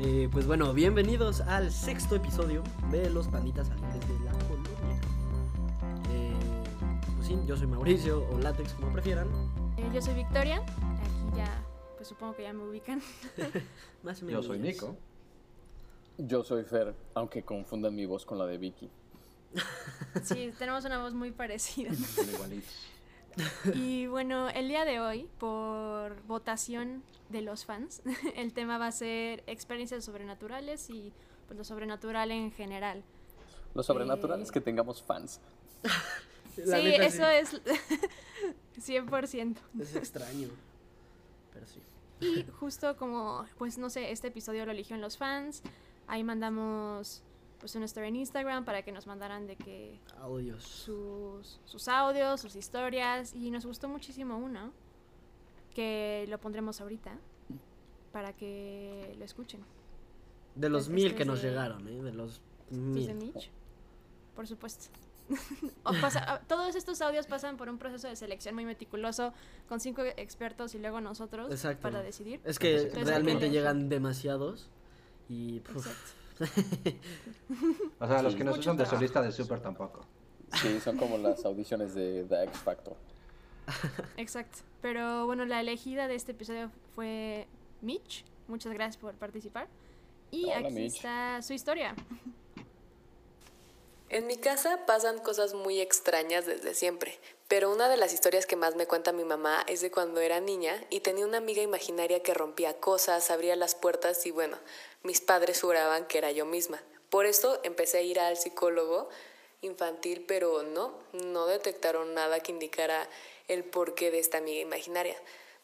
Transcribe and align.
Eh, 0.00 0.28
pues 0.30 0.46
bueno, 0.46 0.72
bienvenidos 0.72 1.40
al 1.40 1.72
sexto 1.72 2.14
episodio 2.16 2.62
de 2.90 3.10
Los 3.10 3.26
Panditas 3.28 3.68
Alegres 3.70 4.08
de 4.08 4.24
la 4.24 4.32
Colonia. 4.46 5.00
Eh, 6.10 6.32
pues 7.16 7.26
sí, 7.26 7.38
yo 7.46 7.56
soy 7.56 7.66
Mauricio 7.66 8.28
o 8.30 8.38
Látex, 8.38 8.74
como 8.74 8.92
prefieran. 8.92 9.26
Eh, 9.76 9.88
yo 9.92 10.00
soy 10.00 10.14
Victoria. 10.14 10.58
Aquí 10.58 11.36
ya, 11.36 11.64
pues 11.96 12.08
supongo 12.08 12.36
que 12.36 12.44
ya 12.44 12.52
me 12.52 12.62
ubican. 12.62 13.02
Más 14.04 14.18
o 14.18 14.20
Yo 14.20 14.26
menos. 14.26 14.46
soy 14.46 14.58
Nico. 14.60 14.96
Yo 16.18 16.44
soy 16.44 16.64
Fer, 16.64 16.94
aunque 17.14 17.42
confundan 17.44 17.94
mi 17.94 18.06
voz 18.06 18.24
con 18.24 18.38
la 18.38 18.46
de 18.46 18.58
Vicky. 18.58 18.90
Sí, 20.22 20.52
tenemos 20.58 20.84
una 20.84 20.98
voz 21.02 21.14
muy 21.14 21.30
parecida. 21.32 21.90
Igualitos. 22.34 22.86
Y 23.74 24.06
bueno, 24.06 24.48
el 24.48 24.68
día 24.68 24.84
de 24.84 25.00
hoy, 25.00 25.28
por 25.38 26.20
votación 26.26 27.02
de 27.28 27.42
los 27.42 27.64
fans, 27.64 28.02
el 28.36 28.52
tema 28.52 28.78
va 28.78 28.86
a 28.88 28.92
ser 28.92 29.42
experiencias 29.46 30.04
sobrenaturales 30.04 30.90
y 30.90 31.12
pues, 31.46 31.56
lo 31.58 31.64
sobrenatural 31.64 32.30
en 32.30 32.50
general. 32.52 33.02
Lo 33.74 33.82
sobrenatural 33.82 34.40
Eh. 34.40 34.42
es 34.42 34.52
que 34.52 34.60
tengamos 34.60 35.02
fans. 35.02 35.40
Sí, 36.56 36.64
eso 36.64 37.24
es 37.24 37.54
100%. 38.84 39.56
Es 39.80 39.94
extraño. 39.94 40.48
Pero 41.54 41.66
sí. 41.68 41.80
Y 42.20 42.44
justo 42.58 42.96
como, 42.96 43.46
pues 43.58 43.78
no 43.78 43.88
sé, 43.90 44.10
este 44.10 44.26
episodio 44.26 44.66
lo 44.66 44.72
eligieron 44.72 45.00
los 45.00 45.16
fans, 45.16 45.62
ahí 46.08 46.24
mandamos 46.24 47.22
pues 47.60 47.74
una 47.74 47.84
story 47.86 48.08
en 48.08 48.16
Instagram 48.16 48.64
para 48.64 48.82
que 48.82 48.92
nos 48.92 49.06
mandaran 49.06 49.46
de 49.46 49.56
que 49.56 49.98
Audios. 50.20 50.62
sus, 50.64 51.60
sus 51.64 51.88
audios, 51.88 52.40
sus 52.40 52.54
historias 52.56 53.34
y 53.34 53.50
nos 53.50 53.66
gustó 53.66 53.88
muchísimo 53.88 54.36
uno 54.38 54.72
que 55.74 56.26
lo 56.28 56.38
pondremos 56.38 56.80
ahorita 56.80 57.16
para 58.12 58.32
que 58.32 59.14
lo 59.18 59.24
escuchen. 59.24 59.60
De 60.54 60.68
los 60.68 60.82
Este 60.84 60.94
mil 60.94 61.14
que 61.14 61.24
nos 61.24 61.42
de- 61.42 61.48
llegaron, 61.50 61.86
¿eh? 61.88 62.02
De 62.02 62.12
los 62.12 62.40
mil. 62.70 63.06
de 63.06 63.14
Mitch, 63.14 63.50
por 64.34 64.46
supuesto. 64.46 64.86
O 65.84 65.92
pasa- 66.00 66.24
ah, 66.26 66.40
todos 66.48 66.74
estos 66.74 67.00
audios 67.02 67.26
pasan 67.26 67.56
por 67.58 67.68
un 67.68 67.76
proceso 67.78 68.08
de 68.08 68.16
selección 68.16 68.54
muy 68.54 68.64
meticuloso 68.64 69.34
con 69.68 69.78
cinco 69.78 70.02
expertos 70.16 70.74
y 70.74 70.78
luego 70.78 71.00
nosotros 71.02 71.50
Exacto. 71.50 71.82
para 71.82 72.02
decidir. 72.02 72.40
Es 72.44 72.58
que 72.58 72.78
Entonces, 72.82 73.06
realmente 73.08 73.50
llegan 73.50 73.88
demasiados. 73.90 74.70
Y. 75.28 75.60
puf. 75.60 75.86
Exacto. 75.86 76.12
O 77.98 78.06
sea, 78.06 78.22
los 78.22 78.34
que 78.34 78.44
Mucho 78.44 78.60
usan 78.60 78.76
de 78.76 78.86
solista 78.86 79.22
de 79.22 79.32
Super 79.32 79.60
tampoco. 79.60 80.00
Sí, 80.60 80.80
son 80.80 80.96
como 80.96 81.18
las 81.18 81.44
audiciones 81.44 81.94
de 81.94 82.24
The 82.24 82.44
X 82.44 82.58
Factor. 82.58 82.96
Exacto. 84.16 84.58
Pero 84.80 85.26
bueno, 85.26 85.44
la 85.44 85.60
elegida 85.60 86.08
de 86.08 86.14
este 86.14 86.32
episodio 86.32 86.70
fue 86.94 87.46
Mitch. 87.82 88.24
Muchas 88.46 88.72
gracias 88.72 88.96
por 88.96 89.14
participar. 89.14 89.68
Y 90.30 90.44
Hola, 90.44 90.58
aquí 90.58 90.74
Mitch. 90.74 90.96
está 90.96 91.42
su 91.42 91.52
historia. 91.52 91.94
En 94.10 94.26
mi 94.26 94.38
casa 94.38 94.86
pasan 94.86 95.18
cosas 95.18 95.52
muy 95.52 95.80
extrañas 95.80 96.46
desde 96.46 96.72
siempre, 96.72 97.18
pero 97.46 97.70
una 97.70 97.90
de 97.90 97.98
las 97.98 98.14
historias 98.14 98.46
que 98.46 98.56
más 98.56 98.74
me 98.74 98.86
cuenta 98.86 99.12
mi 99.12 99.24
mamá 99.24 99.62
es 99.66 99.82
de 99.82 99.90
cuando 99.90 100.22
era 100.22 100.40
niña 100.40 100.82
y 100.88 101.00
tenía 101.00 101.26
una 101.26 101.36
amiga 101.36 101.60
imaginaria 101.60 102.22
que 102.22 102.32
rompía 102.32 102.80
cosas, 102.80 103.30
abría 103.30 103.54
las 103.54 103.74
puertas 103.74 104.24
y 104.24 104.30
bueno, 104.30 104.56
mis 105.02 105.20
padres 105.20 105.60
juraban 105.60 106.06
que 106.06 106.18
era 106.18 106.30
yo 106.32 106.44
misma. 106.44 106.82
Por 107.10 107.26
eso 107.26 107.60
empecé 107.62 107.98
a 107.98 108.02
ir 108.02 108.20
al 108.20 108.36
psicólogo 108.36 109.08
infantil, 109.60 110.24
pero 110.26 110.62
no, 110.62 110.94
no 111.12 111.46
detectaron 111.46 112.14
nada 112.14 112.40
que 112.40 112.52
indicara 112.52 113.08
el 113.48 113.64
porqué 113.64 114.10
de 114.10 114.18
esta 114.18 114.38
amiga 114.38 114.60
imaginaria. 114.60 115.16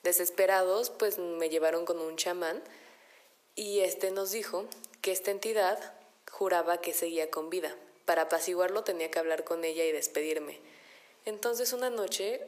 Desesperados, 0.03 0.91
pues 0.91 1.19
me 1.19 1.49
llevaron 1.49 1.85
con 1.85 2.01
un 2.01 2.17
chamán 2.17 2.62
y 3.55 3.81
este 3.81 4.11
nos 4.11 4.33
dijo 4.33 4.67
que 5.01 5.12
esta 5.12 5.31
entidad 5.31 5.79
juraba 6.31 6.81
que 6.81 6.93
seguía 6.93 7.31
con 7.31 7.51
vida. 7.51 7.77
Para 8.05 8.23
apaciguarlo 8.23 8.84
tenía 8.84 9.11
que 9.11 9.19
hablar 9.19 9.44
con 9.44 9.65
ella 9.65 9.84
y 9.84 9.93
despedirme. 9.93 10.61
Entonces 11.25 11.73
una 11.73 11.91
noche 11.91 12.41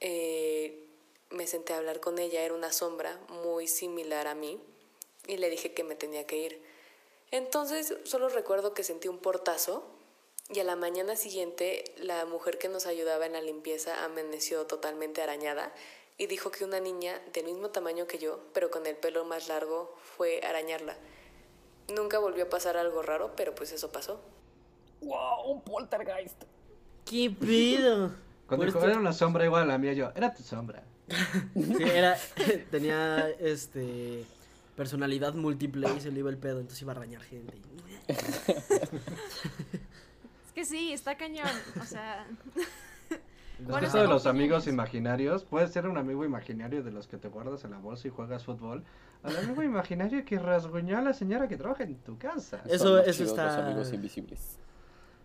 eh, 0.00 0.86
me 1.30 1.46
senté 1.46 1.72
a 1.72 1.78
hablar 1.78 2.00
con 2.00 2.18
ella, 2.18 2.42
era 2.42 2.54
una 2.54 2.72
sombra 2.72 3.18
muy 3.28 3.66
similar 3.66 4.28
a 4.28 4.34
mí, 4.34 4.60
y 5.26 5.36
le 5.38 5.50
dije 5.50 5.72
que 5.72 5.84
me 5.84 5.94
tenía 5.94 6.26
que 6.26 6.36
ir. 6.38 6.62
Entonces 7.30 7.94
solo 8.04 8.28
recuerdo 8.28 8.74
que 8.74 8.82
sentí 8.84 9.08
un 9.08 9.18
portazo 9.18 9.84
y 10.50 10.60
a 10.60 10.64
la 10.64 10.76
mañana 10.76 11.16
siguiente 11.16 11.84
la 11.96 12.26
mujer 12.26 12.58
que 12.58 12.68
nos 12.68 12.86
ayudaba 12.86 13.26
en 13.26 13.32
la 13.32 13.40
limpieza 13.40 14.04
amaneció 14.04 14.66
totalmente 14.66 15.22
arañada 15.22 15.72
y 16.18 16.26
dijo 16.26 16.50
que 16.50 16.64
una 16.64 16.78
niña 16.80 17.20
del 17.32 17.46
mismo 17.46 17.70
tamaño 17.70 18.06
que 18.06 18.18
yo, 18.18 18.38
pero 18.52 18.70
con 18.70 18.86
el 18.86 18.96
pelo 18.96 19.24
más 19.24 19.48
largo, 19.48 19.92
fue 20.16 20.40
a 20.44 20.50
arañarla. 20.50 20.96
Nunca 21.88 22.18
volvió 22.20 22.44
a 22.44 22.48
pasar 22.48 22.76
algo 22.76 23.02
raro, 23.02 23.32
pero 23.36 23.54
pues 23.54 23.72
eso 23.72 23.90
pasó. 23.90 24.20
¡Wow! 25.00 25.50
¡Un 25.50 25.60
poltergeist! 25.62 26.40
¿Qué 27.04 27.30
pedo? 27.30 28.12
Cuando 28.46 28.66
esto- 28.66 28.84
era 28.84 28.96
una 28.96 29.12
sombra 29.12 29.44
igual 29.44 29.64
a 29.64 29.66
la 29.66 29.78
mía, 29.78 29.92
yo, 29.92 30.12
era 30.14 30.32
tu 30.32 30.42
sombra. 30.42 30.84
Sí, 31.54 31.82
era, 31.82 32.16
tenía 32.70 33.28
este 33.40 34.24
personalidad 34.76 35.34
múltiple 35.34 35.88
y 35.96 36.00
se 36.00 36.10
le 36.10 36.20
iba 36.20 36.30
el 36.30 36.38
pedo, 36.38 36.60
entonces 36.60 36.82
iba 36.82 36.92
a 36.92 36.96
arañar 36.96 37.22
gente. 37.22 37.54
Es 40.46 40.52
que 40.54 40.64
sí, 40.64 40.92
está 40.92 41.16
cañón. 41.16 41.48
O 41.80 41.84
sea, 41.84 42.26
Bueno, 43.60 43.86
eso 43.86 43.98
de 43.98 44.08
los 44.08 44.26
amigos 44.26 44.66
imaginarios, 44.66 45.44
puede 45.44 45.68
ser 45.68 45.86
un 45.88 45.96
amigo 45.96 46.24
imaginario 46.24 46.82
de 46.82 46.90
los 46.90 47.06
que 47.06 47.16
te 47.18 47.28
guardas 47.28 47.64
en 47.64 47.70
la 47.70 47.78
bolsa 47.78 48.08
y 48.08 48.10
juegas 48.10 48.44
fútbol. 48.44 48.84
Al 49.22 49.36
amigo 49.36 49.62
imaginario 49.62 50.24
que 50.24 50.38
rasguñó 50.38 50.98
a 50.98 51.02
la 51.02 51.14
señora 51.14 51.48
que 51.48 51.56
trabaja 51.56 51.84
en 51.84 51.94
tu 51.96 52.18
casa. 52.18 52.62
Eso- 52.66 52.98
eso 52.98 53.24
está- 53.24 53.46
Los 53.46 53.56
amigos 53.56 53.92
invisibles. 53.92 54.58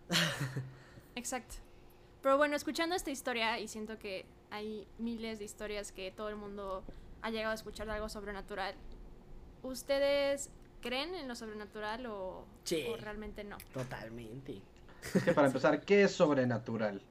exacto. 1.16 1.56
Pero 2.22 2.36
bueno, 2.36 2.54
escuchando 2.56 2.94
esta 2.94 3.10
historia, 3.10 3.58
y 3.58 3.68
siento 3.68 3.98
que 3.98 4.26
hay 4.50 4.86
miles 4.98 5.38
de 5.38 5.44
historias 5.44 5.90
que 5.92 6.10
todo 6.10 6.28
el 6.28 6.36
mundo 6.36 6.82
ha 7.22 7.30
llegado 7.30 7.52
a 7.52 7.54
escuchar 7.54 7.86
de 7.86 7.92
algo 7.94 8.08
sobrenatural. 8.08 8.74
¿Ustedes 9.62 10.50
creen 10.80 11.14
en 11.14 11.28
lo 11.28 11.34
sobrenatural 11.34 12.06
o, 12.06 12.44
Sí. 12.64 12.86
o 12.88 12.96
realmente 12.96 13.44
no? 13.44 13.56
Totalmente. 13.72 14.60
Es 15.14 15.22
que 15.24 15.32
para 15.32 15.46
empezar, 15.48 15.80
¿qué 15.82 16.04
es 16.04 16.12
sobrenatural? 16.12 17.02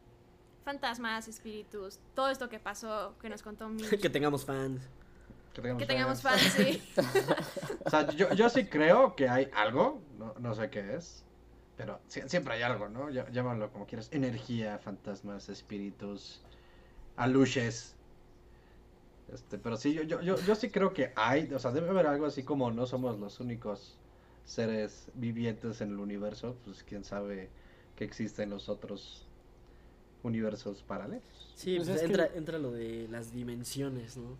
Fantasmas, 0.65 1.27
espíritus, 1.27 1.99
todo 2.13 2.29
esto 2.29 2.49
que 2.49 2.59
pasó, 2.59 3.15
que 3.21 3.29
nos 3.29 3.41
contó 3.41 3.67
Mitch. 3.69 3.99
que 3.99 4.09
tengamos 4.09 4.45
fans. 4.45 4.81
Que 5.53 5.61
tengamos, 5.61 5.81
Que 5.81 5.87
tengamos 5.87 6.21
fans. 6.21 6.41
fans, 6.41 6.53
sí. 6.53 6.83
O 7.85 7.89
sea, 7.89 8.07
yo, 8.11 8.31
yo 8.33 8.49
sí 8.49 8.65
creo 8.65 9.15
que 9.15 9.27
hay 9.29 9.49
algo, 9.55 10.01
no, 10.17 10.35
no 10.39 10.53
sé 10.53 10.69
qué 10.69 10.95
es, 10.95 11.25
pero 11.75 11.99
siempre 12.07 12.53
hay 12.55 12.61
algo, 12.61 12.87
¿no? 12.89 13.09
Llá- 13.09 13.29
Llámalo 13.31 13.71
como 13.71 13.87
quieras. 13.87 14.09
Energía, 14.11 14.77
fantasmas, 14.79 15.49
espíritus, 15.49 16.41
aluches. 17.15 17.95
Este, 19.33 19.57
pero 19.59 19.77
sí, 19.77 19.93
yo, 19.93 20.01
yo, 20.03 20.21
yo, 20.21 20.37
yo 20.41 20.55
sí 20.55 20.69
creo 20.69 20.93
que 20.93 21.11
hay, 21.15 21.51
o 21.53 21.59
sea, 21.59 21.71
debe 21.71 21.89
haber 21.89 22.07
algo 22.07 22.25
así 22.25 22.43
como 22.43 22.71
no 22.71 22.85
somos 22.87 23.19
los 23.19 23.39
únicos 23.39 23.97
seres 24.45 25.09
vivientes 25.13 25.81
en 25.81 25.89
el 25.91 25.99
universo, 25.99 26.55
pues 26.65 26.83
quién 26.83 27.03
sabe 27.03 27.49
que 27.95 28.03
existen 28.05 28.49
los 28.49 28.69
otros 28.69 29.27
universos 30.23 30.83
paralelos. 30.83 31.53
Sí, 31.55 31.75
Pues 31.77 31.87
pues 31.89 31.99
que- 32.01 32.05
entra, 32.07 32.29
entra 32.33 32.57
lo 32.57 32.71
de 32.71 33.07
las 33.09 33.31
dimensiones, 33.33 34.17
¿no? 34.17 34.35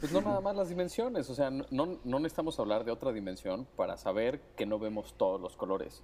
Pues 0.00 0.12
no 0.12 0.20
nada 0.20 0.40
más 0.40 0.56
las 0.56 0.68
dimensiones, 0.68 1.30
o 1.30 1.34
sea, 1.34 1.50
no, 1.50 1.64
no 1.70 1.98
no 2.04 2.18
necesitamos 2.18 2.58
hablar 2.58 2.84
de 2.84 2.90
otra 2.90 3.12
dimensión 3.12 3.66
para 3.76 3.96
saber 3.96 4.40
que 4.56 4.66
no 4.66 4.78
vemos 4.78 5.14
todos 5.16 5.40
los 5.40 5.56
colores. 5.56 6.02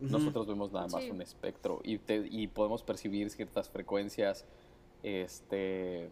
Nosotros 0.00 0.46
vemos 0.48 0.72
nada 0.72 0.88
más 0.88 1.04
Sí. 1.04 1.10
un 1.10 1.20
espectro 1.22 1.80
y, 1.84 1.98
te- 1.98 2.26
y 2.28 2.48
podemos 2.48 2.82
percibir 2.82 3.30
ciertas 3.30 3.68
frecuencias, 3.68 4.46
este... 5.02 6.08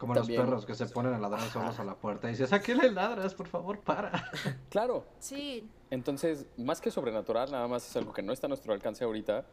Como 0.00 0.14
También. 0.14 0.40
los 0.40 0.46
perros 0.46 0.64
que 0.64 0.74
se 0.74 0.86
ponen 0.86 1.12
a 1.12 1.18
ladrar 1.18 1.42
solos 1.50 1.78
a 1.78 1.84
la 1.84 1.94
puerta 1.94 2.26
y 2.26 2.30
dices, 2.30 2.50
¿a 2.54 2.62
qué 2.62 2.74
le 2.74 2.90
ladras? 2.90 3.34
Por 3.34 3.46
favor, 3.46 3.80
para. 3.80 4.10
Claro, 4.70 5.04
Sí, 5.18 5.68
Entonces, 5.90 6.46
más 6.56 6.80
que 6.80 6.90
sobrenatural, 6.90 7.52
nada 7.52 7.68
más 7.68 7.86
es 7.86 7.94
algo 7.96 8.10
que 8.14 8.22
no 8.22 8.32
está 8.32 8.46
a 8.46 8.48
nuestro 8.48 8.72
alcance 8.72 9.04
ahorita. 9.04 9.44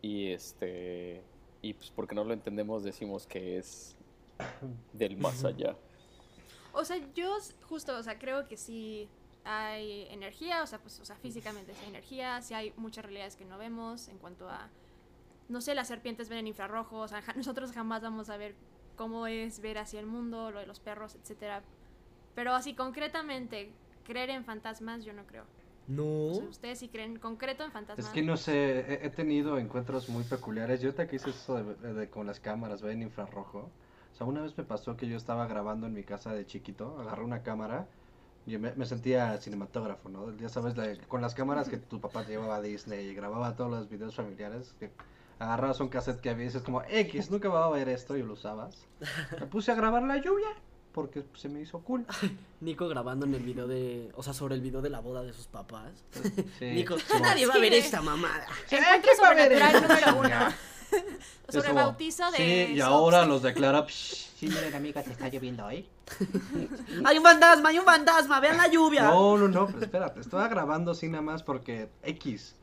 Y 0.00 0.28
este. 0.28 1.22
Y 1.60 1.74
pues 1.74 1.90
porque 1.90 2.14
no 2.14 2.24
lo 2.24 2.32
entendemos, 2.32 2.82
decimos 2.82 3.26
que 3.26 3.58
es 3.58 3.94
del 4.94 5.18
más 5.18 5.44
allá. 5.44 5.76
O 6.72 6.82
sea, 6.82 6.96
yo 7.14 7.36
justo, 7.68 7.94
o 7.98 8.02
sea, 8.02 8.18
creo 8.18 8.48
que 8.48 8.56
sí 8.56 9.06
hay 9.44 10.06
energía, 10.08 10.62
o 10.62 10.66
sea, 10.66 10.78
pues, 10.78 10.98
o 11.00 11.04
sea, 11.04 11.16
físicamente 11.16 11.74
sí 11.74 11.80
hay 11.82 11.88
energía, 11.90 12.40
sí 12.40 12.54
hay 12.54 12.72
muchas 12.78 13.04
realidades 13.04 13.36
que 13.36 13.44
no 13.44 13.58
vemos 13.58 14.08
en 14.08 14.16
cuanto 14.16 14.48
a, 14.48 14.70
no 15.50 15.60
sé, 15.60 15.74
las 15.74 15.88
serpientes 15.88 16.30
ven 16.30 16.38
en 16.38 16.46
infrarrojos, 16.46 17.12
o 17.12 17.14
sea, 17.20 17.34
nosotros 17.36 17.72
jamás 17.72 18.00
vamos 18.00 18.30
a 18.30 18.38
ver 18.38 18.54
cómo 19.00 19.26
es 19.26 19.60
ver 19.60 19.78
hacia 19.78 20.00
el 20.00 20.06
mundo, 20.06 20.50
lo 20.50 20.60
de 20.60 20.66
los 20.66 20.80
perros, 20.80 21.14
etcétera. 21.14 21.62
Pero 22.34 22.54
así 22.54 22.74
concretamente, 22.74 23.58
creer 24.02 24.30
en 24.30 24.44
fantasmas, 24.44 25.04
yo 25.04 25.12
no 25.14 25.26
creo. 25.26 25.44
No. 25.86 26.04
O 26.28 26.34
sea, 26.34 26.48
ustedes 26.48 26.78
sí 26.80 26.88
creen 26.90 27.18
concreto 27.18 27.64
en 27.64 27.72
fantasmas. 27.72 28.06
Es 28.06 28.12
que 28.12 28.22
no 28.22 28.36
sé, 28.36 28.80
he, 28.80 29.06
he 29.06 29.10
tenido 29.10 29.58
encuentros 29.58 30.08
muy 30.08 30.24
peculiares. 30.24 30.80
Yo 30.80 30.88
ahorita 30.88 31.06
que 31.08 31.16
hice 31.16 31.30
eso 31.30 31.62
de, 31.62 31.92
de- 31.94 32.10
con 32.10 32.26
las 32.26 32.40
cámaras, 32.40 32.82
ven 32.82 33.02
infrarrojo. 33.02 33.58
O 34.12 34.14
sea, 34.14 34.26
una 34.26 34.42
vez 34.42 34.56
me 34.56 34.64
pasó 34.64 34.96
que 34.96 35.08
yo 35.08 35.16
estaba 35.16 35.46
grabando 35.46 35.86
en 35.86 35.94
mi 35.94 36.04
casa 36.04 36.32
de 36.34 36.46
chiquito, 36.46 36.98
agarré 37.00 37.24
una 37.24 37.42
cámara 37.42 37.90
Y 38.46 38.58
me, 38.58 38.74
me 38.74 38.86
sentía 38.86 39.38
cinematógrafo, 39.38 40.10
¿no? 40.10 40.36
Ya 40.36 40.48
sabes, 40.50 40.76
la- 40.76 40.96
con 41.08 41.22
las 41.22 41.34
cámaras 41.34 41.68
que 41.70 41.78
tu 41.78 42.00
papá 42.00 42.24
te 42.26 42.32
llevaba 42.32 42.56
a 42.56 42.62
Disney 42.62 43.06
y 43.08 43.14
grababa 43.14 43.56
todos 43.56 43.70
los 43.70 43.88
videos 43.90 44.16
familiares. 44.16 44.74
Que 44.74 44.94
agarrabas 45.40 45.80
un 45.80 45.88
cassette 45.88 46.20
que 46.20 46.30
había 46.30 46.44
y 46.44 46.46
dices 46.46 46.62
como, 46.62 46.82
X, 46.88 47.30
nunca 47.30 47.48
va 47.48 47.64
a 47.64 47.70
ver 47.70 47.88
esto 47.88 48.16
y 48.16 48.22
lo 48.22 48.34
usabas. 48.34 48.86
Me 49.40 49.46
puse 49.46 49.72
a 49.72 49.74
grabar 49.74 50.02
la 50.04 50.18
lluvia 50.18 50.48
porque 50.92 51.24
se 51.34 51.48
me 51.48 51.60
hizo 51.60 51.80
cool. 51.82 52.04
Nico 52.60 52.88
grabando 52.88 53.24
en 53.24 53.34
el 53.34 53.42
video 53.42 53.68
de. 53.68 54.10
O 54.16 54.22
sea, 54.24 54.32
sobre 54.32 54.56
el 54.56 54.60
video 54.60 54.82
de 54.82 54.90
la 54.90 54.98
boda 55.00 55.22
de 55.22 55.32
sus 55.32 55.46
papás. 55.46 56.04
Sí, 56.58 56.64
Nico, 56.72 56.96
nadie 57.20 57.46
va 57.46 57.54
a 57.54 57.58
ver 57.58 57.72
esta 57.74 58.02
mamada. 58.02 58.46
Sobre 61.48 61.68
como, 61.68 61.80
bautizo 61.80 62.28
de. 62.32 62.36
Sí, 62.36 62.72
y 62.74 62.80
ahora 62.80 63.24
los 63.24 63.42
declara. 63.42 63.86
"Psh, 63.86 64.30
Sí, 64.40 64.48
miren, 64.48 64.74
amiga, 64.74 65.02
te 65.02 65.12
está 65.12 65.28
lloviendo 65.28 65.66
hoy. 65.66 65.86
¡Hay 67.04 67.18
un 67.18 67.22
fantasma! 67.22 67.68
¡Hay 67.68 67.78
un 67.78 67.84
fantasma! 67.84 68.40
¡Vean 68.40 68.56
la 68.56 68.68
lluvia! 68.68 69.02
No, 69.02 69.36
no, 69.36 69.48
no, 69.48 69.66
pero 69.66 69.80
espérate, 69.80 70.20
estaba 70.20 70.48
grabando 70.48 70.92
así 70.92 71.08
nada 71.08 71.20
más 71.20 71.42
porque 71.42 71.90
X. 72.02 72.56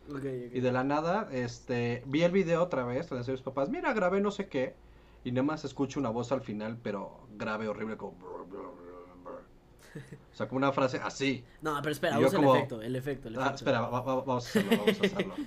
Y 0.54 0.60
de 0.62 0.72
la 0.72 0.84
nada, 0.84 1.28
este, 1.32 2.04
vi 2.06 2.24
el 2.24 2.32
video 2.32 2.64
otra 2.64 2.86
vez, 2.86 3.12
le 3.12 3.18
decía 3.18 3.34
a 3.34 3.36
mis 3.36 3.42
papás, 3.44 3.70
mira, 3.70 3.94
grabé 3.94 4.22
no 4.22 4.32
sé 4.32 4.48
qué. 4.48 4.76
Y 5.24 5.32
nada 5.32 5.44
más 5.44 5.66
escucho 5.66 6.00
una 6.00 6.10
voz 6.10 6.32
al 6.32 6.42
final, 6.42 6.78
pero 6.82 7.28
grave, 7.36 7.68
horrible, 7.68 7.98
como... 7.98 8.14
brr, 8.14 8.46
brr, 8.48 8.62
brr, 8.62 9.24
brr. 9.24 10.08
O 10.34 10.36
sea, 10.36 10.48
como 10.48 10.58
una 10.58 10.72
frase 10.72 11.00
así. 11.04 11.44
No, 11.62 11.76
pero 11.82 11.92
espera, 11.92 12.18
usa 12.20 12.38
como- 12.38 12.54
el 12.54 12.58
efecto, 12.60 12.82
el 12.82 12.96
efecto, 12.96 13.28
el 13.28 13.36
efecto. 13.36 13.52
Ah, 13.52 13.56
espera, 13.56 13.82
va- 13.82 14.02
va- 14.02 14.16
vamos 14.22 14.46
a 14.46 14.50
hacerlo, 14.50 14.78
vamos 14.78 15.02
a 15.02 15.06
hacerlo. 15.06 15.34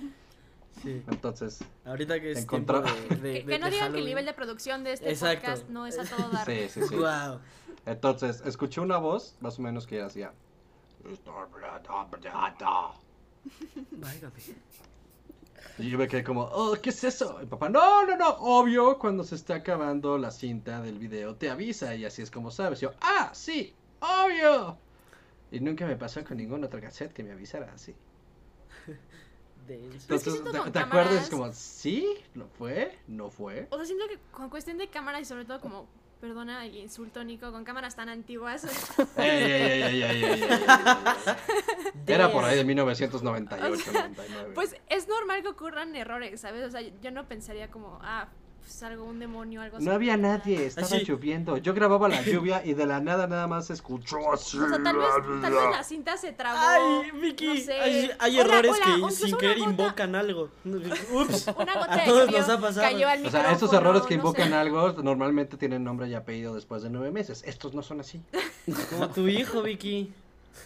Sí. 0.81 1.03
Entonces, 1.11 1.63
Ahorita 1.85 2.19
que 2.19 2.31
es 2.31 2.47
Encontró- 2.47 2.81
de, 2.81 2.91
de- 2.91 3.07
Que, 3.07 3.15
de- 3.17 3.45
que 3.45 3.59
no 3.59 3.69
digan 3.69 3.91
que 3.93 3.99
el 3.99 4.05
nivel 4.05 4.25
de 4.25 4.33
producción 4.33 4.83
de 4.83 4.93
este 4.93 5.09
Exacto. 5.11 5.41
podcast 5.47 5.69
no 5.69 5.85
es 5.85 5.99
a 5.99 6.05
todo 6.05 6.29
dar. 6.31 6.45
sí, 6.45 6.69
sí, 6.69 6.81
sí. 6.87 6.95
Guau. 6.95 7.39
Entonces, 7.85 8.41
escuché 8.45 8.81
una 8.81 8.97
voz, 8.97 9.35
más 9.41 9.59
o 9.59 9.61
menos 9.61 9.85
que 9.85 10.01
hacía... 10.01 10.31
Válgame. 13.91 14.33
Y 15.77 15.89
yo 15.89 15.97
me 15.97 16.07
quedé 16.07 16.23
como, 16.23 16.43
oh, 16.43 16.75
¿qué 16.81 16.89
es 16.89 17.03
eso? 17.03 17.39
Y 17.41 17.45
papá, 17.45 17.69
no, 17.69 18.05
no, 18.05 18.15
no, 18.17 18.29
obvio, 18.39 18.99
cuando 18.99 19.23
se 19.23 19.35
está 19.35 19.55
acabando 19.55 20.17
la 20.17 20.29
cinta 20.31 20.81
del 20.81 20.99
video 20.99 21.35
te 21.35 21.49
avisa 21.49 21.95
y 21.95 22.05
así 22.05 22.21
es 22.21 22.29
como 22.29 22.51
sabes. 22.51 22.79
Yo, 22.81 22.91
ah, 23.01 23.31
sí, 23.33 23.73
obvio. 23.99 24.77
Y 25.51 25.59
nunca 25.59 25.85
me 25.87 25.95
pasó 25.95 26.23
con 26.23 26.37
ningún 26.37 26.63
otro 26.63 26.79
cassette 26.79 27.13
que 27.13 27.23
me 27.23 27.31
avisara 27.31 27.71
así. 27.73 27.95
Pero 29.67 29.95
es 29.95 30.05
que 30.07 30.13
Entonces, 30.15 30.43
¿te, 30.43 30.71
te 30.71 30.79
acuerdas? 30.79 31.29
cámaras- 31.29 31.29
Como, 31.29 31.51
sí, 31.53 32.05
no 32.35 32.47
fue, 32.47 32.97
no 33.07 33.29
fue. 33.29 33.67
O 33.69 33.77
sea, 33.77 33.85
siento 33.85 34.05
que 34.07 34.17
con 34.31 34.49
cuestión 34.49 34.77
de 34.77 34.87
cámaras 34.89 35.21
y 35.21 35.25
sobre 35.25 35.45
todo 35.45 35.61
como, 35.61 35.87
Perdona 36.21 36.65
el 36.67 36.75
insulto, 36.75 37.23
Nico, 37.23 37.51
con 37.51 37.63
cámaras 37.63 37.95
tan 37.95 38.07
antiguas. 38.07 38.63
Era 42.05 42.31
por 42.31 42.45
ahí 42.45 42.57
de 42.57 42.63
1998. 42.63 43.73
O 43.73 43.75
sea, 43.75 44.07
99. 44.07 44.51
Pues 44.53 44.75
es 44.87 45.07
normal 45.07 45.41
que 45.41 45.47
ocurran 45.47 45.95
errores, 45.95 46.41
¿sabes? 46.41 46.63
O 46.63 46.69
sea, 46.69 46.81
yo 46.81 47.09
no 47.09 47.27
pensaría 47.27 47.71
como, 47.71 47.97
ah, 48.03 48.27
pues 48.61 48.83
algo, 48.83 49.05
un 49.05 49.19
demonio, 49.19 49.61
algo 49.61 49.77
así. 49.77 49.85
no 49.85 49.91
había 49.91 50.15
nadie, 50.17 50.65
estaba 50.65 50.87
Así. 50.87 51.03
lloviendo. 51.03 51.57
Yo 51.57 51.73
grababa 51.73 52.07
la 52.07 52.21
lluvia 52.25 52.61
y 52.65 52.73
de 52.73 52.85
la 52.85 52.99
nada 53.01 53.27
nada 53.27 53.47
más 53.47 53.67
se 53.67 53.73
escuchó 53.73 54.31
así. 54.31 54.57
O 54.59 54.67
sea, 54.69 54.81
tal 54.81 54.97
vez, 54.97 55.07
tal 55.41 55.51
vez 55.53 55.61
la 55.71 55.83
cinta 55.83 56.15
se 56.17 56.31
trabó. 56.31 56.57
Ay, 56.59 57.11
Vicky, 57.19 57.47
no 57.47 57.55
sé. 57.57 57.73
hay, 57.73 58.11
hay 58.19 58.39
Hola, 58.39 58.49
errores 58.57 58.71
hola, 58.85 59.07
que 59.07 59.11
sin 59.15 59.37
querer 59.37 59.57
gota- 59.59 59.69
invocan 59.71 60.15
algo. 60.15 60.49
Ups. 60.65 61.47
Una 61.57 61.73
gota 61.73 61.93
A 61.93 62.05
todos 62.05 62.31
nos 62.31 62.49
ha 62.49 62.59
pasado. 62.61 62.81
cayó 62.81 63.07
al 63.09 63.25
O 63.25 63.29
sea, 63.29 63.41
estos 63.51 63.61
micrófono, 63.71 63.79
errores 63.79 64.01
que 64.03 64.15
no 64.15 64.19
invocan 64.21 64.49
sé. 64.49 64.55
algo 64.55 64.91
normalmente 65.03 65.57
tienen 65.57 65.83
nombre 65.83 66.07
y 66.07 66.13
apellido 66.13 66.53
después 66.55 66.83
de 66.83 66.89
nueve 66.89 67.11
meses. 67.11 67.43
Estos 67.45 67.73
no 67.73 67.81
son 67.83 67.99
así. 67.99 68.21
Como 68.91 69.09
tu 69.09 69.27
hijo, 69.27 69.61
Vicky. 69.61 70.13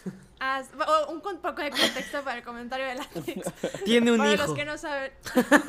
Ah, 0.38 0.62
o 0.86 1.12
un 1.12 1.20
poco 1.20 1.62
de 1.62 1.70
contexto 1.70 2.22
para 2.22 2.38
el 2.38 2.44
comentario 2.44 2.86
de 2.86 2.96
látex. 2.96 3.52
Tiene 3.84 4.12
un 4.12 4.18
Para 4.18 4.34
hijo. 4.34 4.46
los 4.46 4.54
que 4.54 4.64
no 4.66 4.76
saben, 4.76 5.10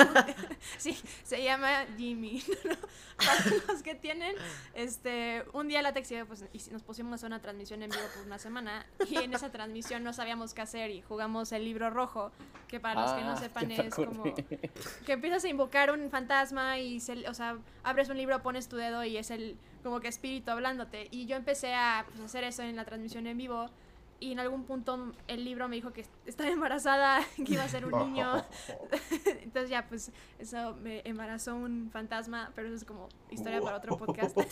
sí, 0.78 0.98
se 1.24 1.42
llama 1.42 1.86
Jimmy. 1.98 2.44
¿no? 2.66 2.76
Para 3.18 3.46
los 3.68 3.82
que 3.82 3.96
tienen, 3.96 4.36
este, 4.74 5.44
un 5.54 5.68
día 5.68 5.82
Látex 5.82 6.12
y 6.12 6.24
pues, 6.24 6.46
y 6.54 6.72
nos 6.72 6.84
pusimos 6.84 7.14
a 7.14 7.16
hacer 7.16 7.28
una 7.28 7.42
transmisión 7.42 7.82
en 7.82 7.90
vivo 7.90 8.04
por 8.14 8.26
una 8.26 8.38
semana 8.38 8.86
y 9.10 9.18
en 9.18 9.34
esa 9.34 9.52
transmisión 9.52 10.04
no 10.04 10.14
sabíamos 10.14 10.54
qué 10.54 10.62
hacer 10.62 10.92
y 10.92 11.02
jugamos 11.02 11.52
el 11.52 11.64
libro 11.64 11.90
rojo, 11.90 12.32
que 12.68 12.80
para 12.80 13.02
los 13.02 13.12
que 13.14 13.22
no 13.22 13.32
Ah, 13.32 13.38
sepan 13.38 13.72
es 13.72 13.96
como 13.96 14.24
que 14.24 15.12
empiezas 15.12 15.44
a 15.46 15.48
invocar 15.48 15.92
un 15.92 16.10
fantasma 16.12 16.78
y, 16.78 17.00
se, 17.00 17.28
o 17.28 17.34
sea, 17.34 17.58
abres 17.84 18.10
un 18.10 18.18
libro, 18.18 18.44
pones 18.44 18.68
tu 18.68 18.76
dedo 18.76 19.04
y 19.04 19.18
es 19.18 19.32
el 19.32 19.58
como 19.84 20.00
que 20.00 20.10
espíritu 20.10 20.52
hablándote. 20.52 21.08
Y 21.10 21.26
yo 21.26 21.38
empecé 21.38 21.74
a 21.74 22.06
pues, 22.08 22.20
hacer 22.22 22.44
eso 22.44 22.62
en 22.64 22.76
la 22.76 22.86
transmisión 22.86 23.26
en 23.26 23.38
vivo 23.38 23.70
y 24.20 24.32
en 24.32 24.40
algún 24.40 24.64
punto 24.64 25.14
el 25.28 25.46
libro 25.46 25.68
me 25.68 25.76
dijo 25.76 25.94
que 25.94 26.06
estaba 26.26 26.50
embarazada, 26.50 27.22
que 27.36 27.54
iba 27.54 27.64
a 27.64 27.70
ser 27.70 27.86
un 27.86 27.98
niño. 28.00 28.44
Entonces 29.42 29.70
ya, 29.70 29.88
pues 29.88 30.12
eso 30.40 30.76
me 30.76 31.02
embarazó 31.06 31.56
un 31.56 31.90
fantasma, 31.92 32.52
pero 32.56 32.68
eso 32.68 32.78
es 32.78 32.86
como 32.86 33.10
historia 33.30 33.62
para 33.62 33.78
otro 33.78 33.98
podcast. 33.98 34.38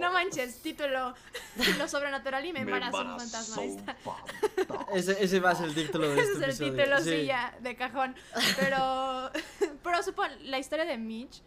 No 0.00 0.12
manches, 0.12 0.60
título, 0.60 1.14
lo 1.78 1.88
sobrenatural 1.88 2.44
y 2.44 2.52
me 2.52 2.60
embarazó 2.60 3.00
un 3.00 3.18
fantasma. 3.18 3.62
Ahí 3.62 3.68
está. 3.76 3.96
Ese, 4.92 5.22
ese 5.22 5.40
va 5.40 5.50
a 5.50 5.54
ser 5.54 5.68
el 5.68 5.74
título 5.74 6.08
de 6.08 6.20
Ese 6.20 6.32
este 6.32 6.32
es 6.32 6.38
el 6.38 6.66
episodio. 6.66 6.84
título, 6.84 6.98
sí, 7.00 7.26
ya, 7.26 7.56
de 7.60 7.76
cajón. 7.76 8.14
Pero, 8.58 9.30
pero 9.82 10.02
supongo, 10.02 10.34
la 10.42 10.58
historia 10.58 10.84
de 10.84 10.98
Mitch, 10.98 11.42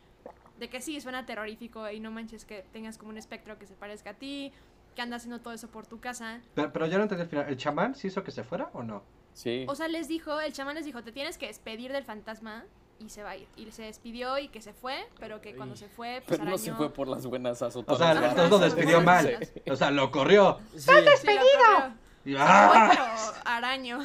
de 0.57 0.69
que 0.69 0.81
sí, 0.81 0.99
suena 0.99 1.25
terrorífico 1.25 1.89
y 1.89 1.99
no 1.99 2.11
manches 2.11 2.45
que 2.45 2.65
tengas 2.73 2.97
como 2.97 3.11
un 3.11 3.17
espectro 3.17 3.57
que 3.59 3.65
se 3.65 3.75
parezca 3.75 4.11
a 4.11 4.13
ti, 4.13 4.51
que 4.95 5.01
anda 5.01 5.17
haciendo 5.17 5.39
todo 5.39 5.53
eso 5.53 5.67
por 5.67 5.85
tu 5.87 5.99
casa. 5.99 6.41
Pero, 6.55 6.71
pero 6.73 6.85
ya 6.87 6.97
no 6.97 7.03
entendí 7.03 7.23
al 7.23 7.29
final. 7.29 7.45
¿El 7.49 7.57
chamán 7.57 7.95
sí 7.95 8.07
hizo 8.07 8.23
que 8.23 8.31
se 8.31 8.43
fuera 8.43 8.69
o 8.73 8.83
no? 8.83 9.03
Sí. 9.33 9.65
O 9.67 9.75
sea, 9.75 9.87
les 9.87 10.07
dijo, 10.07 10.39
el 10.41 10.51
chamán 10.53 10.75
les 10.75 10.85
dijo, 10.85 11.03
te 11.03 11.11
tienes 11.11 11.37
que 11.37 11.47
despedir 11.47 11.91
del 11.93 12.03
fantasma 12.03 12.65
y 12.99 13.09
se 13.09 13.23
va 13.23 13.29
a 13.31 13.37
ir. 13.37 13.47
Y 13.55 13.71
se 13.71 13.83
despidió 13.83 14.37
y 14.37 14.49
que 14.49 14.61
se 14.61 14.73
fue, 14.73 15.07
pero 15.19 15.39
que 15.39 15.55
cuando 15.55 15.75
se 15.75 15.87
fue, 15.87 16.21
pues 16.27 16.39
Pero 16.39 16.49
no 16.51 16.57
se 16.57 16.73
fue 16.73 16.91
por 16.91 17.07
las 17.07 17.25
buenas 17.25 17.61
O 17.61 17.65
azotadas. 17.67 17.99
sea, 17.99 18.11
Ajá, 18.11 18.29
entonces 18.31 18.49
lo 18.51 18.57
sí, 18.57 18.63
despidió 18.75 18.99
sí, 18.99 19.05
mal. 19.05 19.37
sí. 19.41 19.71
O 19.71 19.75
sea, 19.75 19.91
lo 19.91 20.11
corrió. 20.11 20.59
Sí. 20.75 20.79
Sí, 20.79 20.91
lo 20.91 21.01
corrió. 21.03 21.93
Y 22.25 22.31
Se 22.33 22.37
¡ah! 22.39 22.89
fue, 22.91 22.97
pero 22.97 23.41
araño. 23.45 23.99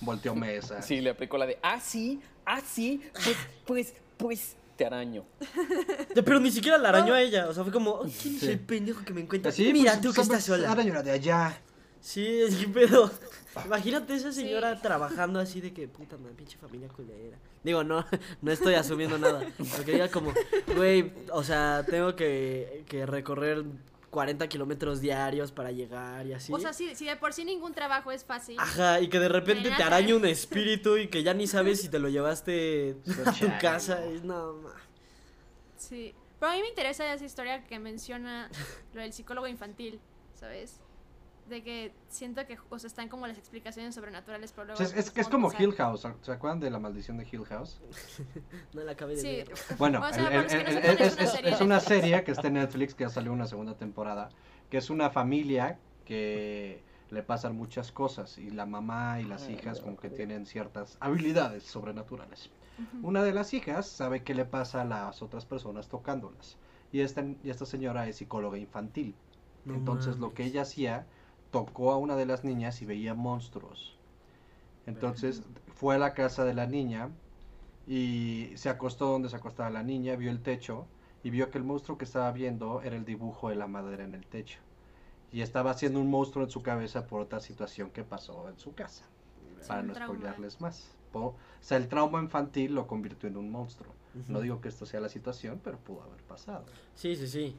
Volteó 0.00 0.34
mesa. 0.34 0.80
Sí, 0.82 1.00
le 1.00 1.10
aplicó 1.10 1.36
la 1.36 1.46
de, 1.46 1.58
ah, 1.62 1.80
sí, 1.80 2.20
ah, 2.46 2.60
sí, 2.60 3.02
pues, 3.12 3.36
pues, 3.66 3.94
pues, 4.16 4.56
te 4.76 4.86
araño. 4.86 5.24
Pero 6.14 6.40
ni 6.40 6.50
siquiera 6.50 6.78
la 6.78 6.90
arañó 6.90 7.14
a 7.14 7.20
ella. 7.22 7.48
O 7.48 7.54
sea, 7.54 7.62
fue 7.64 7.72
como, 7.72 7.92
"Oh, 7.92 8.02
¿quién 8.02 8.34
es 8.36 8.40
Sí. 8.40 8.50
el 8.50 8.60
pendejo 8.60 9.04
que 9.04 9.12
me 9.12 9.22
encuentra? 9.22 9.50
Así, 9.50 9.72
Mira, 9.72 9.92
pues, 9.92 10.02
tú 10.02 10.12
que 10.12 10.20
estás 10.20 10.44
sola. 10.44 10.68
Ahora 10.68 10.82
yo 10.82 11.02
de 11.02 11.10
allá. 11.10 11.60
Sí, 12.00 12.24
es 12.42 12.54
que 12.56 12.68
pedo. 12.68 13.10
Imagínate 13.64 14.14
esa 14.14 14.30
señora 14.32 14.76
Sí. 14.76 14.82
trabajando 14.82 15.40
así 15.40 15.60
de 15.60 15.72
que, 15.72 15.88
puta 15.88 16.16
madre, 16.18 16.34
pinche 16.36 16.58
familia 16.58 16.88
culera. 16.88 17.36
Digo, 17.64 17.82
no, 17.82 18.04
no 18.42 18.52
estoy 18.52 18.74
asumiendo 18.74 19.18
nada. 19.18 19.44
Porque 19.76 19.94
ella 19.96 20.10
como, 20.10 20.32
güey, 20.76 21.12
o 21.32 21.42
sea, 21.42 21.84
tengo 21.88 22.14
que, 22.14 22.84
que 22.86 23.06
recorrer 23.06 23.64
40 24.10 24.48
kilómetros 24.48 25.00
diarios 25.00 25.52
para 25.52 25.72
llegar 25.72 26.26
y 26.26 26.32
así. 26.32 26.52
O 26.52 26.58
sea, 26.58 26.72
si, 26.72 26.94
si 26.94 27.06
de 27.06 27.16
por 27.16 27.32
sí 27.32 27.44
ningún 27.44 27.72
trabajo 27.74 28.12
es 28.12 28.24
fácil. 28.24 28.58
Ajá, 28.58 29.00
y 29.00 29.08
que 29.08 29.18
de 29.18 29.28
repente 29.28 29.70
te 29.76 29.82
araña 29.82 30.14
un 30.14 30.24
espíritu 30.26 30.96
y 30.96 31.08
que 31.08 31.22
ya 31.22 31.34
ni 31.34 31.46
sabes 31.46 31.80
si 31.80 31.88
te 31.88 31.98
lo 31.98 32.08
llevaste 32.08 32.96
a 33.26 33.32
tu 33.32 33.46
casa. 33.60 34.00
no. 34.00 34.10
Es, 34.10 34.22
no, 34.22 34.52
ma. 34.54 34.74
Sí. 35.76 36.14
Pero 36.38 36.52
a 36.52 36.54
mí 36.54 36.62
me 36.62 36.68
interesa 36.68 37.12
esa 37.12 37.24
historia 37.24 37.64
que 37.64 37.78
menciona 37.78 38.50
lo 38.94 39.00
del 39.00 39.12
psicólogo 39.12 39.46
infantil, 39.46 40.00
¿sabes? 40.34 40.80
De 41.48 41.62
que 41.62 41.92
siento 42.08 42.44
que, 42.44 42.58
o 42.70 42.78
sea, 42.78 42.88
están 42.88 43.08
como 43.08 43.26
las 43.26 43.38
explicaciones 43.38 43.94
sobrenaturales, 43.94 44.50
pero 44.52 44.62
O 44.62 44.66
luego... 44.66 44.78
sea, 44.78 44.86
es, 44.98 45.06
es 45.06 45.10
que 45.12 45.20
es 45.20 45.28
como 45.28 45.48
pensar- 45.48 45.62
Hill 45.62 45.72
House. 45.74 46.06
¿Se 46.22 46.32
acuerdan 46.32 46.58
de 46.58 46.70
la 46.70 46.78
maldición 46.80 47.18
de 47.18 47.26
Hill 47.30 47.44
House? 47.44 47.80
No 48.74 48.82
la 48.82 48.92
acabé 48.92 49.14
de 49.14 49.20
Sí. 49.20 49.26
ver. 49.28 49.52
Bueno, 49.78 50.00
O 50.02 50.12
sea, 50.12 50.26
el- 50.28 50.32
el- 50.32 50.34
no 50.34 50.42
el- 50.42 50.50
sepan, 50.50 51.06
es, 51.06 51.12
es 51.12 51.16
una 51.18 51.22
es- 51.24 51.30
serie 51.32 51.50
es 51.52 51.60
una 51.60 51.80
serie 51.80 52.24
que 52.24 52.32
está 52.32 52.48
en 52.48 52.54
Netflix 52.54 52.94
que 52.94 53.04
ya 53.04 53.10
salió 53.10 53.32
una 53.32 53.46
segunda 53.46 53.74
temporada, 53.76 54.28
que 54.70 54.78
es 54.78 54.90
una 54.90 55.10
familia 55.10 55.78
que 56.04 56.82
le 57.10 57.22
pasan 57.22 57.56
muchas 57.56 57.92
cosas 57.92 58.38
y 58.38 58.50
la 58.50 58.66
mamá 58.66 59.20
y 59.20 59.24
las 59.24 59.48
hijas 59.48 59.80
como 59.80 59.96
que 59.96 60.10
tienen 60.10 60.46
ciertas 60.46 60.96
habilidades 61.00 61.62
sobrenaturales. 61.62 62.50
Una 63.02 63.22
de 63.22 63.32
las 63.32 63.54
hijas 63.54 63.86
sabe 63.86 64.22
qué 64.24 64.34
le 64.34 64.44
pasa 64.44 64.82
a 64.82 64.84
las 64.84 65.22
otras 65.22 65.46
personas 65.46 65.88
tocándolas 65.88 66.56
y 66.92 67.00
esta, 67.00 67.22
y 67.44 67.50
esta 67.50 67.64
señora 67.66 68.08
es 68.08 68.16
psicóloga 68.16 68.58
infantil. 68.58 69.14
No 69.64 69.74
Entonces 69.74 70.18
lo 70.18 70.32
que 70.34 70.42
mames. 70.42 70.52
ella 70.52 70.62
hacía, 70.62 71.06
tocó 71.50 71.92
a 71.92 71.96
una 71.98 72.16
de 72.16 72.26
las 72.26 72.44
niñas 72.44 72.82
y 72.82 72.86
veía 72.86 73.14
monstruos. 73.14 73.94
Entonces 74.86 75.42
fue 75.74 75.94
a 75.96 75.98
la 75.98 76.14
casa 76.14 76.44
de 76.44 76.54
la 76.54 76.66
niña 76.66 77.10
y 77.86 78.52
se 78.56 78.68
acostó 78.68 79.06
donde 79.10 79.28
se 79.28 79.36
acostaba 79.36 79.70
la 79.70 79.82
niña, 79.82 80.16
vio 80.16 80.30
el 80.30 80.42
techo 80.42 80.86
y 81.22 81.30
vio 81.30 81.50
que 81.50 81.58
el 81.58 81.64
monstruo 81.64 81.98
que 81.98 82.04
estaba 82.04 82.30
viendo 82.32 82.82
era 82.82 82.96
el 82.96 83.04
dibujo 83.04 83.48
de 83.48 83.56
la 83.56 83.66
madera 83.66 84.04
en 84.04 84.14
el 84.14 84.26
techo. 84.26 84.58
Y 85.32 85.42
estaba 85.42 85.70
haciendo 85.72 86.00
un 86.00 86.08
monstruo 86.10 86.44
en 86.44 86.50
su 86.50 86.62
cabeza 86.62 87.06
por 87.06 87.20
otra 87.20 87.40
situación 87.40 87.90
que 87.90 88.04
pasó 88.04 88.48
en 88.48 88.58
su 88.58 88.74
casa. 88.74 89.04
Sí, 89.60 89.68
para 89.68 89.82
no 89.82 89.92
trauma. 89.92 90.14
spoilearles 90.14 90.60
más. 90.60 90.90
Po- 91.12 91.20
O 91.28 91.36
sea, 91.60 91.78
el 91.78 91.88
trauma 91.88 92.20
infantil 92.20 92.74
lo 92.74 92.86
convirtió 92.86 93.28
en 93.28 93.36
un 93.36 93.50
monstruo. 93.50 93.92
No 94.28 94.40
digo 94.40 94.60
que 94.60 94.68
esto 94.68 94.86
sea 94.86 95.00
la 95.00 95.08
situación, 95.08 95.60
pero 95.62 95.78
pudo 95.78 96.02
haber 96.02 96.22
pasado. 96.22 96.64
Sí, 96.94 97.16
sí, 97.16 97.28
sí. 97.28 97.56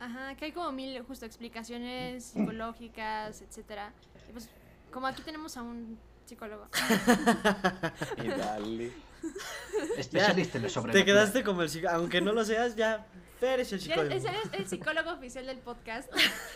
Ajá, 0.00 0.34
que 0.36 0.46
hay 0.46 0.52
como 0.52 0.70
mil 0.72 1.00
justo 1.02 1.26
explicaciones 1.26 2.24
psicológicas, 2.34 3.42
etcétera. 3.42 3.92
Y 4.28 4.32
pues 4.32 4.48
como 4.92 5.06
aquí 5.06 5.22
tenemos 5.22 5.56
a 5.56 5.62
un 5.62 5.98
psicólogo. 6.24 6.66
Y 8.22 8.28
dale. 8.28 8.92
Especialista 9.96 10.58
en 10.58 10.64
lo 10.64 10.82
Te 10.92 11.04
quedaste 11.04 11.42
como 11.42 11.62
el 11.62 11.70
psicólogo. 11.70 11.98
Aunque 11.98 12.20
no 12.20 12.32
lo 12.32 12.44
seas, 12.44 12.76
ya. 12.76 13.06
Eres 13.40 13.72
el 13.72 13.80
psicólogo. 13.80 14.10
eres, 14.10 14.24
eres 14.24 14.48
el 14.52 14.66
psicólogo 14.66 15.12
oficial 15.12 15.46
del 15.46 15.58
podcast. 15.58 16.10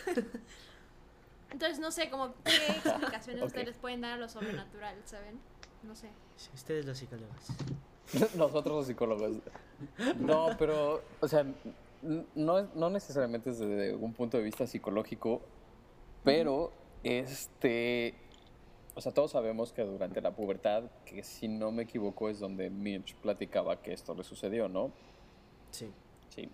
Entonces 1.51 1.79
no 1.79 1.91
sé, 1.91 2.09
como 2.09 2.33
qué 2.43 2.67
explicaciones 2.67 3.43
ustedes 3.43 3.77
pueden 3.77 4.01
dar 4.01 4.13
a 4.13 4.17
lo 4.17 4.27
sobrenatural, 4.27 4.95
¿saben? 5.05 5.39
No 5.83 5.95
sé. 5.95 6.09
Sí, 6.35 6.49
Ustedes 6.53 6.85
los 6.85 6.97
psicólogos. 6.97 7.45
Nosotros 8.35 8.75
los 8.75 8.87
psicólogos. 8.87 9.31
No, 10.17 10.55
pero, 10.57 11.03
o 11.19 11.27
sea, 11.27 11.45
no, 12.35 12.59
es- 12.59 12.73
no 12.75 12.89
necesariamente 12.89 13.51
desde 13.51 13.95
un 13.95 14.13
punto 14.13 14.37
de 14.37 14.43
vista 14.43 14.67
psicológico, 14.67 15.41
pero, 16.23 16.71
este, 17.03 18.15
o 18.95 19.01
sea, 19.01 19.11
todos 19.13 19.31
sabemos 19.31 19.71
que 19.73 19.83
durante 19.83 20.21
la 20.21 20.31
pubertad, 20.35 20.83
que 21.05 21.23
si 21.23 21.47
no 21.47 21.71
me 21.71 21.83
equivoco 21.83 22.29
es 22.29 22.39
donde 22.39 22.69
Mitch 22.69 23.15
platicaba 23.15 23.81
que 23.81 23.93
esto 23.93 24.13
le 24.15 24.23
sucedió, 24.23 24.67
¿no? 24.69 24.91
Sí. 25.71 25.89
Sí. 26.29 26.49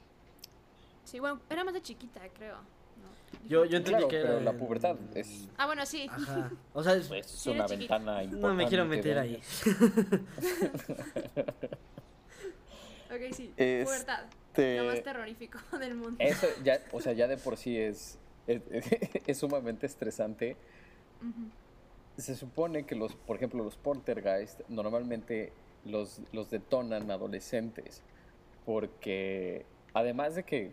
Sí, 1.03 1.20
bueno, 1.20 1.39
era 1.50 1.63
más 1.63 1.74
de 1.74 1.82
chiquita, 1.82 2.22
creo. 2.38 2.56
¿no? 2.56 3.48
Yo, 3.48 3.65
yo 3.65 3.77
entendí 3.77 3.91
Claro, 3.91 4.08
que 4.10 4.18
era. 4.18 4.27
pero 4.29 4.39
la 4.41 4.53
pubertad 4.53 4.96
es, 5.15 5.48
Ah, 5.58 5.65
bueno, 5.65 5.86
sí. 5.86 6.08
Ajá. 6.10 6.51
O 6.74 6.84
sea, 6.84 6.94
es- 6.96 7.10
es 7.12 7.25
Sí, 7.27 7.50
una 7.50 7.65
ventana 7.68 8.24
importante. 8.24 8.48
no 8.48 8.53
me 8.53 8.68
quiero 8.68 8.86
meter 8.86 9.18
ahí. 9.20 9.41
Ok, 13.12 13.34
sí. 13.34 13.51
Este- 13.58 13.86
Pubertad. 13.86 14.25
Lo 14.60 14.86
más 14.86 15.04
terrorífico 15.04 15.60
del 15.80 15.96
mundo. 15.96 16.18
Eso 16.20 16.48
ya, 16.63 16.80
o 16.92 17.01
sea, 17.01 17.13
ya 17.13 17.28
de 17.28 17.38
por 17.38 17.58
sí 17.58 17.78
es, 17.78 18.20
es, 18.48 18.62
es 19.28 19.38
sumamente 19.38 19.86
estresante. 19.86 20.56
Ujú. 21.22 21.50
Se 22.18 22.36
supone 22.36 22.86
que 22.86 22.96
los, 22.96 23.16
por 23.16 23.38
ejemplo, 23.38 23.63
los 23.63 23.78
poltergeist 23.78 24.62
normalmente 24.68 25.54
los, 25.86 26.22
los 26.34 26.50
detonan 26.50 27.10
adolescentes 27.12 28.04
porque 28.66 29.66
además 29.94 30.36
de 30.36 30.44
que 30.44 30.72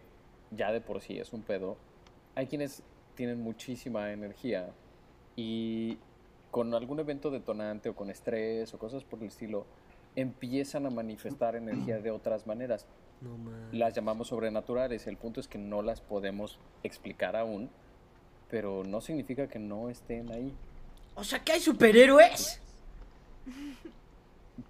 ya 0.51 0.73
de 0.73 0.81
por 0.81 1.01
sí 1.01 1.19
es 1.19 1.33
un 1.33 1.43
pedo, 1.43 1.77
hay 2.35 2.47
quienes 2.47 2.83
tienen 3.15 3.41
muchísima 3.41 4.13
energía 4.13 4.71
y 5.35 5.99
con 6.51 6.75
algún 6.75 7.01
evento 7.01 7.31
detonante 7.31 7.89
o 7.89 7.97
con 7.97 8.11
estrés 8.11 8.73
o 8.75 8.79
cosas 8.79 9.05
por 9.05 9.21
el 9.21 9.29
estilo 9.29 9.67
empiezan 10.15 10.87
a 10.87 10.91
manifestar 10.91 11.57
energía 11.57 11.99
de 11.99 12.11
otras 12.11 12.47
maneras. 12.47 12.87
No. 13.21 13.31
Las 13.73 13.95
llamamos 13.95 14.29
sobrenaturales, 14.29 15.07
el 15.07 15.17
punto 15.17 15.41
es 15.41 15.49
que 15.49 15.59
no 15.59 15.83
las 15.83 16.01
podemos 16.01 16.59
explicar 16.83 17.35
aún, 17.37 17.71
pero 18.51 18.85
no 18.85 19.01
significa 19.01 19.49
que 19.49 19.59
no 19.59 19.89
estén 19.91 20.31
ahí. 20.33 20.53
O 21.15 21.25
sea, 21.25 21.39
que 21.43 21.53
hay 21.53 21.61
superhéroes. 21.61 22.61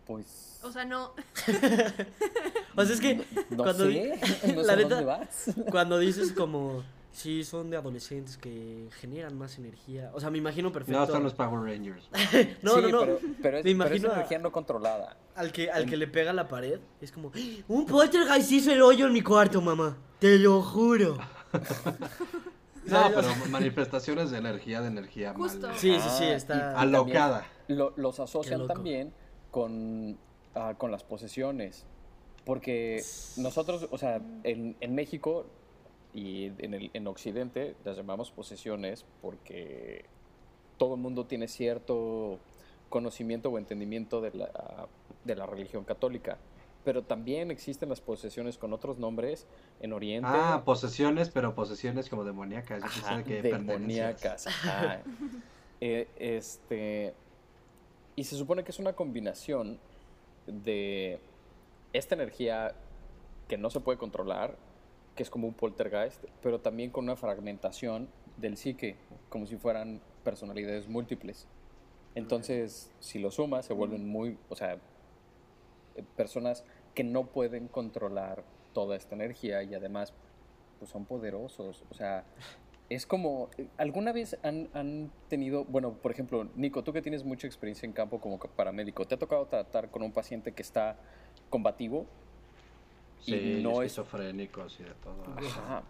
Pues 0.07 0.61
O 0.63 0.71
sea, 0.73 0.85
no. 0.85 1.13
O 2.77 2.85
sea, 2.85 2.95
es 2.95 3.01
que 3.01 3.15
no 3.51 3.63
cuando, 3.63 3.85
sé, 3.85 3.89
di- 3.89 4.53
no 4.55 4.63
la 4.63 4.75
sé 4.75 4.77
neta, 4.77 4.89
dónde 4.91 5.05
vas. 5.05 5.51
cuando 5.71 5.99
dices 5.99 6.33
como 6.33 6.83
sí 7.17 7.43
son 7.45 7.71
de 7.71 7.77
adolescentes 7.79 8.37
que 8.37 8.89
generan 9.01 9.37
más 9.39 9.57
energía. 9.59 10.11
O 10.15 10.21
sea, 10.21 10.29
me 10.31 10.39
imagino 10.39 10.71
perfecto. 10.71 11.01
No, 11.01 11.07
son 11.07 11.23
los 11.23 11.33
Power 11.35 11.61
Rangers. 11.73 12.09
No, 12.63 12.75
Sí, 12.77 12.83
no, 12.83 12.89
no. 12.91 13.01
Pero, 13.01 13.01
pero 13.01 13.19
es, 13.19 13.25
Me 13.25 13.39
pero 13.41 13.57
es 13.59 13.67
imagino 13.73 14.11
a- 14.11 14.15
energía 14.17 14.39
no 14.39 14.53
controlada. 14.53 15.17
Al 15.35 15.51
que 15.53 15.71
al 15.71 15.87
que 15.87 15.97
le 15.97 16.07
pega 16.09 16.33
la 16.33 16.47
pared 16.49 16.79
es 17.01 17.11
como 17.13 17.33
un 17.69 17.87
poltergeist 17.87 18.53
hizo 18.53 18.73
el 18.73 18.83
hoyo 18.83 19.07
en 19.07 19.13
mi 19.15 19.23
cuarto, 19.23 19.61
mamá. 19.63 19.97
Te 20.19 20.39
lo 20.39 20.63
juro. 20.63 21.17
No, 22.85 23.11
pero 23.13 23.29
manifestaciones 23.51 24.31
de 24.31 24.39
energía, 24.39 24.81
de 24.81 24.87
energía 24.87 25.35
Justo. 25.35 25.67
mal. 25.67 25.77
Sí, 25.77 25.93
sí, 25.99 26.09
sí, 26.19 26.25
Ah, 26.25 26.35
está 26.37 26.79
Alocada. 26.81 27.45
Lo- 27.67 27.93
los 27.97 28.21
asocian 28.21 28.69
también 28.69 29.13
con, 29.51 30.17
ah, 30.55 30.75
con 30.79 30.93
las 30.93 31.03
posesiones. 31.03 31.85
Porque 32.45 33.03
nosotros, 33.39 33.89
o 33.91 33.99
sea, 33.99 34.21
en, 34.45 34.77
en 34.81 34.95
México 34.95 35.47
y 36.17 36.47
en, 36.59 36.73
el, 36.73 36.91
en 36.95 37.07
Occidente 37.07 37.77
las 37.85 37.99
llamamos 37.99 38.31
posesiones 38.31 39.05
porque 39.21 40.07
todo 40.79 40.95
el 40.95 41.01
mundo 41.01 41.27
tiene 41.27 41.47
cierto 41.47 42.39
conocimiento 42.89 43.51
o 43.51 43.59
entendimiento 43.59 44.23
de 44.23 44.33
la, 44.33 44.89
de 45.25 45.37
la 45.37 45.45
religión 45.45 45.85
católica. 45.85 46.39
Pero 46.85 47.03
también 47.03 47.51
existen 47.51 47.91
las 47.91 48.01
posesiones 48.01 48.57
con 48.57 48.73
otros 48.73 48.97
nombres 48.99 49.47
en 49.81 49.93
Oriente. 49.93 50.31
Ah, 50.33 50.63
posesiones, 50.65 51.29
pero 51.29 51.55
posesiones 51.55 52.09
como 52.09 52.25
demoníacas. 52.25 52.81
Yo 52.81 52.87
Ajá, 52.87 53.17
pensé 53.17 53.25
que 53.25 53.43
demoníacas. 53.43 54.47
ajá. 54.47 55.03
Eh, 55.83 56.09
este. 56.19 57.13
Y 58.15 58.25
se 58.25 58.35
supone 58.35 58.65
que 58.65 58.71
es 58.71 58.79
una 58.79 58.95
combinación 58.95 59.79
de 60.47 61.21
esta 61.93 62.15
energía 62.15 62.75
que 63.47 63.59
no 63.59 63.69
se 63.69 63.81
puede 63.81 63.99
controlar, 63.99 64.57
que 65.17 65.23
es 65.23 65.31
como 65.31 65.49
un 65.49 65.55
poltergeist, 65.55 66.25
pero 66.43 66.61
también 66.61 66.91
con 66.91 67.05
una 67.05 67.17
fragmentación 67.17 68.09
del 68.37 68.57
psique, 68.57 68.97
como 69.29 69.47
si 69.47 69.57
fueran 69.57 70.01
personalidades 70.23 70.89
múltiples. 70.89 71.49
Entonces, 72.15 72.93
si 73.01 73.19
lo 73.19 73.31
sumas, 73.31 73.67
se 73.67 73.73
vuelven 73.73 74.09
muy, 74.09 74.39
o 74.49 74.57
sea, 74.57 74.75
eh, 75.97 76.05
personas 76.17 76.65
que 76.95 77.05
no 77.05 77.27
pueden 77.27 77.69
controlar 77.69 78.45
toda 78.73 78.97
esta 78.97 79.15
energía 79.15 79.63
y 79.63 79.75
además 79.75 80.13
pues 80.79 80.91
son 80.91 81.05
poderosos. 81.05 81.85
O 81.91 81.95
sea, 81.95 82.25
es 82.89 83.07
como, 83.07 83.51
¿alguna 83.77 84.13
vez 84.13 84.39
han, 84.43 84.69
han 84.75 85.11
tenido, 85.29 85.65
bueno, 85.65 85.95
por 85.95 86.13
ejemplo, 86.13 86.49
Nico, 86.55 86.85
tú 86.85 86.93
que 86.93 87.03
tienes 87.03 87.25
mucha 87.25 87.47
experiencia 87.47 87.87
en 87.87 87.93
campo 87.93 88.21
como 88.21 88.39
paramédico, 88.39 89.07
¿te 89.07 89.15
ha 89.15 89.19
tocado 89.19 89.47
tratar 89.47 89.91
con 89.91 90.03
un 90.03 90.13
paciente 90.13 90.53
que 90.53 90.63
está 90.63 90.97
combativo? 91.51 92.07
Sí, 93.21 93.35
Y 93.35 93.63
no 93.63 93.83
es- 93.83 93.93
esquizofrénicos 93.93 94.79
y 94.81 94.85
de 94.85 94.91
todo. 95.03 95.25
Ajá. 95.37 95.83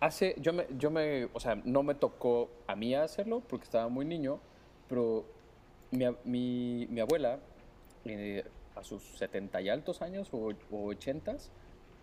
Hace, 0.00 0.34
yo 0.38 0.52
me, 0.52 0.66
yo 0.76 0.90
me, 0.90 1.24
o 1.32 1.40
sea, 1.40 1.54
no 1.64 1.82
me 1.82 1.94
tocó 1.94 2.50
a 2.66 2.76
mí 2.76 2.94
hacerlo 2.94 3.40
porque 3.48 3.64
estaba 3.64 3.88
muy 3.88 4.04
niño, 4.04 4.40
pero 4.88 5.24
mi, 5.90 6.04
mi, 6.24 6.86
mi 6.90 7.00
abuela, 7.00 7.38
eh, 8.04 8.44
a 8.74 8.84
sus 8.84 9.02
70 9.16 9.62
y 9.62 9.70
altos 9.70 10.02
años 10.02 10.28
o, 10.32 10.50
o 10.70 10.84
80, 10.88 11.36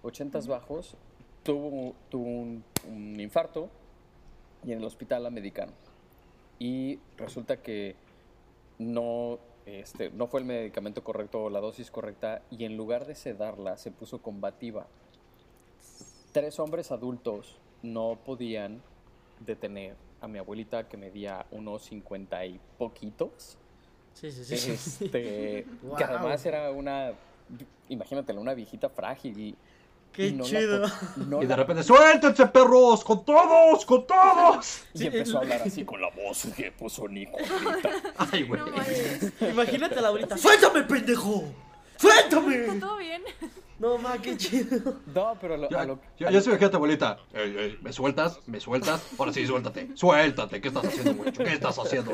80 0.01 0.39
bajos, 0.47 0.95
tuvo, 1.43 1.93
tuvo 2.09 2.25
un, 2.25 2.63
un 2.89 3.19
infarto 3.19 3.69
y 4.65 4.71
en 4.71 4.79
el 4.79 4.85
hospital 4.85 5.21
la 5.23 5.29
medicaron. 5.29 5.75
Y 6.57 6.97
resulta 7.17 7.57
que 7.61 7.95
no, 8.79 9.37
este, 9.65 10.09
no 10.11 10.27
fue 10.27 10.41
el 10.41 10.45
medicamento 10.45 11.03
correcto 11.03 11.43
o 11.45 11.49
la 11.49 11.59
dosis 11.59 11.89
correcta 11.91 12.41
y 12.51 12.65
en 12.65 12.75
lugar 12.77 13.05
de 13.05 13.15
sedarla 13.15 13.77
se 13.77 13.91
puso 13.91 14.21
combativa. 14.21 14.87
Tres 16.31 16.59
hombres 16.59 16.91
adultos 16.91 17.57
no 17.81 18.17
podían 18.25 18.81
detener 19.39 19.95
a 20.21 20.27
mi 20.27 20.39
abuelita 20.39 20.87
que 20.87 20.97
medía 20.97 21.45
unos 21.51 21.83
50 21.83 22.45
y 22.45 22.59
poquitos. 22.77 23.57
Sí, 24.13 24.31
sí, 24.31 24.43
sí. 24.45 24.57
sí. 24.57 24.71
Este, 24.71 25.09
que 25.21 25.65
Wow. 25.83 25.97
además 25.97 26.45
era 26.45 26.71
una, 26.71 27.13
imagínatela, 27.89 28.39
una 28.39 28.53
viejita 28.53 28.89
frágil 28.89 29.37
y... 29.39 29.55
Qué 30.13 30.27
y 30.27 30.33
no 30.33 30.43
la 30.43 30.49
chido. 30.49 30.91
no 31.27 31.39
Y 31.41 31.45
de 31.45 31.49
la- 31.49 31.55
repente, 31.55 31.83
¡suéltense, 31.83 32.45
perros! 32.47 33.03
¡Con 33.03 33.25
todos! 33.25 33.83
¡Con 33.85 34.05
todos! 34.05 34.81
y 34.93 35.07
empezó 35.07 35.37
a 35.37 35.41
hablar 35.41 35.61
así 35.65 35.83
con 35.83 35.99
la 36.01 36.09
voz 36.11 36.47
que 36.55 36.71
puso 36.71 37.07
Nico 37.07 37.37
ahorita. 37.39 37.89
Ay, 38.31 38.43
güey. 38.43 38.61
No. 38.61 39.47
Imagínate 39.49 39.99
la 40.01 40.09
abuelita. 40.09 40.37
¡Suéltame, 40.37 40.83
pendejo! 40.83 41.43
¡Suéltame! 41.97 42.55
¿Está 42.65 42.79
todo 42.79 42.97
bien? 42.97 43.23
No, 43.79 43.97
ma, 43.97 44.17
qué 44.21 44.37
chido. 44.37 44.99
No, 45.13 45.35
pero 45.41 45.55
a 45.55 45.57
lo, 45.57 45.69
Yo, 45.69 45.79
a 45.79 45.85
lo- 45.85 45.99
yo, 46.17 46.27
a 46.27 46.31
yo 46.31 46.39
lo- 46.39 46.55
a 46.65 46.69
tu 46.69 46.77
abuelita. 46.77 47.17
Ey, 47.33 47.55
ey, 47.57 47.77
¿Me 47.81 47.91
sueltas? 47.91 48.39
¿Me 48.47 48.59
sueltas? 48.59 49.05
Ahora 49.17 49.33
sí, 49.33 49.45
suéltate. 49.45 49.89
Suéltate. 49.95 50.61
¿Qué 50.61 50.67
estás 50.69 50.85
haciendo, 50.85 51.13
muchacho? 51.15 51.43
¿Qué 51.43 51.53
estás 51.53 51.77
haciendo? 51.79 52.11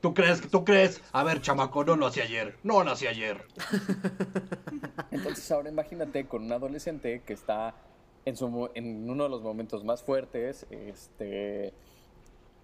¿Tú 0.00 0.14
crees? 0.14 0.40
¿Tú 0.50 0.64
crees? 0.64 1.02
A 1.12 1.24
ver, 1.24 1.40
chamaco, 1.42 1.84
no 1.84 1.96
lo 1.96 2.06
hacía 2.06 2.24
ayer. 2.24 2.56
No 2.62 2.82
lo 2.84 2.90
hacía 2.92 3.10
ayer. 3.10 3.44
Entonces 5.10 5.50
ahora 5.52 5.68
imagínate 5.70 6.26
con 6.26 6.44
un 6.44 6.52
adolescente 6.52 7.22
que 7.26 7.32
está 7.32 7.74
en, 8.24 8.36
su, 8.36 8.70
en 8.74 9.08
uno 9.10 9.24
de 9.24 9.30
los 9.30 9.42
momentos 9.42 9.84
más 9.84 10.02
fuertes 10.02 10.66
este, 10.70 11.72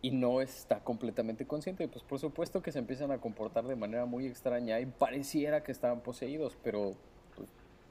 y 0.03 0.11
no 0.12 0.41
está 0.41 0.81
completamente 0.81 1.47
consciente. 1.47 1.88
Pues 1.88 2.05
por 2.05 2.19
supuesto 2.19 2.62
que 2.62 2.73
se 2.73 2.79
empiezan 2.79 3.11
a 3.11 3.19
comportar 3.19 3.65
de 3.67 3.76
manera 3.76 4.07
muy 4.07 4.26
extraña 4.26 4.81
y 4.81 4.87
pareciera 4.87 5.62
que 5.62 5.73
estaban 5.73 6.00
poseídos, 6.00 6.57
pero 6.62 6.95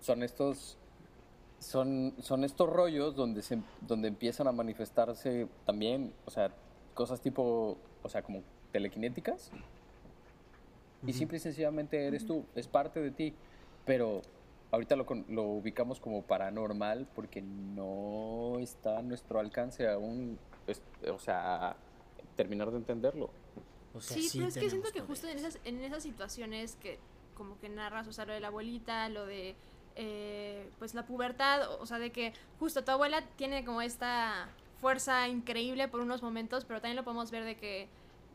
son 0.05 0.23
estos... 0.23 0.77
Son, 1.59 2.13
son 2.19 2.43
estos 2.43 2.69
rollos 2.69 3.15
donde, 3.15 3.41
se, 3.41 3.57
donde 3.81 4.09
empiezan 4.09 4.47
a 4.47 4.51
manifestarse 4.51 5.47
también, 5.65 6.13
o 6.25 6.29
sea, 6.31 6.51
cosas 6.93 7.21
tipo, 7.21 7.77
o 8.03 8.09
sea, 8.09 8.21
como 8.21 8.43
telequinéticas. 8.71 9.51
Y 11.07 11.13
simple 11.13 11.37
y 11.37 11.39
sencillamente 11.39 12.05
eres 12.05 12.25
tú, 12.27 12.45
es 12.55 12.67
parte 12.67 12.99
de 12.99 13.09
ti. 13.11 13.33
Pero 13.85 14.21
ahorita 14.71 14.95
lo, 14.95 15.05
lo 15.29 15.43
ubicamos 15.43 15.99
como 15.99 16.23
paranormal 16.23 17.07
porque 17.15 17.41
no 17.41 18.59
está 18.59 18.99
a 18.99 19.01
nuestro 19.01 19.39
alcance 19.39 19.87
aún, 19.87 20.37
es- 20.67 20.81
o 21.11 21.17
sea, 21.19 21.77
terminar 22.35 22.69
de 22.69 22.77
entenderlo. 22.77 23.29
O 23.93 24.01
sea, 24.01 24.17
Sí, 24.17 24.29
pero 24.33 24.47
es 24.49 24.57
que 24.57 24.69
siento 24.69 24.91
que 24.91 25.01
justo 25.01 25.27
en 25.27 25.37
esas, 25.37 25.57
en 25.63 25.81
esas 25.83 26.03
situaciones 26.03 26.75
que 26.75 26.99
como 27.33 27.57
que 27.59 27.69
narras, 27.69 28.07
o 28.07 28.13
sea, 28.13 28.25
lo 28.25 28.33
de 28.33 28.39
la 28.41 28.47
abuelita, 28.47 29.07
lo 29.09 29.25
de 29.25 29.55
eh, 29.95 30.69
pues 30.79 30.93
la 30.93 31.03
pubertad, 31.05 31.69
o, 31.71 31.81
o 31.81 31.85
sea, 31.85 31.99
de 31.99 32.11
que 32.11 32.33
justo 32.59 32.83
tu 32.83 32.91
abuela 32.91 33.21
tiene 33.37 33.63
como 33.65 33.81
esta 33.81 34.47
fuerza 34.81 35.27
increíble 35.27 35.87
por 35.87 36.01
unos 36.01 36.21
momentos, 36.21 36.65
pero 36.65 36.81
también 36.81 36.97
lo 36.97 37.03
podemos 37.03 37.31
ver 37.31 37.43
de 37.45 37.55
que, 37.55 37.87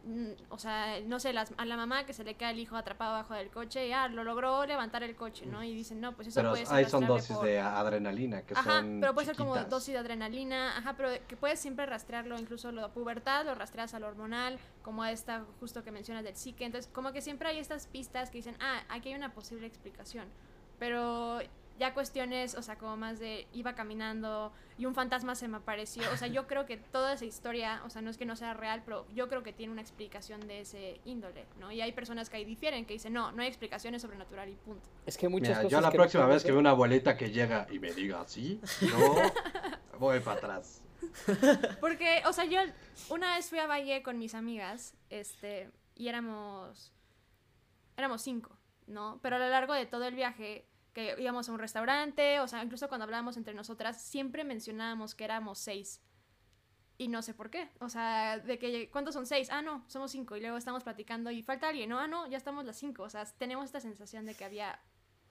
mm, 0.06 0.30
o 0.48 0.58
sea, 0.58 0.98
no 1.04 1.20
sé, 1.20 1.34
las- 1.34 1.52
a 1.58 1.66
la 1.66 1.76
mamá 1.76 2.06
que 2.06 2.14
se 2.14 2.24
le 2.24 2.34
queda 2.34 2.50
el 2.50 2.58
hijo 2.58 2.76
atrapado 2.76 3.14
abajo 3.14 3.34
del 3.34 3.50
coche 3.50 3.86
y 3.86 3.92
ah, 3.92 4.08
lo 4.08 4.24
logró 4.24 4.64
levantar 4.64 5.02
el 5.02 5.14
coche, 5.14 5.44
¿no? 5.44 5.62
Y 5.62 5.74
dicen, 5.74 6.00
no, 6.00 6.12
pues 6.16 6.28
eso 6.28 6.40
Pero 6.40 6.50
puede 6.52 6.64
ser 6.64 6.76
ahí 6.76 6.88
son 6.88 7.06
dosis 7.06 7.36
por- 7.36 7.46
de 7.46 7.60
adrenalina 7.60 8.40
que 8.42 8.54
Ajá, 8.54 8.80
son 8.80 8.96
pero 9.00 9.12
puede 9.12 9.26
ser 9.26 9.36
como 9.36 9.54
dosis 9.68 9.92
de 9.92 9.98
adrenalina, 10.00 10.78
ajá, 10.78 10.94
pero 10.96 11.10
que 11.28 11.36
puedes 11.36 11.60
siempre 11.60 11.84
rastrearlo, 11.84 12.38
incluso 12.38 12.72
lo 12.72 12.82
de 12.82 12.88
pubertad, 12.88 13.44
lo 13.44 13.54
rastreas 13.54 13.92
al 13.92 14.04
hormonal, 14.04 14.58
como 14.82 15.02
a 15.02 15.12
esta 15.12 15.44
justo 15.60 15.84
que 15.84 15.92
mencionas 15.92 16.24
del 16.24 16.34
psique, 16.36 16.64
entonces 16.64 16.90
como 16.90 17.12
que 17.12 17.20
siempre 17.20 17.50
hay 17.50 17.58
estas 17.58 17.86
pistas 17.86 18.30
que 18.30 18.38
dicen, 18.38 18.56
ah, 18.60 18.82
aquí 18.88 19.10
hay 19.10 19.14
una 19.14 19.34
posible 19.34 19.66
explicación, 19.66 20.26
pero 20.80 21.40
ya 21.78 21.94
cuestiones, 21.94 22.56
o 22.56 22.62
sea, 22.62 22.76
como 22.76 22.96
más 22.96 23.18
de 23.18 23.46
iba 23.54 23.74
caminando 23.74 24.52
y 24.76 24.84
un 24.84 24.94
fantasma 24.94 25.34
se 25.34 25.48
me 25.48 25.56
apareció, 25.56 26.02
o 26.12 26.16
sea, 26.16 26.28
yo 26.28 26.46
creo 26.46 26.66
que 26.66 26.76
toda 26.76 27.14
esa 27.14 27.24
historia, 27.24 27.80
o 27.86 27.90
sea, 27.90 28.02
no 28.02 28.10
es 28.10 28.18
que 28.18 28.26
no 28.26 28.36
sea 28.36 28.52
real, 28.52 28.82
pero 28.84 29.06
yo 29.14 29.28
creo 29.28 29.42
que 29.42 29.54
tiene 29.54 29.72
una 29.72 29.80
explicación 29.80 30.46
de 30.46 30.60
ese 30.60 31.00
índole, 31.06 31.46
¿no? 31.58 31.72
Y 31.72 31.80
hay 31.80 31.92
personas 31.92 32.28
que 32.28 32.36
ahí 32.36 32.44
difieren, 32.44 32.84
que 32.84 32.92
dicen, 32.92 33.14
no, 33.14 33.32
no 33.32 33.40
hay 33.40 33.48
explicaciones 33.48 34.02
sobrenatural 34.02 34.50
y 34.50 34.56
punto. 34.56 34.86
Es 35.06 35.16
que 35.16 35.28
muchas 35.28 35.48
Mira, 35.48 35.62
cosas 35.62 35.70
yo 35.70 35.80
la 35.80 35.90
que 35.90 35.96
próxima 35.96 36.26
vez 36.26 36.42
que 36.42 36.50
veo 36.50 36.60
una 36.60 36.70
abuelita 36.70 37.16
que 37.16 37.30
llega 37.30 37.66
y 37.70 37.78
me 37.78 37.92
diga 37.92 38.20
así, 38.20 38.60
yo 38.82 38.98
voy 39.98 40.20
para 40.20 40.36
atrás. 40.36 40.82
Porque, 41.80 42.22
o 42.26 42.32
sea, 42.34 42.44
yo 42.44 42.60
una 43.08 43.36
vez 43.36 43.48
fui 43.48 43.58
a 43.58 43.66
Valle 43.66 44.02
con 44.02 44.18
mis 44.18 44.34
amigas, 44.34 44.94
este, 45.08 45.70
y 45.94 46.08
éramos, 46.08 46.92
éramos 47.96 48.20
cinco, 48.20 48.58
¿no? 48.86 49.18
Pero 49.22 49.36
a 49.36 49.38
lo 49.38 49.48
largo 49.48 49.72
de 49.72 49.86
todo 49.86 50.04
el 50.04 50.14
viaje, 50.14 50.66
que 50.92 51.14
íbamos 51.18 51.48
a 51.48 51.52
un 51.52 51.58
restaurante, 51.58 52.40
o 52.40 52.48
sea, 52.48 52.62
incluso 52.62 52.88
cuando 52.88 53.04
hablábamos 53.04 53.36
entre 53.36 53.54
nosotras, 53.54 54.02
siempre 54.02 54.44
mencionábamos 54.44 55.14
que 55.14 55.24
éramos 55.24 55.58
seis. 55.58 56.02
Y 56.98 57.08
no 57.08 57.22
sé 57.22 57.32
por 57.32 57.48
qué. 57.48 57.70
O 57.80 57.88
sea, 57.88 58.38
de 58.38 58.58
que, 58.58 58.90
¿cuántos 58.90 59.14
son 59.14 59.24
seis? 59.26 59.48
Ah, 59.50 59.62
no, 59.62 59.82
somos 59.88 60.10
cinco. 60.10 60.36
Y 60.36 60.40
luego 60.40 60.58
estamos 60.58 60.82
platicando 60.82 61.30
y 61.30 61.42
falta 61.42 61.68
alguien, 61.68 61.88
¿no? 61.88 61.98
Ah, 61.98 62.06
no, 62.06 62.26
ya 62.26 62.36
estamos 62.36 62.66
las 62.66 62.76
cinco. 62.76 63.04
O 63.04 63.08
sea, 63.10 63.24
tenemos 63.38 63.64
esta 63.64 63.80
sensación 63.80 64.26
de 64.26 64.34
que 64.34 64.44
había 64.44 64.78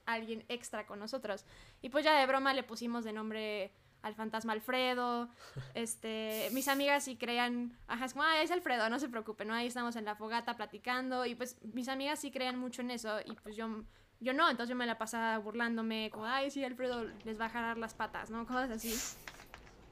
alguien 0.07 0.43
extra 0.47 0.87
con 0.87 0.99
nosotros. 0.99 1.45
Y 1.81 1.89
pues 1.89 2.03
ya 2.03 2.19
de 2.19 2.25
broma 2.25 2.55
le 2.55 2.63
pusimos 2.63 3.03
de 3.03 3.13
nombre 3.13 3.71
al 4.01 4.15
fantasma 4.15 4.53
Alfredo. 4.53 5.29
Este, 5.75 6.49
mis 6.51 6.67
amigas 6.67 7.03
sí 7.03 7.15
crean, 7.15 7.77
ajá, 7.87 8.05
es 8.05 8.13
como, 8.13 8.23
ah, 8.23 8.41
es 8.41 8.51
Alfredo, 8.51 8.89
no 8.89 8.99
se 8.99 9.07
preocupen, 9.07 9.47
¿no? 9.47 9.53
Ahí 9.53 9.67
estamos 9.67 9.95
en 9.95 10.05
la 10.05 10.15
fogata 10.15 10.57
platicando 10.57 11.25
y 11.25 11.35
pues 11.35 11.57
mis 11.73 11.87
amigas 11.87 12.19
sí 12.19 12.31
crean 12.31 12.57
mucho 12.57 12.81
en 12.81 12.91
eso 12.91 13.19
y 13.23 13.33
pues 13.35 13.55
yo, 13.55 13.83
yo 14.19 14.33
no, 14.33 14.49
entonces 14.49 14.69
yo 14.69 14.75
me 14.75 14.85
la 14.85 14.97
pasaba 14.97 15.37
burlándome, 15.37 16.09
como, 16.11 16.25
ay, 16.25 16.51
sí, 16.51 16.63
Alfredo 16.63 17.05
les 17.23 17.39
va 17.39 17.45
a 17.45 17.49
jalar 17.49 17.77
las 17.77 17.93
patas, 17.93 18.29
¿no? 18.29 18.45
Cosas 18.45 18.69
así. 18.71 18.93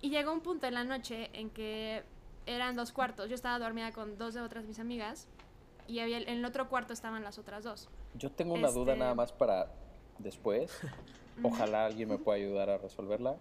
Y 0.01 0.10
llegó 0.10 0.31
un 0.34 0.41
punto 0.41 0.67
en 0.67 0.74
la 0.74 0.84
noche 0.84 1.29
en 1.34 1.50
que 1.50 2.03
eran 2.46 2.75
dos 2.75 2.91
cuartos, 2.91 3.29
yo 3.29 3.36
estaba 3.36 3.60
dormida 3.60 3.91
con 3.91 4.17
dos 4.17 4.34
de 4.34 4.41
otras 4.41 4.65
mis 4.65 4.79
amigas 4.79 5.27
y 5.88 6.00
había, 6.00 6.17
en 6.17 6.29
el 6.29 6.46
otro 6.46 6.69
cuarto 6.69 6.93
estaban 6.93 7.24
las 7.24 7.38
otras 7.38 7.63
dos. 7.63 7.89
Yo 8.15 8.31
tengo 8.31 8.53
una 8.53 8.69
duda 8.69 8.93
Este- 8.93 9.00
nada 9.00 9.15
más 9.15 9.31
para 9.31 9.72
después. 10.19 10.72
Ojalá 11.43 11.86
alguien 11.86 12.10
me 12.10 12.17
pueda 12.17 12.38
ayudar 12.38 12.69
a 12.69 12.77
resolverla. 12.77 13.38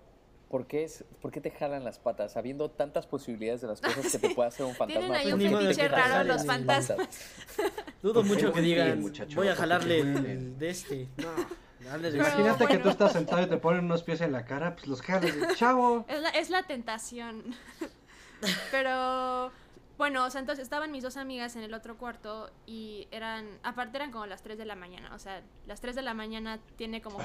¿Por 0.48 0.66
qué, 0.66 0.84
es, 0.84 1.04
¿Por 1.20 1.32
qué 1.32 1.40
te 1.40 1.50
jalan 1.50 1.82
las 1.82 1.98
patas? 1.98 2.36
Habiendo 2.36 2.70
tantas 2.70 3.06
posibilidades 3.06 3.62
de 3.62 3.66
las 3.66 3.80
cosas 3.80 4.12
que 4.12 4.18
te 4.18 4.30
puede 4.30 4.48
hacer 4.48 4.64
un 4.64 4.74
fantasma. 4.74 5.00
Tienen 5.00 5.16
ahí 5.16 5.32
Pues 5.32 5.52
un 5.52 5.58
fetiche 5.60 5.88
raro 5.88 6.24
los 6.24 6.46
fantasmas. 6.46 7.08
Dudo 8.02 8.14
¿Por 8.14 8.22
qué 8.22 8.28
mucho 8.28 8.52
que 8.52 8.60
digan, 8.60 9.00
muchacho? 9.00 9.36
voy 9.36 9.48
a 9.48 9.50
¿Por 9.50 9.56
qué 9.56 9.60
jalarle 9.60 10.00
el 10.00 10.58
de 10.58 10.70
este. 10.70 11.08
No, 11.16 11.90
dale 11.90 12.10
Pero 12.10 12.22
Imagínate 12.24 12.66
que 12.66 12.78
tú 12.78 12.88
estás 12.88 13.12
sentado 13.12 13.42
y 13.42 13.46
te 13.46 13.56
ponen 13.56 13.84
unos 13.84 14.02
pies 14.04 14.20
en 14.20 14.32
la 14.32 14.44
cara, 14.44 14.74
pues 14.76 14.86
los 14.86 15.02
jalas, 15.02 15.32
chavo. 15.56 16.04
Es 16.08 16.20
la, 16.20 16.28
es 16.30 16.50
la 16.50 16.62
tentación. 16.62 17.54
Pero 18.70 19.50
bueno, 19.98 20.24
o 20.24 20.30
sea, 20.30 20.40
entonces 20.40 20.62
estaban 20.62 20.90
mis 20.92 21.02
dos 21.02 21.16
amigas 21.16 21.56
en 21.56 21.62
el 21.62 21.72
otro 21.74 21.96
cuarto 21.96 22.50
y 22.66 23.08
eran, 23.10 23.46
aparte 23.62 23.96
eran 23.96 24.10
como 24.12 24.26
las 24.26 24.42
3 24.42 24.58
de 24.58 24.64
la 24.66 24.74
mañana, 24.76 25.14
o 25.14 25.18
sea, 25.18 25.42
las 25.66 25.80
3 25.80 25.94
de 25.96 26.02
la 26.02 26.12
mañana 26.14 26.58
tiene 26.76 27.00
como 27.00 27.18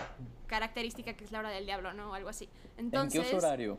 característica 0.47 1.13
que 1.13 1.23
es 1.25 1.31
la 1.31 1.39
hora 1.39 1.49
del 1.49 1.65
diablo, 1.65 1.93
¿no? 1.93 2.11
O 2.11 2.13
algo 2.13 2.29
así. 2.29 2.47
Entonces, 2.77 3.15
¿En 3.15 3.21
qué 3.23 3.27
uso 3.35 3.45
horario? 3.45 3.77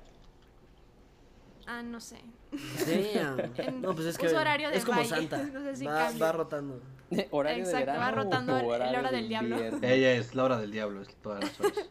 Ah, 1.67 1.83
no 1.83 2.01
sé. 2.01 2.21
Damn. 2.51 3.53
En 3.57 3.83
No, 3.83 3.95
pues 3.95 4.09
es 4.09 4.19
que 4.19 4.27
uso 4.27 4.37
horario 4.37 4.69
de 4.71 4.77
es 4.77 4.85
como 4.85 4.99
Valle. 4.99 5.09
Santa. 5.11 5.39
No 5.53 5.61
sé 5.63 5.77
si 5.77 5.87
va, 5.87 6.11
va 6.21 6.33
rotando. 6.33 6.81
¿Horario 7.31 7.65
Exacto, 7.65 7.93
de 7.93 7.99
va 7.99 8.07
verano 8.07 8.23
rotando 8.25 8.53
o 8.55 8.57
el- 8.59 8.65
el 8.65 8.71
horario 8.71 8.99
hora 8.99 9.11
de 9.11 9.17
del 9.19 9.29
diablo. 9.29 9.57
Ella 9.83 10.13
es 10.13 10.35
la 10.35 10.45
hora 10.45 10.57
del 10.59 10.73
diablo, 10.73 11.03
es 11.03 11.15
todas 11.17 11.45
las 11.45 11.61
horas. 11.61 11.89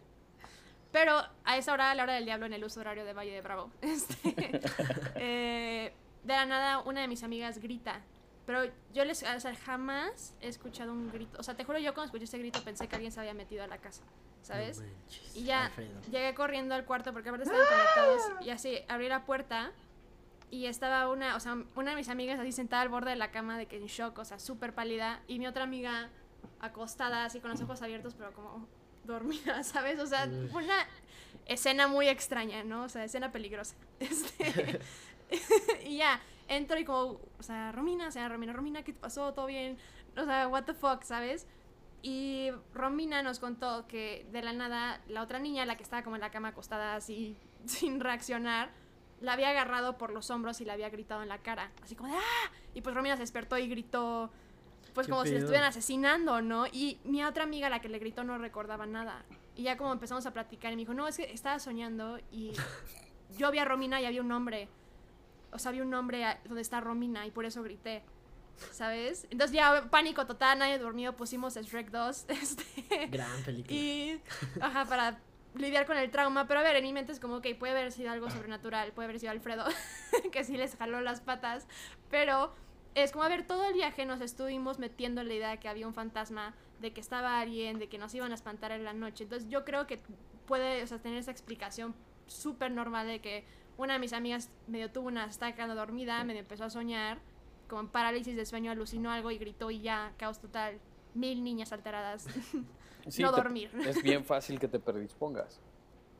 Pero 0.91 1.21
a 1.45 1.57
esa 1.57 1.71
hora, 1.73 1.91
a 1.91 1.95
la 1.95 2.03
hora 2.03 2.13
del 2.15 2.25
diablo, 2.25 2.45
en 2.47 2.53
el 2.53 2.63
uso 2.65 2.81
horario 2.81 3.05
de 3.05 3.13
Valle 3.13 3.31
de 3.31 3.41
Bravo, 3.41 3.71
este, 3.81 4.59
eh, 5.15 5.93
de 6.23 6.33
la 6.33 6.45
nada 6.45 6.79
una 6.79 7.01
de 7.01 7.07
mis 7.07 7.23
amigas 7.23 7.59
grita. 7.59 8.01
Pero 8.45 8.63
yo 8.93 9.05
les, 9.05 9.23
o 9.23 9.39
sea, 9.39 9.55
jamás 9.55 10.35
he 10.41 10.47
escuchado 10.47 10.91
un 10.91 11.11
grito. 11.11 11.37
O 11.39 11.43
sea, 11.43 11.55
te 11.55 11.63
juro, 11.63 11.79
yo 11.79 11.93
cuando 11.93 12.07
escuché 12.07 12.25
ese 12.25 12.39
grito 12.39 12.61
pensé 12.63 12.87
que 12.87 12.95
alguien 12.95 13.11
se 13.11 13.19
había 13.19 13.33
metido 13.33 13.63
a 13.63 13.67
la 13.67 13.77
casa, 13.77 14.03
¿sabes? 14.41 14.79
No 14.79 14.87
manches, 14.87 15.35
y 15.35 15.43
ya 15.43 15.65
Alfredo. 15.65 16.01
llegué 16.11 16.33
corriendo 16.33 16.75
al 16.75 16.85
cuarto 16.85 17.13
porque 17.13 17.29
aparte 17.29 17.45
estaban 17.45 17.65
conectados 17.67 18.45
y 18.45 18.49
así 18.49 18.79
abrí 18.87 19.07
la 19.09 19.25
puerta 19.25 19.71
y 20.49 20.65
estaba 20.65 21.07
una, 21.09 21.35
o 21.35 21.39
sea, 21.39 21.55
una 21.75 21.91
de 21.91 21.97
mis 21.97 22.09
amigas 22.09 22.39
así 22.39 22.51
sentada 22.51 22.81
al 22.81 22.89
borde 22.89 23.11
de 23.11 23.15
la 23.15 23.31
cama 23.31 23.57
de 23.57 23.67
que 23.67 23.77
en 23.77 23.85
shock, 23.85 24.17
o 24.17 24.25
sea, 24.25 24.39
súper 24.39 24.73
pálida 24.73 25.21
y 25.27 25.39
mi 25.39 25.47
otra 25.47 25.63
amiga 25.63 26.09
acostada 26.59 27.25
así 27.25 27.39
con 27.39 27.51
los 27.51 27.61
ojos 27.61 27.81
abiertos 27.81 28.15
pero 28.15 28.33
como 28.33 28.67
dormida, 29.05 29.63
¿sabes? 29.63 29.99
O 29.99 30.07
sea, 30.07 30.29
una 30.53 30.87
escena 31.45 31.87
muy 31.87 32.07
extraña, 32.07 32.63
¿no? 32.63 32.83
O 32.83 32.89
sea, 32.89 33.03
escena 33.03 33.31
peligrosa. 33.31 33.75
Este, 33.99 34.79
y 35.85 35.97
ya, 35.97 36.21
entro 36.47 36.77
y 36.79 36.85
como, 36.85 37.19
o 37.39 37.43
sea, 37.43 37.71
Romina, 37.71 38.07
o 38.07 38.11
sea, 38.11 38.27
Romina, 38.29 38.53
Romina, 38.53 38.83
¿qué 38.83 38.93
te 38.93 38.99
pasó? 38.99 39.33
¿Todo 39.33 39.47
bien? 39.47 39.77
O 40.17 40.25
sea, 40.25 40.47
what 40.47 40.63
the 40.63 40.73
fuck, 40.73 41.03
¿sabes? 41.03 41.47
Y 42.01 42.49
Romina 42.73 43.21
nos 43.21 43.39
contó 43.39 43.87
que 43.87 44.25
de 44.31 44.41
la 44.41 44.53
nada 44.53 45.01
la 45.07 45.21
otra 45.21 45.39
niña, 45.39 45.65
la 45.65 45.77
que 45.77 45.83
estaba 45.83 46.03
como 46.03 46.15
en 46.15 46.21
la 46.21 46.31
cama 46.31 46.49
acostada 46.49 46.95
así, 46.95 47.37
sin 47.65 47.99
reaccionar, 47.99 48.71
la 49.21 49.33
había 49.33 49.49
agarrado 49.49 49.97
por 49.97 50.11
los 50.11 50.29
hombros 50.31 50.61
y 50.61 50.65
la 50.65 50.73
había 50.73 50.89
gritado 50.89 51.21
en 51.21 51.29
la 51.29 51.37
cara, 51.37 51.71
así 51.83 51.95
como 51.95 52.11
de 52.11 52.17
¡ah! 52.17 52.51
Y 52.73 52.81
pues 52.81 52.95
Romina 52.95 53.15
se 53.15 53.21
despertó 53.21 53.57
y 53.57 53.67
gritó, 53.67 54.31
pues 54.93 55.07
¿Qué 55.07 55.11
como 55.11 55.25
si 55.25 55.31
le 55.31 55.37
estuvieran 55.37 55.67
asesinando, 55.67 56.41
¿no? 56.41 56.65
Y 56.67 56.99
mi 57.03 57.23
otra 57.23 57.43
amiga, 57.43 57.69
la 57.69 57.81
que 57.81 57.89
le 57.89 57.99
gritó, 57.99 58.23
no 58.23 58.37
recordaba 58.37 58.85
nada. 58.85 59.23
Y 59.55 59.63
ya 59.63 59.77
como 59.77 59.93
empezamos 59.93 60.25
a 60.25 60.33
platicar, 60.33 60.73
y 60.73 60.75
me 60.75 60.81
dijo, 60.81 60.93
no, 60.93 61.07
es 61.07 61.17
que 61.17 61.31
estaba 61.31 61.59
soñando 61.59 62.19
y 62.31 62.53
yo 63.37 63.51
vi 63.51 63.59
a 63.59 63.65
Romina 63.65 64.01
y 64.01 64.05
había 64.05 64.21
un 64.21 64.27
nombre. 64.27 64.69
O 65.51 65.59
sea, 65.59 65.69
había 65.69 65.83
un 65.83 65.89
nombre 65.89 66.25
donde 66.45 66.61
está 66.61 66.79
Romina 66.79 67.25
y 67.25 67.31
por 67.31 67.45
eso 67.45 67.63
grité. 67.63 68.03
¿Sabes? 68.71 69.27
Entonces 69.31 69.55
ya 69.55 69.89
pánico 69.89 70.27
total, 70.27 70.59
nadie 70.59 70.77
dormido, 70.77 71.15
pusimos 71.15 71.55
Shrek 71.55 71.89
2. 71.89 72.25
Este, 72.29 73.07
Gran 73.07 73.41
película. 73.43 73.73
y, 73.75 74.21
ajá, 74.59 74.85
para 74.85 75.19
lidiar 75.55 75.85
con 75.85 75.97
el 75.97 76.11
trauma. 76.11 76.47
Pero 76.47 76.59
a 76.59 76.63
ver, 76.63 76.75
en 76.75 76.83
mi 76.83 76.93
mente 76.93 77.11
es 77.11 77.19
como, 77.19 77.37
ok, 77.37 77.47
puede 77.57 77.73
haber 77.73 77.91
sido 77.91 78.11
algo 78.11 78.29
sobrenatural, 78.29 78.91
puede 78.93 79.05
haber 79.07 79.19
sido 79.19 79.31
Alfredo, 79.31 79.65
que 80.31 80.43
sí 80.43 80.57
les 80.57 80.75
jaló 80.75 81.01
las 81.01 81.21
patas. 81.21 81.67
Pero 82.09 82.53
es 82.95 83.11
como, 83.11 83.23
a 83.23 83.29
ver, 83.29 83.47
todo 83.47 83.65
el 83.65 83.73
viaje 83.73 84.05
nos 84.05 84.21
estuvimos 84.21 84.79
metiendo 84.79 85.21
en 85.21 85.27
la 85.27 85.33
idea 85.33 85.49
de 85.49 85.59
que 85.59 85.69
había 85.69 85.87
un 85.87 85.93
fantasma, 85.93 86.53
de 86.79 86.93
que 86.93 87.01
estaba 87.01 87.39
alguien, 87.39 87.79
de 87.79 87.89
que 87.89 87.97
nos 87.97 88.13
iban 88.13 88.31
a 88.31 88.35
espantar 88.35 88.71
en 88.71 88.83
la 88.83 88.93
noche. 88.93 89.23
Entonces 89.23 89.49
yo 89.49 89.65
creo 89.65 89.87
que 89.87 89.99
puede, 90.45 90.83
o 90.83 90.87
sea, 90.87 90.99
tener 90.99 91.17
esa 91.17 91.31
explicación 91.31 91.95
súper 92.27 92.71
normal 92.71 93.07
de 93.07 93.21
que 93.21 93.45
una 93.77 93.93
de 93.93 93.99
mis 93.99 94.13
amigas 94.13 94.49
medio 94.67 94.91
tuvo 94.91 95.07
una, 95.07 95.25
estaba 95.25 95.53
quedando 95.53 95.75
dormida, 95.75 96.23
medio 96.23 96.39
empezó 96.41 96.65
a 96.65 96.69
soñar, 96.69 97.19
como 97.67 97.81
en 97.81 97.87
parálisis 97.87 98.35
de 98.35 98.45
sueño, 98.45 98.71
alucinó 98.71 99.11
algo 99.11 99.31
y 99.31 99.37
gritó 99.37 99.71
y 99.71 99.81
ya, 99.81 100.13
caos 100.17 100.39
total. 100.39 100.79
Mil 101.13 101.43
niñas 101.43 101.71
alteradas. 101.73 102.27
Sí, 103.07 103.23
no 103.23 103.31
te- 103.31 103.37
dormir. 103.41 103.71
Es 103.83 104.03
bien 104.03 104.23
fácil 104.25 104.59
que 104.59 104.67
te 104.67 104.79
predispongas. 104.79 105.59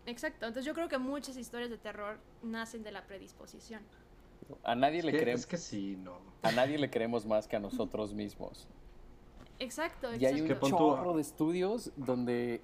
Exacto, 0.07 0.47
entonces 0.47 0.65
yo 0.65 0.73
creo 0.73 0.87
que 0.89 0.97
muchas 0.97 1.37
historias 1.37 1.69
de 1.69 1.77
terror 1.77 2.17
nacen 2.41 2.81
de 2.81 2.91
la 2.91 3.05
predisposición. 3.05 3.83
A 4.63 4.73
nadie 4.73 4.97
Es 4.97 5.05
le 5.05 5.11
creemos, 5.11 5.41
es 5.41 5.45
que 5.45 5.57
sí, 5.57 5.95
no. 5.95 6.17
a 6.41 6.51
nadie 6.51 6.79
le 6.79 6.89
queremos 6.89 7.27
más 7.27 7.47
que 7.47 7.55
a 7.55 7.59
nosotros 7.59 8.15
mismos. 8.15 8.67
Exacto, 9.59 10.11
Y 10.15 10.25
hay 10.25 10.39
exacto. 10.39 10.65
un 10.65 10.71
chorro 10.71 11.13
de 11.15 11.21
estudios 11.21 11.91
donde 11.95 12.61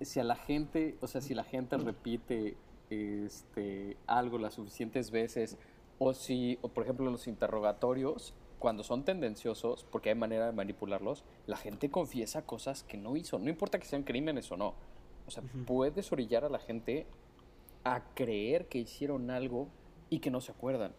si 0.00 0.18
a 0.18 0.24
la 0.24 0.36
gente, 0.36 0.96
o 1.02 1.06
sea, 1.06 1.20
si 1.20 1.34
la 1.34 1.44
gente 1.44 1.76
repite 1.76 2.56
este 2.90 3.96
algo 4.06 4.38
las 4.38 4.54
suficientes 4.54 5.10
veces 5.10 5.58
o 5.98 6.14
si, 6.14 6.58
o 6.62 6.68
por 6.68 6.84
ejemplo, 6.84 7.06
en 7.06 7.12
los 7.12 7.26
interrogatorios 7.26 8.34
cuando 8.58 8.82
son 8.82 9.04
tendenciosos, 9.04 9.84
porque 9.90 10.08
hay 10.10 10.14
manera 10.14 10.46
de 10.46 10.52
manipularlos, 10.52 11.24
la 11.46 11.56
gente 11.56 11.90
confiesa 11.90 12.42
cosas 12.42 12.82
que 12.82 12.96
no 12.96 13.16
hizo, 13.16 13.38
no 13.38 13.48
importa 13.48 13.78
que 13.78 13.86
sean 13.86 14.02
crímenes 14.02 14.50
o 14.50 14.56
no. 14.56 14.74
O 15.26 15.30
sea, 15.30 15.42
puedes 15.66 16.10
orillar 16.10 16.44
a 16.44 16.48
la 16.48 16.58
gente 16.58 17.06
a 17.84 18.02
creer 18.14 18.66
que 18.66 18.78
hicieron 18.78 19.30
algo 19.30 19.68
y 20.10 20.18
que 20.20 20.30
no 20.30 20.40
se 20.40 20.52
acuerdan. 20.52 20.92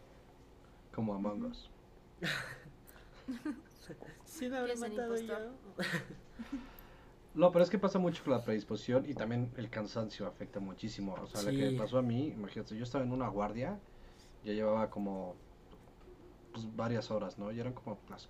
Como 0.94 1.14
Among 1.14 1.46
Us. 1.46 1.70
Sí, 4.24 4.48
me 4.48 4.58
habré 4.58 4.74
¿Quién 4.76 4.86
es 4.86 4.92
el 4.92 4.98
matado 4.98 5.18
yo. 5.18 5.84
No, 7.36 7.52
pero 7.52 7.64
es 7.64 7.70
que 7.70 7.78
pasa 7.78 8.00
mucho 8.00 8.24
con 8.24 8.34
la 8.34 8.44
predisposición 8.44 9.06
y 9.08 9.14
también 9.14 9.52
el 9.58 9.70
cansancio 9.70 10.28
afecta 10.28 10.60
muchísimo. 10.60 11.16
O 11.22 11.28
sea, 11.28 11.44
lo 11.44 11.52
que 11.52 11.70
Sí. 11.72 11.76
pasó 11.78 12.00
a 12.00 12.02
mí, 12.02 12.28
imagínate, 12.28 12.76
yo 12.76 12.84
estaba 12.84 13.04
en 13.04 13.12
una 13.12 13.28
guardia, 13.28 13.80
ya 14.44 14.54
llevaba 14.54 14.90
como 14.90 15.36
pues, 16.52 16.76
varias 16.76 17.12
horas, 17.12 17.38
¿no? 17.38 17.52
Y 17.52 17.60
eran 17.60 17.74
como 17.74 18.00
las 18.10 18.28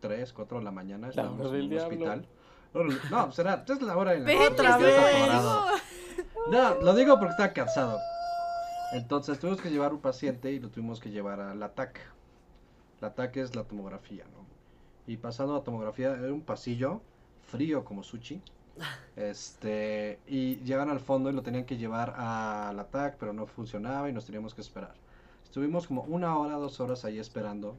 3, 0.00 0.32
4 0.32 0.58
de 0.58 0.64
la 0.64 0.70
mañana, 0.70 1.08
estábamos 1.08 1.46
en 1.52 1.62
un 1.62 1.68
diablo. 1.70 1.88
hospital. 1.88 2.26
Órale, 2.74 2.94
No, 3.10 3.24
pues 3.26 3.38
era, 3.38 3.64
es 3.66 3.82
la 3.82 3.96
hora 3.96 4.14
en 4.14 4.24
la 4.26 4.48
Otra 4.48 4.76
vez. 4.76 4.96
No, 6.50 6.74
lo 6.82 6.94
digo 6.94 7.18
porque 7.18 7.32
estaba 7.32 7.52
cansado. 7.52 7.98
Entonces 8.92 9.38
tuvimos 9.38 9.60
que 9.60 9.70
llevar 9.70 9.92
un 9.94 10.00
paciente 10.00 10.52
y 10.52 10.58
lo 10.58 10.68
tuvimos 10.68 11.00
que 11.00 11.10
llevar 11.10 11.40
a 11.40 11.54
la 11.54 11.70
TAC. 11.74 12.00
La 13.00 13.14
TAC 13.14 13.36
es 13.38 13.54
la 13.56 13.64
tomografía, 13.64 14.24
¿no? 14.24 14.44
Y 15.06 15.16
pasando 15.16 15.56
a 15.56 15.64
tomografía, 15.64 16.10
era 16.12 16.32
un 16.32 16.42
pasillo 16.42 17.00
frío 17.50 17.84
como 17.84 18.02
sushi. 18.02 18.40
Este, 19.16 20.18
y 20.26 20.56
llegan 20.56 20.88
al 20.88 21.00
fondo 21.00 21.28
y 21.30 21.34
lo 21.34 21.42
tenían 21.42 21.64
que 21.64 21.76
llevar 21.76 22.14
a 22.16 22.72
la 22.74 22.84
TAC, 22.84 23.16
pero 23.18 23.32
no 23.32 23.46
funcionaba 23.46 24.08
y 24.08 24.12
nos 24.12 24.24
teníamos 24.24 24.54
que 24.54 24.62
esperar. 24.62 24.94
Estuvimos 25.44 25.86
como 25.86 26.02
una 26.02 26.38
hora, 26.38 26.54
dos 26.54 26.80
horas 26.80 27.04
ahí 27.04 27.18
esperando. 27.18 27.76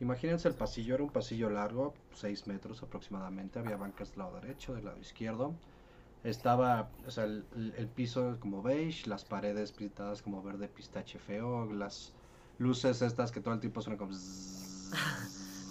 Imagínense 0.00 0.48
el 0.48 0.54
pasillo, 0.54 0.94
era 0.94 1.04
un 1.04 1.10
pasillo 1.10 1.48
largo, 1.50 1.94
6 2.14 2.48
metros 2.48 2.82
aproximadamente. 2.82 3.58
Había 3.58 3.76
bancas 3.76 4.10
del 4.10 4.20
lado 4.20 4.40
derecho, 4.40 4.74
del 4.74 4.86
lado 4.86 4.98
izquierdo. 4.98 5.54
Estaba, 6.24 6.88
o 7.06 7.10
sea, 7.10 7.24
el, 7.24 7.88
piso 7.94 8.36
como 8.40 8.62
beige, 8.62 9.08
las 9.08 9.24
paredes 9.24 9.70
pintadas 9.70 10.22
como 10.22 10.42
verde 10.42 10.68
pistache 10.68 11.18
feo, 11.18 11.66
las 11.72 12.12
luces 12.58 13.02
estas 13.02 13.30
que 13.30 13.40
todo 13.40 13.54
el 13.54 13.60
tiempo 13.60 13.80
suenan 13.80 13.98
como... 13.98 14.12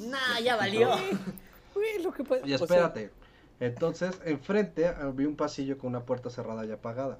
Nah, 0.01 0.39
ya 0.43 0.55
valió. 0.55 0.89
Güey, 1.73 2.01
lo 2.03 2.11
que 2.11 2.23
pasa. 2.23 2.45
Y 2.45 2.53
espérate. 2.53 3.11
Entonces, 3.59 4.19
enfrente 4.25 4.85
eh, 4.87 4.93
vi 5.13 5.25
un 5.25 5.35
pasillo 5.35 5.77
con 5.77 5.89
una 5.91 6.03
puerta 6.03 6.29
cerrada 6.29 6.65
y 6.65 6.71
apagada. 6.71 7.17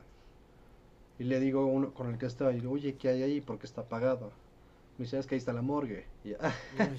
Y 1.20 1.24
le 1.26 1.40
digo 1.40 1.62
a 1.62 1.66
uno 1.66 1.94
con 1.94 2.10
el 2.10 2.18
que 2.18 2.26
estaba, 2.26 2.52
y 2.52 2.60
digo, 2.60 2.72
oye, 2.72 2.96
¿qué 2.96 3.10
hay 3.10 3.22
ahí? 3.24 3.42
¿Por 3.42 3.60
qué 3.60 3.68
está 3.68 3.82
apagado? 3.82 4.32
Me 4.98 5.06
dice, 5.06 5.20
es 5.20 5.28
que 5.28 5.36
ahí 5.36 5.40
está 5.40 5.54
la 5.54 5.62
morgue. 5.62 6.06
Y 6.24 6.30
yo, 6.30 6.38
"Ah, 6.42 6.54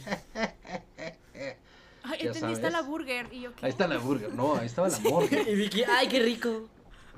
Ay, 2.05 2.19
Ya 2.25 2.27
entendí, 2.31 2.53
está 2.55 2.71
la 2.71 2.83
burger. 2.83 3.29
Y 3.33 3.43
yo, 3.43 3.55
¿qué? 3.55 3.67
ahí 3.67 3.71
está 3.71 3.87
la 3.87 3.99
burger. 3.99 4.35
No, 4.35 4.57
ahí 4.57 4.67
estaba 4.67 4.89
la 4.89 4.99
morgue. 5.11 5.45
Y 5.49 5.55
Vicky, 5.55 5.85
ay, 5.85 6.09
qué 6.09 6.21
rico. 6.21 6.69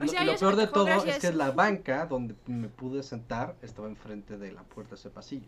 O 0.01 0.07
sea, 0.07 0.25
Lo- 0.25 0.33
ya 0.33 0.39
peor 0.39 0.57
de 0.57 0.67
todo 0.67 0.89
es 0.89 1.19
que 1.19 1.33
la 1.33 1.53
banca 1.53 2.05
donde 2.07 2.35
me 2.47 2.69
pude 2.69 3.03
sentar 3.03 3.55
estaba 3.63 3.89
enfrente 3.89 4.37
de 4.37 4.53
la 4.53 4.63
puerta 4.63 4.91
de 4.91 4.97
ese 5.01 5.09
pasillo. 5.11 5.47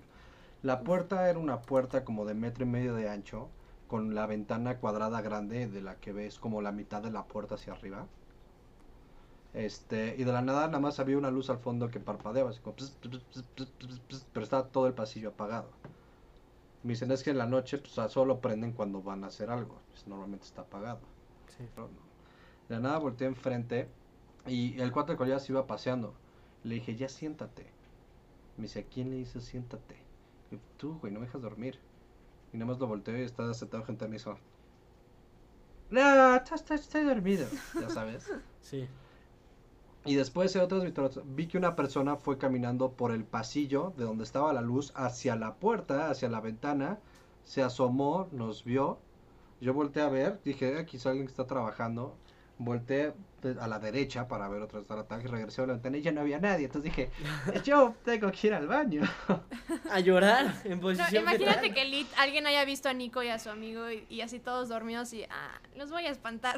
La 0.63 0.81
puerta 0.81 1.29
era 1.29 1.39
una 1.39 1.61
puerta 1.63 2.05
como 2.05 2.25
de 2.25 2.35
metro 2.35 2.65
y 2.65 2.69
medio 2.69 2.95
de 2.95 3.09
ancho, 3.11 3.49
con 3.89 4.15
la 4.15 4.27
ventana 4.27 4.79
cuadrada 4.79 5.21
grande 5.23 5.69
de 5.69 5.81
la 5.83 5.97
que 5.97 6.13
ves 6.13 6.39
como 6.39 6.63
la 6.63 6.73
mitad 6.73 7.03
de 7.03 7.11
la 7.11 7.25
puerta 7.27 7.55
hacia 7.57 7.73
arriba. 7.73 8.07
Este, 9.55 10.15
y 10.19 10.25
de 10.25 10.33
la 10.33 10.43
nada 10.43 10.67
nada 10.67 10.81
más 10.81 11.01
había 11.01 11.17
una 11.17 11.31
luz 11.31 11.49
al 11.51 11.59
fondo 11.59 11.91
que 11.91 11.99
parpadeaba, 12.01 12.51
así 12.51 12.61
como 12.61 12.77
pss, 12.77 12.91
pss, 13.01 13.25
pss, 13.31 13.45
pss, 13.55 13.73
pss, 13.79 14.01
pss, 14.09 14.27
pero 14.33 14.45
estaba 14.45 14.69
todo 14.69 14.87
el 14.87 14.95
pasillo 14.95 15.31
apagado. 15.31 15.71
Me 16.83 16.93
dicen 16.93 17.11
es 17.11 17.23
que 17.23 17.31
en 17.31 17.39
la 17.39 17.47
noche 17.47 17.79
pues, 17.79 17.95
solo 18.13 18.41
prenden 18.41 18.73
cuando 18.73 19.03
van 19.03 19.25
a 19.25 19.29
hacer 19.29 19.51
algo, 19.51 19.81
pues, 19.91 20.07
normalmente 20.07 20.47
está 20.47 20.63
apagado. 20.63 21.01
Sí. 21.57 21.65
Pero 21.75 21.89
no. 21.89 22.07
De 22.69 22.75
la 22.77 22.81
nada 22.81 22.99
volteé 22.99 23.27
enfrente 23.27 23.89
y 24.47 24.81
el 24.81 24.93
cuate 24.93 25.13
de 25.13 25.19
collar 25.19 25.41
se 25.41 25.53
iba 25.53 25.67
paseando. 25.67 26.15
Le 26.63 26.77
dije, 26.77 26.97
ya 26.97 27.09
siéntate. 27.09 27.73
Me 28.57 28.65
dice, 28.65 28.81
¿a 28.81 28.85
quién 28.85 29.11
le 29.11 29.17
dices 29.17 29.45
siéntate? 29.45 29.97
Y 30.51 30.59
tú, 30.77 30.99
güey, 31.01 31.13
no 31.13 31.21
me 31.21 31.27
dejas 31.27 31.43
dormir. 31.43 31.79
Y 32.57 32.59
nada 32.59 32.73
más 32.73 32.79
lo 32.81 32.87
volteo 32.87 33.19
y 33.19 33.21
está 33.21 33.53
sentado 33.53 33.85
gente 33.85 34.07
a 34.07 34.09
mí 34.09 34.17
hizo. 34.17 34.39
No, 35.91 36.37
estoy 36.37 37.05
dormido. 37.05 37.47
Ya 37.79 37.91
sabes. 37.91 38.33
Sí. 38.63 38.89
Y 40.07 40.15
después 40.15 40.55
de 40.55 40.61
otras 40.61 41.21
vi 41.27 41.49
que 41.49 41.59
una 41.59 41.77
persona 41.77 42.17
fue 42.17 42.39
caminando 42.39 42.93
por 42.93 43.13
el 43.13 43.25
pasillo 43.25 43.93
de 43.99 44.05
donde 44.05 44.25
estaba 44.25 44.55
la 44.55 44.63
luz 44.63 44.91
hacia 44.97 45.37
la 45.37 45.57
puerta, 45.57 46.09
hacia 46.09 46.31
la 46.31 46.41
ventana, 46.41 46.99
se 47.45 47.63
asomó, 47.63 48.27
nos 48.33 48.65
vio. 48.65 48.97
Yo 49.61 49.75
volteé 49.75 50.03
a 50.03 50.09
ver, 50.09 50.41
dije, 50.43 50.79
"Ah, 50.79 50.87
quizá 50.87 51.11
alguien 51.11 51.27
que 51.27 51.33
está 51.33 51.47
trabajando. 51.47 52.17
Volteé 52.59 53.13
de- 53.43 53.61
a 53.61 53.69
la 53.69 53.79
derecha 53.79 54.27
para 54.29 54.49
ver 54.49 54.63
otra 54.63 54.81
vez 54.81 54.91
el 54.91 54.99
ataque, 54.99 55.29
regresé 55.29 55.61
a 55.63 55.67
la 55.67 55.75
ventana 55.75 55.99
y 55.99 56.03
ya 56.03 56.11
no 56.11 56.23
había 56.23 56.39
nadie. 56.39 56.65
Entonces 56.67 56.91
dije, 56.91 57.11
yo 57.65 57.95
tengo 58.05 58.31
que 58.33 58.47
ir 58.47 58.55
al 58.55 58.67
baño. 58.67 59.03
A 59.91 60.01
llorar 60.01 60.55
en 60.65 60.77
No, 60.77 60.81
posición 60.81 61.23
imagínate 61.23 61.61
fetal. 61.61 61.75
que 61.75 61.85
Lit, 61.85 62.09
alguien 62.19 62.47
haya 62.47 62.65
visto 62.65 62.89
a 62.89 62.93
Nico 62.95 63.23
y 63.23 63.29
a 63.29 63.39
su 63.39 63.51
amigo 63.51 63.91
y, 63.91 64.05
y 64.09 64.21
así 64.23 64.39
todos 64.41 64.69
dormidos 64.69 65.13
y 65.13 65.25
ah, 65.25 65.61
los 65.77 65.91
voy 65.91 66.07
a 66.07 66.11
espantar. 66.11 66.57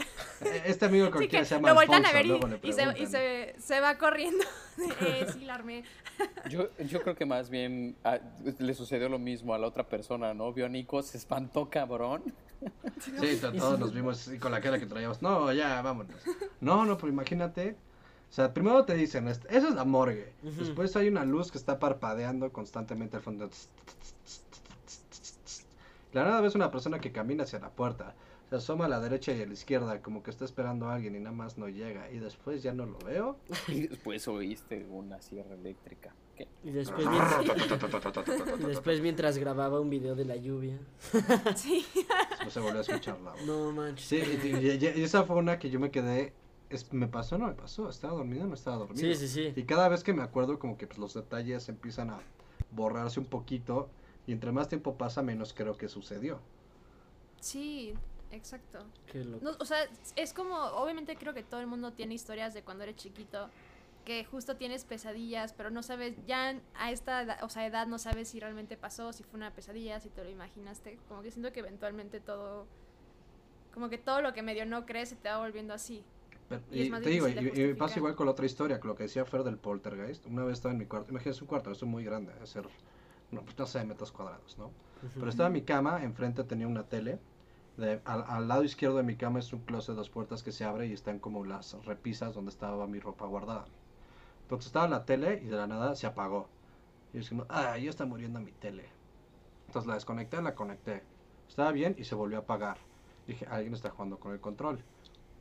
Este 0.64 0.86
amigo 0.86 1.06
con 1.10 1.18
quien 1.18 1.30
que 1.42 1.44
se 1.44 1.56
llama 1.56 1.72
lo 1.72 1.80
a 1.80 2.12
ver 2.12 2.26
y, 2.26 2.30
y 2.62 2.72
se, 2.72 2.82
y 2.82 2.84
preguntan. 2.86 3.06
se, 3.10 3.54
se 3.58 3.80
va 3.80 3.98
corriendo. 3.98 4.44
eh, 5.00 5.26
sí, 5.32 5.40
la 5.44 5.54
armé. 5.56 5.82
Yo, 6.48 6.68
yo 6.78 7.02
creo 7.02 7.14
que 7.16 7.26
más 7.26 7.50
bien 7.50 7.96
ah, 8.04 8.18
le 8.58 8.74
sucedió 8.74 9.08
lo 9.08 9.18
mismo 9.18 9.52
a 9.52 9.58
la 9.58 9.66
otra 9.66 9.84
persona, 9.88 10.32
¿no? 10.32 10.52
Vio 10.52 10.66
a 10.66 10.68
Nico, 10.68 11.02
se 11.02 11.18
espantó 11.18 11.68
cabrón. 11.68 12.22
Sí, 13.20 13.36
to- 13.40 13.52
todos 13.52 13.78
nos 13.78 13.94
vimos 13.94 14.30
con 14.40 14.50
la 14.52 14.60
cara 14.60 14.78
que 14.78 14.86
traíamos. 14.86 15.22
No, 15.22 15.52
ya, 15.52 15.80
vámonos. 15.82 16.16
No, 16.60 16.84
no, 16.84 16.96
pero 16.96 17.08
imagínate. 17.12 17.76
O 18.30 18.32
sea, 18.32 18.52
primero 18.52 18.84
te 18.84 18.94
dicen, 18.94 19.28
"Est- 19.28 19.46
eso 19.50 19.68
es 19.68 19.74
la 19.74 19.84
morgue. 19.84 20.32
Después 20.42 20.94
hay 20.96 21.08
una 21.08 21.24
luz 21.24 21.50
que 21.50 21.58
está 21.58 21.78
parpadeando 21.78 22.52
constantemente 22.52 23.16
al 23.16 23.22
fondo. 23.22 23.48
La 26.12 26.24
nada 26.24 26.40
ves 26.40 26.54
una 26.54 26.70
persona 26.70 27.00
que 27.00 27.12
camina 27.12 27.44
hacia 27.44 27.58
la 27.58 27.70
puerta. 27.70 28.14
Se 28.50 28.56
asoma 28.56 28.86
a 28.86 28.88
la 28.88 28.98
derecha 29.00 29.32
y 29.32 29.42
a 29.42 29.46
la 29.46 29.52
izquierda, 29.52 30.00
como 30.00 30.22
que 30.22 30.30
está 30.30 30.44
esperando 30.46 30.88
a 30.88 30.94
alguien 30.94 31.14
y 31.14 31.20
nada 31.20 31.36
más 31.36 31.58
no 31.58 31.68
llega. 31.68 32.10
Y 32.10 32.18
después 32.18 32.62
ya 32.62 32.72
no 32.72 32.86
lo 32.86 32.98
veo. 32.98 33.36
Y 33.68 33.86
después 33.88 34.26
oíste 34.26 34.86
una 34.90 35.20
sierra 35.20 35.54
eléctrica. 35.54 36.12
Y 36.64 36.70
después, 36.70 37.06
mientras, 37.06 37.44
y 38.60 38.64
después 38.64 39.00
mientras 39.00 39.38
grababa 39.38 39.80
un 39.80 39.90
video 39.90 40.14
de 40.14 40.24
la 40.24 40.36
lluvia. 40.36 40.78
Sí. 41.56 41.84
No 42.44 42.50
se 42.50 42.60
volvió 42.60 42.78
a 42.78 42.82
escuchar 42.82 43.20
la 43.20 43.32
voz. 43.32 43.42
No 43.44 43.72
manches. 43.72 44.06
Sí, 44.06 44.16
y, 44.16 44.46
y- 44.46 44.70
y- 44.70 45.00
y 45.00 45.02
esa 45.04 45.24
fue 45.24 45.36
una 45.36 45.58
que 45.58 45.70
yo 45.70 45.80
me 45.80 45.90
quedé. 45.90 46.32
es- 46.70 46.92
¿Me 46.92 47.08
pasó 47.08 47.36
o 47.36 47.38
no 47.38 47.46
me 47.46 47.54
pasó? 47.54 47.88
¿Estaba 47.88 48.14
dormido 48.14 48.44
o 48.44 48.46
no 48.46 48.54
estaba 48.54 48.76
dormido? 48.76 49.00
Sí, 49.00 49.14
sí, 49.14 49.28
sí. 49.28 49.52
Y 49.56 49.64
cada 49.64 49.88
vez 49.88 50.04
que 50.04 50.12
me 50.12 50.22
acuerdo, 50.22 50.58
como 50.58 50.76
que 50.76 50.86
pues, 50.86 50.98
los 50.98 51.14
detalles 51.14 51.68
empiezan 51.68 52.10
a 52.10 52.20
borrarse 52.70 53.18
un 53.20 53.26
poquito. 53.26 53.88
Y 54.26 54.32
entre 54.32 54.52
más 54.52 54.68
tiempo 54.68 54.96
pasa, 54.96 55.22
menos 55.22 55.54
creo 55.54 55.76
que 55.76 55.88
sucedió. 55.88 56.38
Sí, 57.40 57.94
exacto. 58.30 58.80
Qué 59.10 59.24
loco. 59.24 59.42
No, 59.44 59.52
o 59.58 59.64
sea, 59.64 59.78
es 60.16 60.32
como, 60.32 60.54
obviamente 60.56 61.16
creo 61.16 61.32
que 61.34 61.42
todo 61.42 61.60
el 61.60 61.66
mundo 61.66 61.92
tiene 61.92 62.14
historias 62.14 62.52
de 62.54 62.62
cuando 62.62 62.84
eres 62.84 62.96
chiquito, 62.96 63.48
que 64.08 64.24
justo 64.24 64.56
tienes 64.56 64.86
pesadillas, 64.86 65.52
pero 65.52 65.68
no 65.68 65.82
sabes, 65.82 66.14
ya 66.26 66.58
a 66.74 66.90
esta 66.90 67.20
edad, 67.22 67.44
o 67.44 67.50
sea, 67.50 67.66
edad 67.66 67.86
no 67.86 67.98
sabes 67.98 68.28
si 68.28 68.40
realmente 68.40 68.78
pasó, 68.78 69.12
si 69.12 69.22
fue 69.22 69.36
una 69.36 69.50
pesadilla, 69.52 70.00
si 70.00 70.08
te 70.08 70.24
lo 70.24 70.30
imaginaste. 70.30 70.98
Como 71.08 71.20
que 71.20 71.30
siento 71.30 71.52
que 71.52 71.60
eventualmente 71.60 72.18
todo, 72.18 72.66
como 73.74 73.90
que 73.90 73.98
todo 73.98 74.22
lo 74.22 74.32
que 74.32 74.42
medio 74.42 74.64
no 74.64 74.86
crees 74.86 75.10
se 75.10 75.16
te 75.16 75.28
va 75.28 75.36
volviendo 75.38 75.74
así. 75.74 76.02
Pero- 76.48 76.62
Y 76.72 76.80
es 76.80 76.86
y 76.86 76.90
más 76.90 77.02
te 77.02 77.10
digo, 77.10 77.28
y, 77.28 77.32
y 77.60 77.74
pasa 77.74 77.98
igual 77.98 78.14
con 78.16 78.24
la 78.24 78.32
otra 78.32 78.46
historia, 78.46 78.80
con 78.80 78.88
lo 78.88 78.96
que 78.96 79.02
decía 79.02 79.26
Fer 79.26 79.42
del 79.44 79.58
poltergeist. 79.58 80.24
Una 80.26 80.42
vez 80.44 80.54
estaba 80.54 80.72
en 80.72 80.78
mi 80.78 80.86
cuarto, 80.86 81.10
imagínense 81.10 81.42
un 81.42 81.48
cuarto, 81.48 81.70
esto 81.70 81.84
es 81.84 81.90
muy 81.90 82.02
grande, 82.02 82.32
es 82.42 82.48
ser, 82.48 82.66
no, 83.30 83.42
pues 83.42 83.58
no 83.58 83.66
sé, 83.66 83.84
metros 83.84 84.10
cuadrados, 84.10 84.56
¿no? 84.56 84.70
Pero 85.14 85.28
estaba 85.28 85.48
en 85.48 85.52
mi 85.52 85.62
cama, 85.62 86.02
enfrente 86.02 86.44
tenía 86.44 86.66
una 86.66 86.84
tele. 86.84 87.18
de- 87.76 88.00
al, 88.06 88.24
al 88.26 88.48
lado 88.48 88.64
izquierdo 88.64 88.96
de 88.96 89.02
mi 89.02 89.16
cama 89.16 89.38
es 89.38 89.52
un 89.52 89.60
closet 89.60 89.90
de 89.92 89.96
dos 89.98 90.08
puertas 90.08 90.42
que 90.42 90.50
se 90.50 90.64
abre 90.64 90.86
y 90.86 90.92
están 90.94 91.18
como 91.20 91.44
las 91.44 91.74
repisas 91.84 92.34
donde 92.34 92.50
estaba 92.50 92.86
mi 92.86 92.98
ropa 93.00 93.26
guardada. 93.26 93.66
Entonces 94.48 94.68
estaba 94.68 94.88
la 94.88 95.04
tele 95.04 95.42
y 95.44 95.48
de 95.48 95.56
la 95.58 95.66
nada 95.66 95.94
se 95.94 96.06
apagó. 96.06 96.48
Y 97.12 97.20
yo 97.20 97.28
como, 97.28 97.44
ah, 97.50 97.76
ya 97.76 97.90
está 97.90 98.06
muriendo 98.06 98.40
mi 98.40 98.50
tele. 98.50 98.86
Entonces 99.66 99.86
la 99.86 99.92
desconecté, 99.92 100.40
la 100.40 100.54
conecté. 100.54 101.02
Estaba 101.46 101.70
bien 101.70 101.94
y 101.98 102.04
se 102.04 102.14
volvió 102.14 102.38
a 102.38 102.40
apagar. 102.40 102.78
Dije, 103.26 103.44
alguien 103.50 103.74
está 103.74 103.90
jugando 103.90 104.18
con 104.18 104.32
el 104.32 104.40
control. 104.40 104.78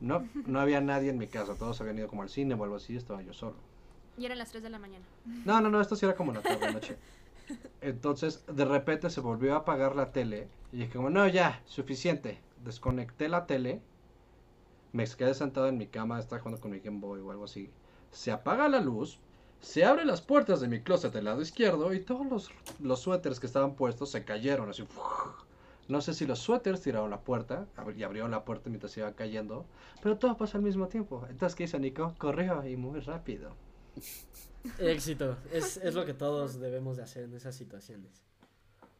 No, 0.02 0.28
no 0.46 0.60
había 0.60 0.82
nadie 0.82 1.08
en 1.08 1.16
mi 1.16 1.26
casa, 1.26 1.54
todos 1.54 1.80
habían 1.80 1.96
ido 1.96 2.08
como 2.08 2.20
al 2.20 2.28
cine 2.28 2.52
o 2.52 2.62
algo 2.62 2.76
así, 2.76 2.96
estaba 2.96 3.22
yo 3.22 3.32
solo. 3.32 3.56
Y 4.18 4.26
eran 4.26 4.36
las 4.36 4.50
3 4.50 4.62
de 4.62 4.68
la 4.68 4.78
mañana. 4.78 5.06
No, 5.46 5.58
no, 5.62 5.70
no, 5.70 5.80
esto 5.80 5.96
sí 5.96 6.04
era 6.04 6.14
como 6.14 6.34
la 6.34 6.42
tarde 6.42 6.70
noche. 6.70 6.98
Entonces, 7.80 8.44
de 8.46 8.66
repente 8.66 9.08
se 9.08 9.22
volvió 9.22 9.54
a 9.54 9.60
apagar 9.60 9.96
la 9.96 10.12
tele. 10.12 10.48
Y 10.70 10.80
dije, 10.80 10.92
como, 10.92 11.08
no, 11.08 11.26
ya, 11.26 11.62
suficiente. 11.64 12.42
Desconecté 12.62 13.30
la 13.30 13.46
tele. 13.46 13.80
Me 14.92 15.06
quedé 15.06 15.32
sentado 15.32 15.68
en 15.68 15.78
mi 15.78 15.86
cama, 15.86 16.18
estaba 16.18 16.42
jugando 16.42 16.60
con 16.60 16.72
mi 16.72 16.80
Game 16.80 16.98
Boy 16.98 17.20
o 17.20 17.30
algo 17.30 17.44
así. 17.44 17.70
Se 18.10 18.30
apaga 18.30 18.68
la 18.68 18.80
luz. 18.80 19.18
Se 19.60 19.84
abren 19.84 20.06
las 20.06 20.20
puertas 20.20 20.60
de 20.60 20.68
mi 20.68 20.80
closet 20.80 21.12
del 21.12 21.24
lado 21.24 21.42
izquierdo. 21.42 21.92
Y 21.92 22.00
todos 22.00 22.26
los, 22.26 22.50
los 22.80 23.00
suéteres 23.00 23.40
que 23.40 23.46
estaban 23.46 23.74
puestos 23.74 24.10
se 24.10 24.24
cayeron 24.24 24.70
así. 24.70 24.84
No 25.88 26.02
sé 26.02 26.12
si 26.12 26.26
los 26.26 26.38
suéteres 26.38 26.82
tiraron 26.82 27.10
la 27.10 27.22
puerta 27.22 27.66
y 27.96 28.02
abrieron 28.02 28.30
la 28.30 28.44
puerta 28.44 28.68
mientras 28.68 28.94
iba 28.98 29.10
cayendo, 29.14 29.66
pero 30.02 30.18
todo 30.18 30.36
pasó 30.36 30.58
al 30.58 30.62
mismo 30.62 30.86
tiempo. 30.86 31.26
Entonces, 31.30 31.56
¿qué 31.56 31.64
hizo 31.64 31.78
Nico? 31.78 32.14
Corrió 32.18 32.62
y 32.68 32.76
muy 32.76 33.00
rápido. 33.00 33.56
Éxito. 34.78 35.38
Es, 35.50 35.78
es 35.78 35.94
lo 35.94 36.04
que 36.04 36.12
todos 36.12 36.60
debemos 36.60 36.98
de 36.98 37.04
hacer 37.04 37.24
en 37.24 37.34
esas 37.34 37.56
situaciones. 37.56 38.22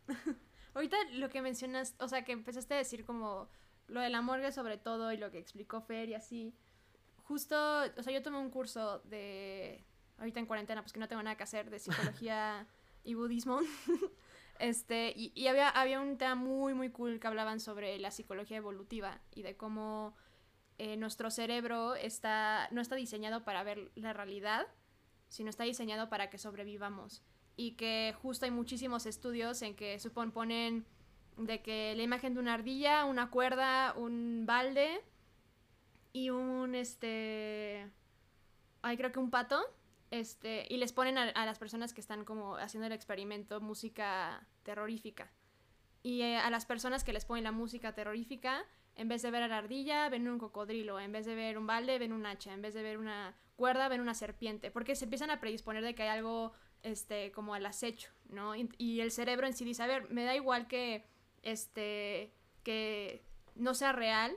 Ahorita 0.74 0.96
lo 1.12 1.28
que 1.28 1.42
mencionas, 1.42 1.94
o 1.98 2.08
sea, 2.08 2.24
que 2.24 2.32
empezaste 2.32 2.72
a 2.72 2.78
decir 2.78 3.04
como 3.04 3.48
lo 3.88 4.00
de 4.00 4.08
la 4.08 4.22
morgue 4.22 4.50
sobre 4.52 4.78
todo 4.78 5.12
y 5.12 5.18
lo 5.18 5.30
que 5.30 5.38
explicó 5.38 5.82
Fer 5.82 6.08
y 6.08 6.14
así. 6.14 6.54
Justo, 7.28 7.82
o 7.94 8.02
sea, 8.02 8.10
yo 8.10 8.22
tomé 8.22 8.38
un 8.38 8.48
curso 8.48 9.00
de, 9.00 9.84
ahorita 10.16 10.40
en 10.40 10.46
cuarentena, 10.46 10.80
pues 10.80 10.94
que 10.94 10.98
no 10.98 11.08
tengo 11.08 11.22
nada 11.22 11.36
que 11.36 11.42
hacer, 11.42 11.68
de 11.68 11.78
psicología 11.78 12.66
y 13.04 13.14
budismo. 13.14 13.60
Este, 14.60 15.12
y, 15.14 15.30
y 15.36 15.46
había, 15.46 15.68
había 15.68 16.00
un 16.00 16.18
tema 16.18 16.34
muy, 16.34 16.74
muy 16.74 16.90
cool 16.90 17.20
que 17.20 17.28
hablaban 17.28 17.60
sobre 17.60 17.96
la 18.00 18.10
psicología 18.10 18.56
evolutiva 18.56 19.20
y 19.32 19.42
de 19.42 19.56
cómo 19.56 20.16
eh, 20.78 20.96
nuestro 20.96 21.30
cerebro 21.30 21.94
está, 21.94 22.66
no 22.72 22.80
está 22.80 22.96
diseñado 22.96 23.44
para 23.44 23.62
ver 23.62 23.92
la 23.94 24.12
realidad, 24.12 24.66
sino 25.28 25.48
está 25.48 25.62
diseñado 25.62 26.08
para 26.08 26.28
que 26.28 26.38
sobrevivamos. 26.38 27.22
Y 27.54 27.76
que 27.76 28.16
justo 28.20 28.46
hay 28.46 28.50
muchísimos 28.50 29.06
estudios 29.06 29.62
en 29.62 29.76
que 29.76 30.00
supon 30.00 30.32
ponen 30.32 30.86
de 31.36 31.62
que 31.62 31.94
la 31.94 32.02
imagen 32.02 32.34
de 32.34 32.40
una 32.40 32.54
ardilla, 32.54 33.04
una 33.04 33.30
cuerda, 33.30 33.94
un 33.96 34.42
balde 34.44 35.04
y 36.12 36.30
un 36.30 36.74
este. 36.74 37.90
Ay, 38.82 38.96
creo 38.96 39.12
que 39.12 39.18
un 39.18 39.30
pato. 39.30 39.60
Este. 40.10 40.66
Y 40.68 40.78
les 40.78 40.92
ponen 40.92 41.18
a, 41.18 41.24
a 41.30 41.46
las 41.46 41.58
personas 41.58 41.92
que 41.92 42.00
están 42.00 42.24
como 42.24 42.56
haciendo 42.56 42.86
el 42.86 42.92
experimento 42.92 43.60
música 43.60 44.46
terrorífica. 44.62 45.30
Y 46.02 46.22
eh, 46.22 46.36
a 46.36 46.50
las 46.50 46.66
personas 46.66 47.04
que 47.04 47.12
les 47.12 47.24
ponen 47.24 47.44
la 47.44 47.52
música 47.52 47.94
terrorífica, 47.94 48.64
en 48.96 49.08
vez 49.08 49.22
de 49.22 49.30
ver 49.30 49.42
a 49.42 49.48
la 49.48 49.58
ardilla, 49.58 50.08
ven 50.08 50.28
un 50.28 50.38
cocodrilo. 50.38 50.98
En 51.00 51.12
vez 51.12 51.26
de 51.26 51.34
ver 51.34 51.58
un 51.58 51.66
balde, 51.66 51.98
ven 51.98 52.12
un 52.12 52.26
hacha. 52.26 52.52
En 52.52 52.62
vez 52.62 52.74
de 52.74 52.82
ver 52.82 52.98
una 52.98 53.34
cuerda, 53.56 53.88
ven 53.88 54.00
una 54.00 54.14
serpiente. 54.14 54.70
Porque 54.70 54.94
se 54.94 55.04
empiezan 55.04 55.30
a 55.30 55.40
predisponer 55.40 55.82
de 55.82 55.94
que 55.94 56.04
hay 56.04 56.08
algo 56.08 56.52
este, 56.82 57.32
como 57.32 57.54
al 57.54 57.66
acecho, 57.66 58.10
¿no? 58.28 58.54
Y, 58.54 59.00
el 59.00 59.10
cerebro 59.10 59.46
en 59.46 59.52
sí 59.52 59.64
dice, 59.64 59.82
a 59.82 59.86
ver, 59.86 60.10
me 60.10 60.24
da 60.24 60.34
igual 60.34 60.66
que, 60.66 61.04
este, 61.42 62.32
que 62.62 63.22
no 63.54 63.74
sea 63.74 63.92
real 63.92 64.36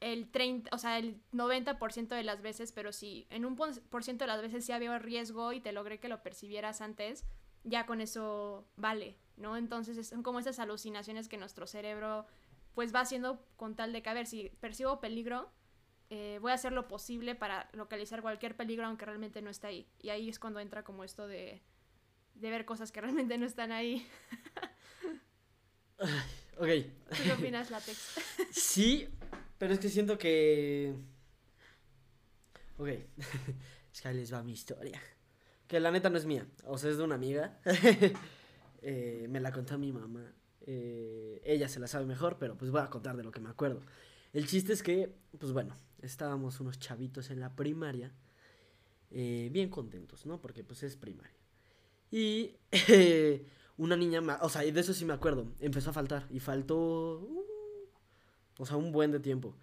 el 0.00 0.30
30, 0.30 0.70
o 0.74 0.78
sea, 0.78 0.98
el 0.98 1.20
90% 1.32 2.08
de 2.14 2.22
las 2.24 2.40
veces, 2.42 2.72
pero 2.72 2.92
si 2.92 3.26
en 3.30 3.44
un 3.44 3.56
por 3.56 4.02
ciento 4.04 4.24
de 4.24 4.28
las 4.28 4.40
veces 4.42 4.64
sí 4.64 4.72
había 4.72 4.98
riesgo 4.98 5.52
y 5.52 5.60
te 5.60 5.72
logré 5.72 6.00
que 6.00 6.08
lo 6.08 6.22
percibieras 6.22 6.80
antes, 6.80 7.24
ya 7.64 7.84
con 7.86 8.00
eso 8.00 8.66
vale, 8.76 9.18
¿no? 9.36 9.56
Entonces 9.56 9.96
es- 9.98 10.08
son 10.08 10.22
como 10.22 10.38
esas 10.40 10.58
alucinaciones 10.58 11.28
que 11.28 11.36
nuestro 11.36 11.66
cerebro 11.66 12.26
pues 12.74 12.94
va 12.94 13.00
haciendo 13.00 13.44
con 13.56 13.74
tal 13.76 13.92
de 13.92 14.02
que, 14.02 14.08
a 14.08 14.14
ver, 14.14 14.26
si 14.26 14.48
percibo 14.60 15.00
peligro, 15.00 15.50
eh, 16.08 16.38
voy 16.40 16.52
a 16.52 16.54
hacer 16.54 16.72
lo 16.72 16.88
posible 16.88 17.34
para 17.34 17.68
localizar 17.72 18.22
cualquier 18.22 18.56
peligro 18.56 18.86
aunque 18.86 19.04
realmente 19.04 19.42
no 19.42 19.50
está 19.50 19.68
ahí. 19.68 19.86
Y 20.00 20.08
ahí 20.10 20.28
es 20.28 20.38
cuando 20.38 20.60
entra 20.60 20.82
como 20.82 21.04
esto 21.04 21.26
de, 21.26 21.62
de 22.34 22.50
ver 22.50 22.64
cosas 22.64 22.90
que 22.90 23.00
realmente 23.02 23.36
no 23.38 23.44
están 23.46 23.70
ahí. 23.72 24.06
Ok. 26.58 26.68
¿Tú 27.16 27.22
qué 27.24 27.32
opinas, 27.32 27.70
Látex? 27.70 28.16
Sí, 28.50 29.08
pero 29.60 29.74
es 29.74 29.78
que 29.78 29.90
siento 29.90 30.16
que. 30.16 30.94
Ok. 32.78 32.88
es 33.92 34.00
que 34.00 34.08
ahí 34.08 34.16
les 34.16 34.32
va 34.32 34.42
mi 34.42 34.52
historia. 34.52 34.98
Que 35.68 35.78
la 35.80 35.90
neta 35.90 36.08
no 36.08 36.16
es 36.16 36.24
mía. 36.24 36.46
O 36.64 36.78
sea, 36.78 36.90
es 36.90 36.96
de 36.96 37.04
una 37.04 37.14
amiga. 37.16 37.60
Eh, 38.82 39.26
me 39.28 39.40
la 39.40 39.52
contó 39.52 39.76
mi 39.76 39.92
mamá. 39.92 40.32
Eh, 40.62 41.42
ella 41.44 41.68
se 41.68 41.78
la 41.78 41.86
sabe 41.86 42.06
mejor, 42.06 42.38
pero 42.38 42.56
pues 42.56 42.70
voy 42.70 42.80
a 42.80 42.88
contar 42.88 43.14
de 43.14 43.22
lo 43.22 43.30
que 43.30 43.38
me 43.38 43.50
acuerdo. 43.50 43.82
El 44.32 44.46
chiste 44.46 44.72
es 44.72 44.82
que, 44.82 45.14
pues 45.38 45.52
bueno, 45.52 45.76
estábamos 46.00 46.60
unos 46.60 46.78
chavitos 46.78 47.28
en 47.28 47.40
la 47.40 47.54
primaria. 47.54 48.10
eh, 49.10 49.50
bien 49.52 49.68
contentos, 49.68 50.24
¿no? 50.24 50.40
Porque 50.40 50.64
pues 50.64 50.82
es 50.82 50.96
primaria. 50.96 51.36
Y 52.10 52.56
una 53.76 53.96
niña, 53.98 54.22
o 54.40 54.48
sea, 54.48 54.62
de 54.62 54.80
eso 54.80 54.94
sí 54.94 55.04
me 55.04 55.12
acuerdo, 55.12 55.52
empezó 55.60 55.90
a 55.90 55.92
faltar. 55.92 56.26
Y 56.30 56.40
faltó, 56.40 57.20
o 58.60 58.66
sea, 58.66 58.76
un 58.76 58.92
buen 58.92 59.10
de 59.10 59.20
tiempo. 59.20 59.56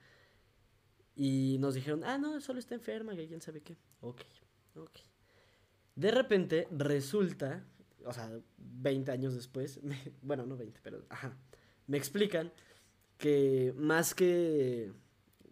Y 1.15 1.57
nos 1.59 1.75
dijeron, 1.75 2.03
ah, 2.03 2.17
no, 2.17 2.41
solo 2.41 2.57
está 2.57 2.73
enferma, 2.73 3.15
que 3.15 3.27
quién 3.27 3.41
sabe 3.41 3.61
qué. 3.61 3.77
Ok, 4.01 4.21
ok. 4.75 4.99
De 5.95 6.09
repente 6.09 6.67
resulta, 6.71 7.63
o 8.03 8.11
sea, 8.11 8.29
20 8.57 9.11
años 9.11 9.35
después, 9.35 9.79
bueno, 10.23 10.47
no 10.47 10.57
20, 10.57 10.79
pero, 10.81 11.05
ajá, 11.09 11.37
me 11.85 11.97
explican 11.97 12.51
que 13.19 13.71
más 13.77 14.15
que 14.15 14.91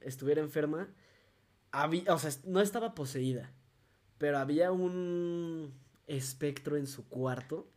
estuviera 0.01 0.41
enferma, 0.41 0.87
había, 1.71 2.15
o 2.15 2.17
sea, 2.17 2.31
no 2.45 2.61
estaba 2.61 2.95
poseída, 2.95 3.51
pero 4.17 4.39
había 4.39 4.71
un 4.71 5.71
espectro 6.07 6.77
en 6.77 6.87
su 6.87 7.07
cuarto. 7.07 7.67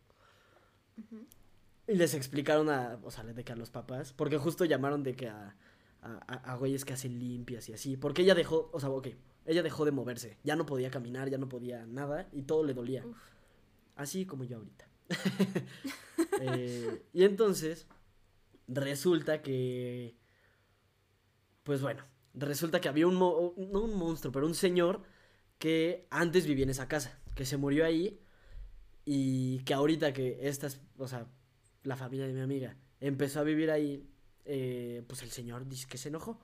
Ujú. 0.97 1.27
Y 1.89 1.95
les 1.95 2.13
explicaron 2.13 2.69
a, 2.69 2.99
o 3.03 3.11
sea, 3.11 3.23
de 3.23 3.43
que 3.43 3.51
a 3.51 3.55
los 3.55 3.69
papás, 3.71 4.13
porque 4.13 4.37
justo 4.37 4.65
llamaron 4.65 5.01
de 5.03 5.15
que 5.15 5.27
a, 5.27 5.55
a, 6.01 6.17
a- 6.51 6.55
güeyes 6.55 6.85
que 6.85 6.93
hacen 6.93 7.17
limpias 7.19 7.67
y 7.69 7.73
así, 7.73 7.97
porque 7.97 8.21
ella 8.21 8.35
dejó, 8.35 8.69
o 8.73 8.79
sea, 8.79 8.89
ok, 8.89 9.07
ella 9.45 9.63
dejó 9.63 9.85
de 9.85 9.91
moverse, 9.91 10.37
ya 10.43 10.55
no 10.55 10.65
podía 10.65 10.91
caminar, 10.91 11.29
ya 11.29 11.37
no 11.37 11.49
podía 11.49 11.85
nada 11.87 12.29
y 12.31 12.43
todo 12.43 12.63
le 12.63 12.73
dolía, 12.73 13.05
Uf. 13.05 13.17
así 13.95 14.25
como 14.25 14.43
yo 14.43 14.57
ahorita. 14.57 14.87
Eh, 16.41 17.03
y 17.13 17.23
entonces, 17.23 17.87
resulta 18.67 19.41
que, 19.41 20.15
pues 21.63 21.81
bueno, 21.81 22.03
resulta 22.33 22.79
que 22.81 22.89
había 22.89 23.07
un, 23.07 23.15
mo- 23.15 23.53
no 23.57 23.81
un 23.81 23.97
monstruo, 23.97 24.31
pero 24.31 24.45
un 24.45 24.55
señor 24.55 25.01
que 25.57 26.07
antes 26.09 26.45
vivía 26.45 26.63
en 26.63 26.69
esa 26.69 26.87
casa, 26.87 27.19
que 27.35 27.45
se 27.45 27.57
murió 27.57 27.85
ahí 27.85 28.19
y 29.05 29.59
que 29.63 29.73
ahorita 29.73 30.13
que 30.13 30.39
estas, 30.47 30.81
o 30.97 31.07
sea, 31.07 31.27
la 31.83 31.95
familia 31.95 32.27
de 32.27 32.33
mi 32.33 32.41
amiga 32.41 32.75
empezó 32.99 33.39
a 33.39 33.43
vivir 33.43 33.71
ahí, 33.71 34.05
eh, 34.45 35.03
pues 35.07 35.23
el 35.23 35.31
señor 35.31 35.67
dice 35.67 35.87
que 35.87 35.97
se 35.97 36.09
enojó. 36.09 36.39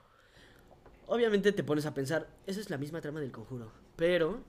Obviamente 1.08 1.52
te 1.52 1.63
pones 1.63 1.86
a 1.86 1.93
pensar, 1.93 2.28
esa 2.48 2.60
es 2.60 2.69
la 2.69 2.78
misma 2.78 3.02
trama 3.02 3.19
del 3.19 3.32
conjuro, 3.32 3.71
pero... 3.95 4.43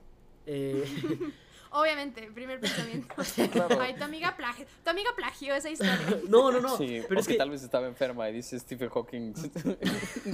eh, 0.45 0.83
Obviamente, 1.71 2.31
primer 2.33 2.59
pensamiento. 2.59 3.13
Claro. 3.51 3.79
Ay, 3.81 3.95
tu 3.95 4.03
amiga 4.03 4.35
plagió, 4.35 4.65
tu 4.83 4.89
amiga 4.89 5.09
plagió 5.15 5.53
esa 5.53 5.69
historia. 5.69 5.99
no, 6.29 6.51
no, 6.51 6.61
no, 6.61 6.77
sí, 6.77 7.01
pero 7.07 7.19
es 7.19 7.27
que, 7.27 7.33
que... 7.33 7.37
tal 7.37 7.49
vez 7.49 7.61
estaba 7.61 7.87
enferma 7.87 8.29
y 8.29 8.33
dice 8.33 8.59
Stephen 8.59 8.89
Hawking. 8.89 9.33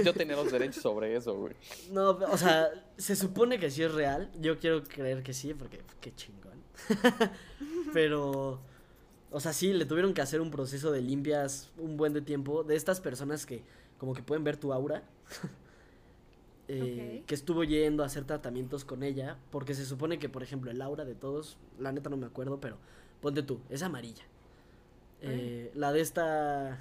Yo 0.04 0.14
tenía 0.14 0.36
los 0.36 0.52
derechos 0.52 0.82
sobre 0.82 1.16
eso, 1.16 1.36
güey. 1.36 1.56
No, 1.92 2.12
o 2.12 2.38
sea, 2.38 2.70
se 2.98 3.16
supone 3.16 3.60
que 3.60 3.72
sí 3.72 3.84
es 3.84 3.92
real. 3.92 4.32
Yo 4.40 4.58
quiero 4.60 4.84
creer 4.84 5.24
que 5.24 5.34
sí, 5.34 5.54
porque 5.54 5.82
qué 6.00 6.14
chingón. 6.16 6.64
Pero, 7.94 8.62
o 9.34 9.40
sea, 9.40 9.52
sí, 9.52 9.74
le 9.74 9.86
tuvieron 9.86 10.14
que 10.14 10.22
hacer 10.22 10.40
un 10.40 10.52
proceso 10.52 10.92
de 10.92 11.02
limpias 11.02 11.72
un 11.78 11.98
buen 11.98 12.14
de 12.14 12.22
tiempo 12.22 12.64
de 12.64 12.76
estas 12.76 13.02
personas 13.02 13.46
que 13.46 13.64
como 13.98 14.14
que 14.14 14.22
pueden 14.22 14.44
ver 14.44 14.58
tu 14.58 14.72
aura. 14.72 15.04
Eh. 16.70 17.24
Que 17.28 17.36
estuvo 17.36 17.66
yendo 17.66 18.04
a 18.04 18.06
hacer 18.06 18.24
tratamientos 18.24 18.86
con 18.86 19.04
ella, 19.04 19.38
porque 19.52 19.74
se 19.76 19.86
supone 19.86 20.18
que, 20.18 20.30
por 20.30 20.44
ejemplo, 20.44 20.72
el 20.72 20.82
aura 20.82 21.04
de 21.04 21.14
todos, 21.14 21.58
la 21.78 21.92
neta 21.92 22.10
no 22.10 22.16
me 22.16 22.26
acuerdo, 22.26 22.62
pero 22.62 22.78
ponte 23.22 23.44
tú, 23.44 23.60
es 23.70 23.84
amarilla. 23.84 24.24
Eh, 25.22 25.70
la 25.76 25.92
de 25.92 26.00
esta, 26.00 26.80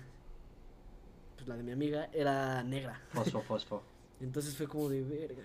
pues 1.35 1.49
la 1.49 1.57
de 1.57 1.65
mi 1.65 1.73
amiga, 1.73 2.09
era 2.13 2.63
negra. 2.63 3.03
Fosfo, 3.11 3.43
fosfo. 3.43 3.83
Entonces 4.21 4.57
fue 4.57 4.69
como 4.69 4.89
de 4.89 5.03
verga. 5.03 5.43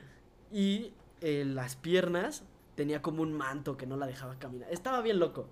Y 0.52 0.94
eh, 1.22 1.44
las 1.44 1.76
piernas 1.76 2.44
tenía 2.76 3.02
como 3.02 3.24
un 3.24 3.34
manto 3.34 3.76
que 3.76 3.88
no 3.88 3.98
la 3.98 4.06
dejaba 4.06 4.38
caminar. 4.38 4.72
Estaba 4.72 5.02
bien 5.02 5.18
loco. 5.18 5.48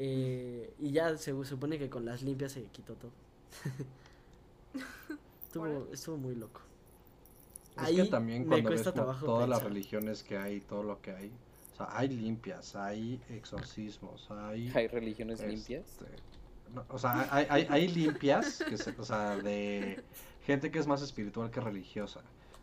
Eh, 0.00 0.72
y 0.78 0.92
ya 0.92 1.16
se 1.18 1.32
supone 1.44 1.76
que 1.76 1.90
con 1.90 2.04
las 2.04 2.22
limpias 2.22 2.52
se 2.52 2.62
quitó 2.66 2.94
todo. 2.94 3.10
estuvo, 5.42 5.92
estuvo 5.92 6.16
muy 6.16 6.36
loco. 6.36 6.60
Es 7.76 7.82
Ahí 7.82 7.96
que 7.96 8.04
también 8.04 8.42
me 8.42 8.48
cuando 8.48 8.68
cuesta 8.70 8.92
ves 8.92 9.20
todas 9.20 9.48
las 9.48 9.60
religiones 9.60 10.22
que 10.22 10.38
hay, 10.38 10.60
todo 10.60 10.84
lo 10.84 11.00
que 11.02 11.10
hay. 11.10 11.32
O 11.72 11.76
sea, 11.76 11.88
hay 11.90 12.08
limpias, 12.08 12.76
hay 12.76 13.20
exorcismos, 13.28 14.30
hay... 14.30 14.70
Hay 14.72 14.86
religiones 14.86 15.40
este, 15.40 15.52
limpias. 15.52 15.98
no, 16.72 16.84
o 16.90 16.98
sea, 16.98 17.28
hay, 17.34 17.46
hay, 17.50 17.66
hay 17.68 17.88
limpias, 17.88 18.64
que 18.68 18.78
se- 18.78 18.94
o 18.98 19.04
sea, 19.04 19.36
de 19.36 20.00
gente 20.44 20.70
que 20.70 20.78
es 20.78 20.86
más 20.86 21.02
espiritual 21.02 21.50
que 21.50 21.60
religiosa. 21.60 22.20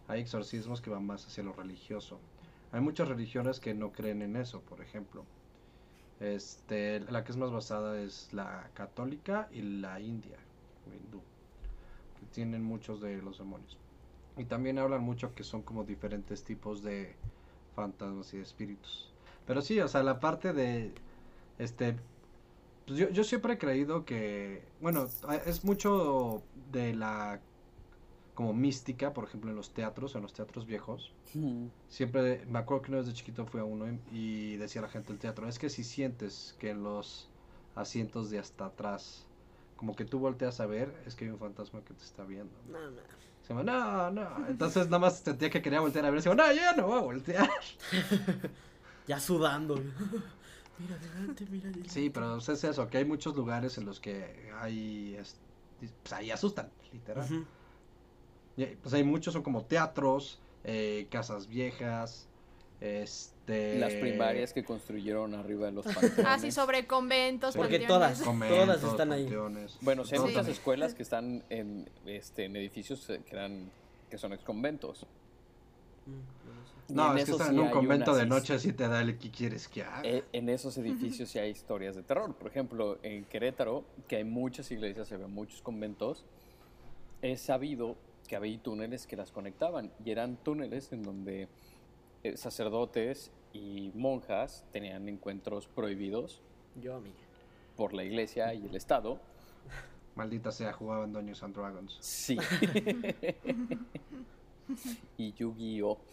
Hay 0.07 0.21
exorcismos 0.21 0.81
que 0.81 0.89
van 0.89 1.05
más 1.05 1.27
hacia 1.27 1.43
lo 1.43 1.51
religioso. 1.51 2.17
Hay 2.71 2.79
muchas 2.79 3.09
religiones 3.09 3.59
que 3.59 3.73
no 3.73 3.91
creen 3.91 4.21
en 4.21 4.37
eso, 4.37 4.61
por 4.61 4.79
ejemplo. 4.79 5.25
Este, 6.19 7.01
la 7.01 7.23
que 7.23 7.31
es 7.31 7.37
más 7.37 7.51
basada 7.51 7.99
es 8.01 8.31
la 8.33 8.69
católica 8.73 9.49
y 9.51 9.61
la 9.61 9.99
india, 9.99 10.37
hindú, 10.87 11.21
que 12.19 12.25
tienen 12.27 12.63
muchos 12.63 13.01
de 13.01 13.21
los 13.21 13.37
demonios. 13.39 13.77
Y 14.37 14.45
también 14.45 14.79
hablan 14.79 15.01
mucho 15.03 15.33
que 15.35 15.43
son 15.43 15.61
como 15.61 15.83
diferentes 15.83 16.43
tipos 16.43 16.83
de 16.83 17.15
fantasmas 17.75 18.33
y 18.33 18.37
de 18.37 18.43
espíritus. 18.43 19.11
Pero 19.45 19.61
sí, 19.61 19.79
o 19.79 19.87
sea, 19.87 20.03
la 20.03 20.19
parte 20.19 20.53
de 20.53 20.93
este 21.59 21.97
Pues 22.85 22.99
yo, 22.99 23.09
yo 23.09 23.23
siempre 23.23 23.53
he 23.55 23.57
creído 23.57 24.05
que, 24.05 24.63
bueno, 24.81 25.07
es 25.45 25.63
mucho 25.65 26.43
de 26.71 26.93
la 26.95 27.39
como 28.35 28.53
mística, 28.53 29.13
por 29.13 29.23
ejemplo, 29.23 29.49
en 29.49 29.55
los 29.55 29.71
teatros, 29.71 30.13
en 30.15 30.21
los 30.21 30.33
teatros 30.33 30.65
viejos. 30.65 31.13
Siempre, 31.89 32.45
me 32.47 32.59
acuerdo 32.59 32.83
que 32.83 32.91
una 32.91 32.97
vez 32.99 33.07
de 33.07 33.13
chiquito 33.13 33.45
fui 33.45 33.59
a 33.61 33.63
uno 33.63 33.87
y- 33.89 33.99
y 34.11 34.57
decía 34.57 34.81
la 34.81 34.89
gente 34.89 35.09
del 35.09 35.19
teatro, 35.19 35.47
es 35.47 35.57
que 35.57 35.69
si 35.69 35.83
sientes 35.83 36.55
que 36.59 36.69
en 36.71 36.83
los 36.83 37.29
asientos 37.75 38.29
de 38.29 38.39
hasta 38.39 38.65
atrás, 38.67 39.25
como 39.77 39.95
que 39.95 40.05
tú 40.05 40.19
volteas 40.19 40.59
a 40.59 40.65
ver, 40.65 40.93
es 41.05 41.15
que 41.15 41.25
hay 41.25 41.31
un 41.31 41.39
fantasma 41.39 41.81
que 41.81 41.93
te 41.93 42.03
está 42.03 42.23
viendo. 42.23 42.53
No, 42.69 42.91
no. 42.91 43.01
Se 43.41 43.53
llama, 43.53 43.63
no, 43.63 44.11
no. 44.11 44.47
Entonces 44.47 44.85
nada 44.87 44.99
más 44.99 45.19
sentía 45.19 45.49
que 45.49 45.61
quería 45.61 45.79
voltear 45.79 46.05
a 46.05 46.09
ver. 46.09 46.21
Se 46.21 46.29
llama, 46.29 46.43
no, 46.47 46.53
ya 46.53 46.73
no 46.73 46.87
voy 46.87 46.97
a 46.99 47.01
voltear. 47.01 47.49
Ya 49.07 49.19
sudando. 49.19 49.75
mira 50.79 50.95
adelante, 50.95 51.45
mira 51.51 51.69
adelante. 51.69 51.89
Sí, 51.91 52.09
pero 52.09 52.37
es 52.37 52.49
eso, 52.49 52.89
que 52.89 52.97
hay 52.97 53.05
muchos 53.05 53.35
lugares 53.35 53.77
en 53.77 53.85
los 53.85 53.99
que 53.99 54.51
hay, 54.59 55.15
es- 55.15 55.37
pues 56.01 56.13
ahí 56.13 56.31
asustan, 56.31 56.69
literal. 56.91 57.27
Y, 57.31 57.45
Pues 58.55 58.93
hay 58.93 59.03
muchos, 59.03 59.33
son 59.33 59.43
como 59.43 59.63
teatros, 59.65 60.39
eh, 60.63 61.07
casas 61.09 61.47
viejas, 61.47 62.27
este... 62.79 63.79
Las 63.79 63.93
primarias 63.93 64.53
que 64.53 64.63
construyeron 64.63 65.33
arriba 65.35 65.67
de 65.67 65.73
los 65.73 65.85
panteones. 65.85 66.19
Ah, 66.25 66.39
sí, 66.39 66.51
sobre 66.51 66.87
conventos, 66.87 67.55
Porque 67.55 67.79
panteones. 67.79 67.87
todas. 68.17 68.21
conventos, 68.21 68.65
Todas 68.65 68.83
están 68.83 69.11
ahí. 69.11 69.23
panteones. 69.23 69.77
Bueno, 69.81 70.03
sí 70.05 70.15
hay 70.15 70.19
muchas 70.21 70.35
también. 70.37 70.53
escuelas 70.53 70.93
que 70.93 71.03
están 71.03 71.43
en, 71.49 71.89
este, 72.05 72.45
en 72.45 72.55
edificios 72.55 73.09
eh, 73.09 73.21
que, 73.27 73.35
eran, 73.35 73.69
que 74.09 74.17
son 74.17 74.33
exconventos. 74.33 75.05
Mm, 76.05 76.93
no 76.95 77.11
en 77.11 77.17
es 77.17 77.25
que 77.25 77.31
estar 77.31 77.47
sí 77.47 77.53
en 77.53 77.59
un 77.59 77.69
convento 77.71 78.15
de 78.15 78.25
noche 78.27 78.53
así 78.53 78.71
te 78.71 78.87
da 78.87 79.01
el 79.01 79.17
que 79.17 79.31
quieres 79.31 79.67
que 79.67 79.83
haga. 79.83 80.01
Eh, 80.03 80.23
en 80.33 80.49
esos 80.49 80.77
edificios 80.77 81.29
sí 81.29 81.39
hay 81.39 81.49
historias 81.49 81.95
de 81.95 82.03
terror. 82.03 82.33
Por 82.35 82.47
ejemplo, 82.47 82.99
en 83.03 83.25
Querétaro, 83.25 83.83
que 84.07 84.17
hay 84.17 84.23
muchas 84.23 84.69
iglesias, 84.71 85.07
se 85.07 85.17
ven 85.17 85.31
muchos 85.31 85.61
conventos, 85.61 86.25
he 87.21 87.37
sabido 87.37 87.95
que 88.27 88.35
había 88.35 88.57
túneles 88.59 89.07
que 89.07 89.15
las 89.15 89.31
conectaban 89.31 89.91
y 90.03 90.11
eran 90.11 90.37
túneles 90.37 90.91
en 90.91 91.03
donde 91.03 91.47
eh, 92.23 92.37
sacerdotes 92.37 93.31
y 93.53 93.91
monjas 93.93 94.65
tenían 94.71 95.07
encuentros 95.07 95.67
prohibidos 95.67 96.41
Yo, 96.81 96.95
amiga. 96.95 97.15
por 97.75 97.93
la 97.93 98.03
iglesia 98.03 98.53
y 98.53 98.65
el 98.65 98.75
Estado. 98.75 99.19
Maldita 100.15 100.51
sea, 100.51 100.73
jugaban 100.73 101.13
Dungeons 101.13 101.43
and 101.43 101.55
Dragons. 101.55 101.97
Sí. 101.99 102.37
y 105.17 105.33
Yu-Gi-Oh! 105.33 105.97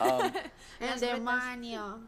Ah, 0.00 0.32
El 0.80 0.98
demonio. 0.98 1.98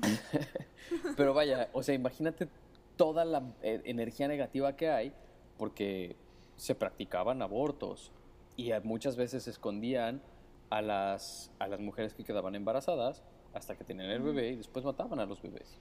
Pero 1.16 1.34
vaya, 1.34 1.68
o 1.74 1.82
sea, 1.82 1.94
imagínate 1.94 2.48
toda 2.96 3.26
la 3.26 3.42
eh, 3.62 3.82
energía 3.84 4.26
negativa 4.28 4.74
que 4.74 4.88
hay 4.88 5.12
porque 5.58 6.16
se 6.60 6.74
practicaban 6.74 7.40
abortos 7.40 8.12
y 8.54 8.70
muchas 8.84 9.16
veces 9.16 9.48
escondían 9.48 10.20
a 10.68 10.82
las, 10.82 11.50
a 11.58 11.66
las 11.68 11.80
mujeres 11.80 12.12
que 12.12 12.22
quedaban 12.22 12.54
embarazadas 12.54 13.22
hasta 13.54 13.76
que 13.76 13.82
tenían 13.84 14.10
el 14.10 14.20
bebé 14.20 14.50
y 14.50 14.56
después 14.56 14.84
mataban 14.84 15.18
a 15.20 15.24
los 15.24 15.40
bebés. 15.40 15.78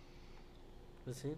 Pues 1.04 1.18
sí. 1.18 1.36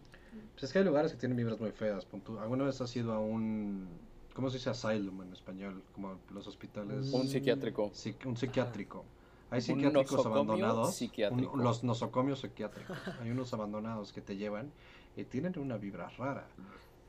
Pues 0.54 0.66
es 0.66 0.72
que 0.72 0.78
hay 0.80 0.86
lugares 0.86 1.12
que 1.12 1.18
tienen 1.18 1.36
vibras 1.36 1.60
muy 1.60 1.72
feas. 1.72 2.08
¿Alguna 2.40 2.66
vez 2.66 2.80
has 2.82 2.96
ido 2.96 3.14
a 3.14 3.20
un... 3.20 3.88
¿Cómo 4.36 4.52
se 4.52 4.58
dice 4.58 4.70
asylum 4.70 5.24
en 5.24 5.34
español? 5.34 5.82
Como 5.94 6.20
los 6.32 6.46
hospitales... 6.46 7.12
Un 7.12 7.28
psiquiátrico. 7.28 7.90
psiqui- 7.94 8.28
un 8.28 8.38
psiquiátrico. 8.38 9.04
Hay 9.50 9.58
Un 9.58 9.62
psiquiátricos 9.64 10.24
abandonados. 10.26 10.94
psiquiátrico. 10.96 11.54
un- 11.54 11.64
los 11.64 11.84
nosocomios 11.84 12.42
psiquiátricos. 12.42 12.96
Hay 13.22 13.32
unos 13.32 13.52
abandonados 13.56 14.14
que 14.14 14.22
te 14.22 14.38
llevan 14.38 14.72
y 15.18 15.24
tienen 15.26 15.58
una 15.58 15.78
vibra 15.78 16.10
rara. 16.10 16.48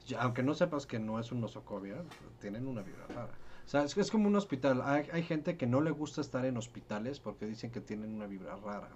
Ya, 0.07 0.23
aunque 0.23 0.43
no 0.43 0.55
sepas 0.55 0.87
que 0.87 0.99
no 0.99 1.19
es 1.21 1.33
un 1.33 1.41
nosocomio, 1.41 1.97
tienen 2.41 2.67
una 2.67 2.83
vibra 2.83 3.07
rara. 3.09 3.33
O 3.65 3.69
sea, 3.69 3.85
es, 3.85 3.97
es 3.97 4.11
como 4.11 4.27
un 4.29 4.37
hospital. 4.37 4.83
Hay, 4.85 5.07
hay 5.13 5.23
gente 5.23 5.57
que 5.57 5.67
no 5.67 5.81
le 5.81 5.91
gusta 5.91 6.21
estar 6.21 6.45
en 6.45 6.57
hospitales 6.57 7.21
porque 7.21 7.47
dicen 7.47 7.71
que 7.71 7.81
tienen 7.81 8.15
una 8.15 8.27
vibra 8.27 8.57
rara. 8.57 8.89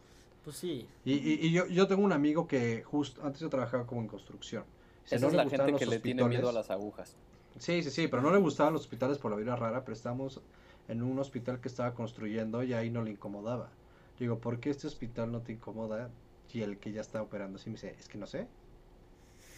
Pues 0.45 0.57
sí. 0.57 0.87
Y, 1.05 1.12
y- 1.14 1.47
y 1.47 1.53
yo, 1.53 1.66
yo 1.66 1.87
tengo 1.87 2.03
un 2.05 2.12
amigo 2.12 2.47
que 2.47 2.83
justo 2.83 3.25
antes 3.25 3.40
yo 3.40 3.49
trabajaba 3.49 3.87
como 3.87 4.01
en 4.01 4.09
construcción. 4.09 4.64
Si 5.05 5.14
Esa 5.14 5.27
no 5.27 5.29
es 5.29 5.33
le 5.33 5.37
la 5.38 5.45
gustaban 5.45 5.66
gente 5.69 5.79
que 5.85 5.90
le 5.90 5.99
tiene 6.01 6.25
miedo 6.25 6.49
a 6.49 6.53
las 6.53 6.71
agujas. 6.71 7.16
Sí, 7.59 7.83
sí, 7.83 7.90
sí, 7.90 8.09
pero 8.09 8.23
no 8.23 8.31
le 8.31 8.38
gustaban 8.38 8.73
los 8.73 8.83
hospitales 8.83 9.19
por 9.19 9.31
la 9.31 9.37
vibra 9.37 9.57
rara, 9.57 9.83
pero 9.85 9.95
estábamos 9.95 10.40
en 10.88 11.03
un 11.03 11.19
hospital 11.19 11.61
que 11.61 11.69
estaba 11.69 11.95
construyendo 11.95 12.62
y 12.62 12.75
ahí 12.75 12.90
no 12.90 13.03
le 13.03 13.12
incomodaba. 13.12 13.71
Digo, 14.19 14.38
¿por 14.38 14.61
qué 14.61 14.71
este 14.71 14.87
hospital 14.87 15.33
no 15.33 15.40
te 15.40 15.53
incomoda? 15.53 16.11
Y 16.53 16.62
el 16.62 16.79
que 16.79 16.92
ya 16.92 17.01
está 17.01 17.23
operando 17.23 17.57
así 17.59 17.71
me 17.71 17.75
dice, 17.75 17.95
es 17.99 18.09
que 18.09 18.19
no 18.19 18.27
sé. 18.27 18.47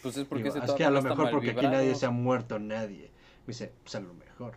Pues 0.01 0.17
es 0.17 0.25
porque 0.25 0.43
Digo, 0.45 0.55
ese 0.55 0.65
es 0.65 0.71
que 0.73 0.85
a 0.85 0.89
lo 0.89 1.01
mejor 1.01 1.29
porque 1.31 1.51
aquí 1.51 1.55
vibrado. 1.59 1.75
nadie 1.77 1.95
se 1.95 2.05
ha 2.05 2.09
muerto, 2.11 2.59
nadie. 2.59 3.11
Me 3.45 3.51
dice, 3.53 3.71
pues 3.83 3.95
a 3.95 3.99
lo 3.99 4.13
mejor. 4.13 4.53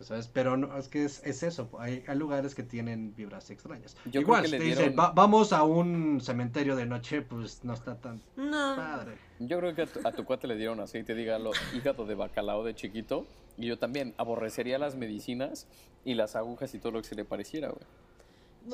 ¿Sabes? 0.00 0.28
Pero 0.30 0.58
no, 0.58 0.76
es 0.76 0.88
que 0.88 1.06
es, 1.06 1.22
es 1.24 1.42
eso, 1.42 1.70
hay, 1.78 2.04
hay 2.06 2.16
lugares 2.18 2.54
que 2.54 2.62
tienen 2.62 3.14
vibras 3.16 3.48
extrañas. 3.50 3.96
Yo 4.04 4.10
creo 4.10 4.20
Igual, 4.22 4.42
que 4.42 4.48
si 4.48 4.52
le 4.52 4.58
te 4.58 4.64
dicen, 4.64 4.84
dieron- 4.92 4.98
"Va- 4.98 5.12
vamos 5.12 5.54
a 5.54 5.62
un 5.62 6.20
cementerio 6.20 6.76
de 6.76 6.84
noche, 6.84 7.22
pues 7.22 7.64
no 7.64 7.72
está 7.72 7.96
tan 7.98 8.20
No. 8.36 8.76
padre. 8.76 9.16
Yo 9.38 9.58
creo 9.58 9.74
que 9.74 9.82
a 9.82 9.86
tu, 9.86 10.06
a 10.06 10.12
tu 10.12 10.24
cuate 10.26 10.46
le 10.48 10.56
dieron 10.56 10.80
aceite, 10.80 11.14
dígalo, 11.14 11.50
hígado 11.74 12.04
de 12.04 12.14
bacalao 12.14 12.62
de 12.62 12.74
chiquito. 12.74 13.26
Y 13.56 13.68
yo 13.68 13.78
también 13.78 14.12
aborrecería 14.18 14.78
las 14.78 14.96
medicinas 14.96 15.66
y 16.04 16.12
las 16.12 16.36
agujas 16.36 16.74
y 16.74 16.78
todo 16.78 16.92
lo 16.92 17.00
que 17.00 17.08
se 17.08 17.14
le 17.14 17.24
pareciera, 17.24 17.68
güey. 17.70 17.84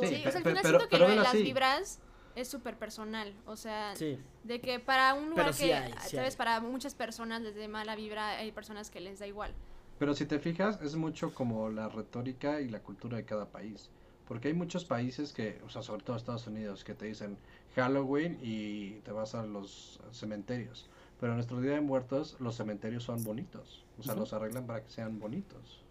Sí, 0.09 0.17
Sí, 0.17 0.23
pe- 0.23 0.29
o 0.29 0.31
sea, 0.33 0.39
al 0.39 0.45
final 0.45 0.63
pero- 0.65 0.79
siento 0.79 0.79
que 0.81 0.89
pero 0.91 1.05
lo 1.05 1.11
de 1.11 1.17
las 1.17 1.29
así. 1.29 1.43
vibras 1.45 2.01
es 2.37 2.49
súper 2.49 2.79
personal. 2.79 3.35
O 3.47 3.57
sea, 3.57 3.95
Sí. 3.97 4.19
de 4.45 4.61
que 4.61 4.79
para 4.81 5.15
un 5.15 5.31
lugar 5.31 5.47
Pero 5.47 5.53
sí 5.57 5.65
que, 5.67 5.75
hay, 5.75 5.93
sí 6.09 6.17
¿sabes? 6.17 6.35
hay. 6.35 6.39
Para 6.39 6.61
muchas 6.61 6.95
personas 6.95 7.43
les 7.43 7.55
dé 7.55 7.69
mala 7.69 7.95
vibra, 7.97 8.31
hay 8.39 8.53
personas 8.53 8.91
que 8.91 9.01
les 9.01 9.19
da 9.19 9.27
igual. 9.27 9.53
Pero 9.99 10.15
si 10.15 10.27
te 10.27 10.39
fijas, 10.39 10.81
es 10.83 10.97
mucho 10.97 11.35
como 11.35 11.69
la 11.71 11.89
retórica 11.89 12.61
y 12.61 12.69
la 12.69 12.81
cultura 12.81 13.17
de 13.17 13.25
cada 13.25 13.47
país. 13.47 13.91
Porque 14.27 14.49
hay 14.49 14.55
muchos 14.55 14.85
países 14.85 15.33
que, 15.33 15.61
o 15.65 15.69
sea, 15.69 15.83
sobre 15.83 16.03
todo 16.03 16.17
Estados 16.17 16.47
Unidos, 16.47 16.85
que 16.85 16.95
te 16.95 17.07
dicen 17.07 17.37
Halloween 17.77 18.39
y 18.43 18.93
te 19.01 19.13
vas 19.13 19.35
a 19.35 19.45
los 19.45 20.01
cementerios. 20.11 20.89
Pero 21.21 21.33
en 21.33 21.37
nuestro 21.37 21.61
Día 21.61 21.73
de 21.73 21.81
Muertos, 21.81 22.37
los 22.41 22.57
cementerios 22.57 23.05
son 23.05 23.23
bonitos. 23.23 23.85
O 23.99 24.03
sea, 24.03 24.15
los 24.15 24.33
arreglan 24.33 24.67
para 24.67 24.83
que 24.83 24.91
sean 24.91 25.21
bonitos. 25.21 25.82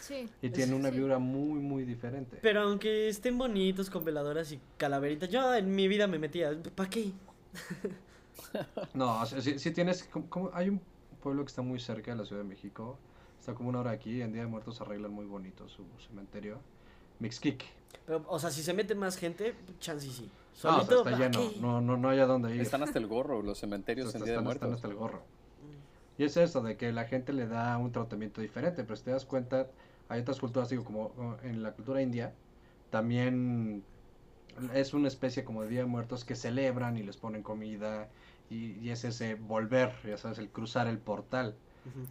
Sí. 0.00 0.28
Y 0.42 0.50
tienen 0.50 0.74
una 0.74 0.90
sí. 0.90 0.96
vibra 0.98 1.18
muy, 1.18 1.60
muy 1.60 1.84
diferente. 1.84 2.38
Pero 2.42 2.62
aunque 2.62 3.08
estén 3.08 3.36
bonitos 3.38 3.90
con 3.90 4.04
veladoras 4.04 4.50
y 4.52 4.60
calaveritas, 4.76 5.28
yo 5.28 5.54
en 5.54 5.74
mi 5.74 5.88
vida 5.88 6.06
me 6.06 6.18
metía. 6.18 6.50
¿Para 6.74 6.88
qué? 6.90 7.12
No, 8.94 9.20
o 9.22 9.26
sea, 9.26 9.40
si, 9.40 9.58
si 9.58 9.70
tienes, 9.72 10.04
como, 10.04 10.28
como- 10.28 10.50
hay 10.54 10.68
un 10.68 10.80
pueblo 11.22 11.44
que 11.44 11.48
está 11.48 11.62
muy 11.62 11.80
cerca 11.80 12.12
de 12.12 12.18
la 12.18 12.24
Ciudad 12.24 12.42
de 12.42 12.48
México, 12.48 12.98
está 13.38 13.54
como 13.54 13.68
una 13.68 13.80
hora 13.80 13.90
aquí, 13.92 14.22
en 14.22 14.32
Día 14.32 14.42
de 14.42 14.48
Muertos 14.48 14.80
arreglan 14.80 15.12
muy 15.12 15.24
bonito 15.26 15.68
su 15.68 15.84
cementerio. 16.06 16.58
Mixquic. 17.20 17.64
Pero, 18.06 18.24
o 18.28 18.38
sea, 18.38 18.50
si 18.50 18.62
se 18.62 18.72
mete 18.74 18.94
más 18.94 19.16
gente, 19.16 19.54
chance 19.80 20.06
y 20.06 20.10
sí. 20.10 20.22
No, 20.22 20.28
o 20.30 20.56
sea, 20.56 20.72
Solito, 20.72 20.98
está 20.98 21.10
¿pa' 21.10 21.16
lleno, 21.18 21.50
no, 21.60 21.80
no, 21.80 21.96
no 21.96 22.08
hay 22.10 22.18
a 22.20 22.26
dónde 22.26 22.54
ir. 22.54 22.60
Están 22.60 22.82
hasta 22.82 22.98
el 22.98 23.06
gorro 23.06 23.42
los 23.42 23.58
cementerios 23.58 24.06
Están- 24.08 24.22
en 24.22 24.24
Día 24.26 24.34
de 24.34 24.38
están- 24.40 24.52
están 24.52 24.68
Muertos. 24.70 24.76
hasta 24.84 24.88
el 24.88 24.94
gorro. 24.94 25.22
Y 26.16 26.24
es 26.24 26.36
eso, 26.36 26.62
de 26.62 26.76
que 26.76 26.92
la 26.92 27.04
gente 27.04 27.32
le 27.32 27.46
da 27.46 27.76
un 27.78 27.92
tratamiento 27.92 28.40
diferente, 28.40 28.84
pero 28.84 28.96
si 28.96 29.04
te 29.04 29.10
das 29.10 29.24
cuenta, 29.24 29.68
hay 30.08 30.20
otras 30.20 30.40
culturas, 30.40 30.68
digo, 30.68 30.84
como 30.84 31.36
en 31.42 31.62
la 31.62 31.72
cultura 31.72 32.02
india, 32.02 32.34
también 32.90 33.84
es 34.74 34.94
una 34.94 35.08
especie 35.08 35.44
como 35.44 35.62
de 35.62 35.68
Día 35.68 35.80
de 35.80 35.86
Muertos 35.86 36.24
que 36.24 36.36
celebran 36.36 36.96
y 36.96 37.02
les 37.02 37.16
ponen 37.16 37.42
comida, 37.42 38.08
y, 38.50 38.72
y 38.78 38.90
es 38.90 39.04
ese 39.04 39.34
volver, 39.34 39.92
ya 40.04 40.16
sabes, 40.18 40.38
el 40.38 40.50
cruzar 40.50 40.86
el 40.86 40.98
portal. 40.98 41.56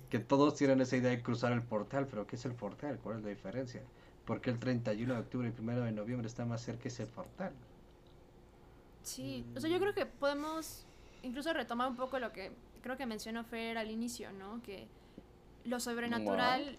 Que 0.09 0.19
todos 0.19 0.55
tienen 0.55 0.81
esa 0.81 0.97
idea 0.97 1.11
de 1.11 1.23
cruzar 1.23 1.51
el 1.53 1.63
portal, 1.63 2.07
pero 2.07 2.27
¿qué 2.27 2.35
es 2.35 2.45
el 2.45 2.55
portal? 2.55 2.99
¿Cuál 3.03 3.17
es 3.17 3.23
la 3.23 3.29
diferencia? 3.29 3.81
Porque 4.25 4.49
el 4.51 4.59
31 4.59 5.15
de 5.15 5.19
octubre 5.21 5.53
y 5.57 5.61
1 5.61 5.85
de 5.85 5.91
noviembre 5.91 6.27
está 6.27 6.45
más 6.45 6.61
cerca 6.61 6.87
ese 6.89 7.07
portal? 7.07 7.53
Sí, 9.01 9.45
o 9.55 9.59
sea, 9.59 9.69
yo 9.69 9.79
creo 9.79 9.93
que 9.93 10.05
podemos 10.05 10.85
incluso 11.23 11.51
retomar 11.53 11.89
un 11.89 11.95
poco 11.95 12.19
lo 12.19 12.31
que 12.31 12.51
creo 12.81 12.97
que 12.97 13.05
mencionó 13.05 13.43
Fer 13.43 13.77
al 13.77 13.89
inicio, 13.89 14.31
¿no? 14.31 14.61
Que 14.61 14.87
lo 15.65 15.79
sobrenatural 15.79 16.77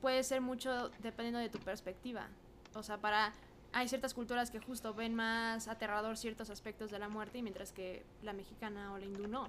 puede 0.00 0.22
ser 0.22 0.40
mucho 0.40 0.90
dependiendo 1.00 1.38
de 1.38 1.48
tu 1.48 1.58
perspectiva. 1.58 2.28
O 2.74 2.82
sea, 2.82 2.98
para 2.98 3.32
hay 3.72 3.88
ciertas 3.88 4.14
culturas 4.14 4.50
que 4.50 4.58
justo 4.60 4.94
ven 4.94 5.14
más 5.14 5.68
aterrador 5.68 6.16
ciertos 6.16 6.50
aspectos 6.50 6.90
de 6.90 6.98
la 6.98 7.08
muerte 7.08 7.38
y 7.38 7.42
mientras 7.42 7.72
que 7.72 8.04
la 8.22 8.32
mexicana 8.32 8.92
o 8.92 8.98
la 8.98 9.04
hindú 9.04 9.28
no. 9.28 9.48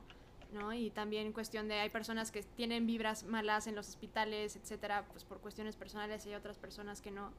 ¿no? 0.53 0.73
Y 0.73 0.89
también 0.89 1.27
en 1.27 1.33
cuestión 1.33 1.67
de 1.67 1.75
hay 1.75 1.89
personas 1.89 2.31
que 2.31 2.43
tienen 2.43 2.85
vibras 2.85 3.23
malas 3.23 3.67
en 3.67 3.75
los 3.75 3.87
hospitales, 3.87 4.57
etcétera, 4.57 5.05
pues 5.11 5.23
por 5.23 5.39
cuestiones 5.39 5.75
personales 5.75 6.25
y 6.25 6.29
hay 6.29 6.35
otras 6.35 6.57
personas 6.57 7.01
que 7.01 7.09
no. 7.09 7.31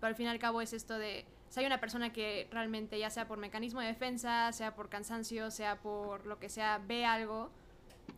Pero 0.00 0.08
al 0.08 0.14
fin 0.14 0.26
y 0.26 0.28
al 0.28 0.38
cabo 0.38 0.60
es 0.60 0.72
esto 0.72 0.96
de, 0.96 1.24
si 1.52 1.60
hay 1.60 1.66
una 1.66 1.80
persona 1.80 2.14
que 2.14 2.48
realmente, 2.50 2.98
ya 2.98 3.10
sea 3.10 3.28
por 3.28 3.36
mecanismo 3.36 3.82
de 3.82 3.88
defensa, 3.88 4.50
sea 4.52 4.74
por 4.74 4.88
cansancio, 4.88 5.50
sea 5.50 5.82
por 5.82 6.24
lo 6.24 6.38
que 6.38 6.48
sea, 6.48 6.78
ve 6.88 7.04
algo, 7.04 7.50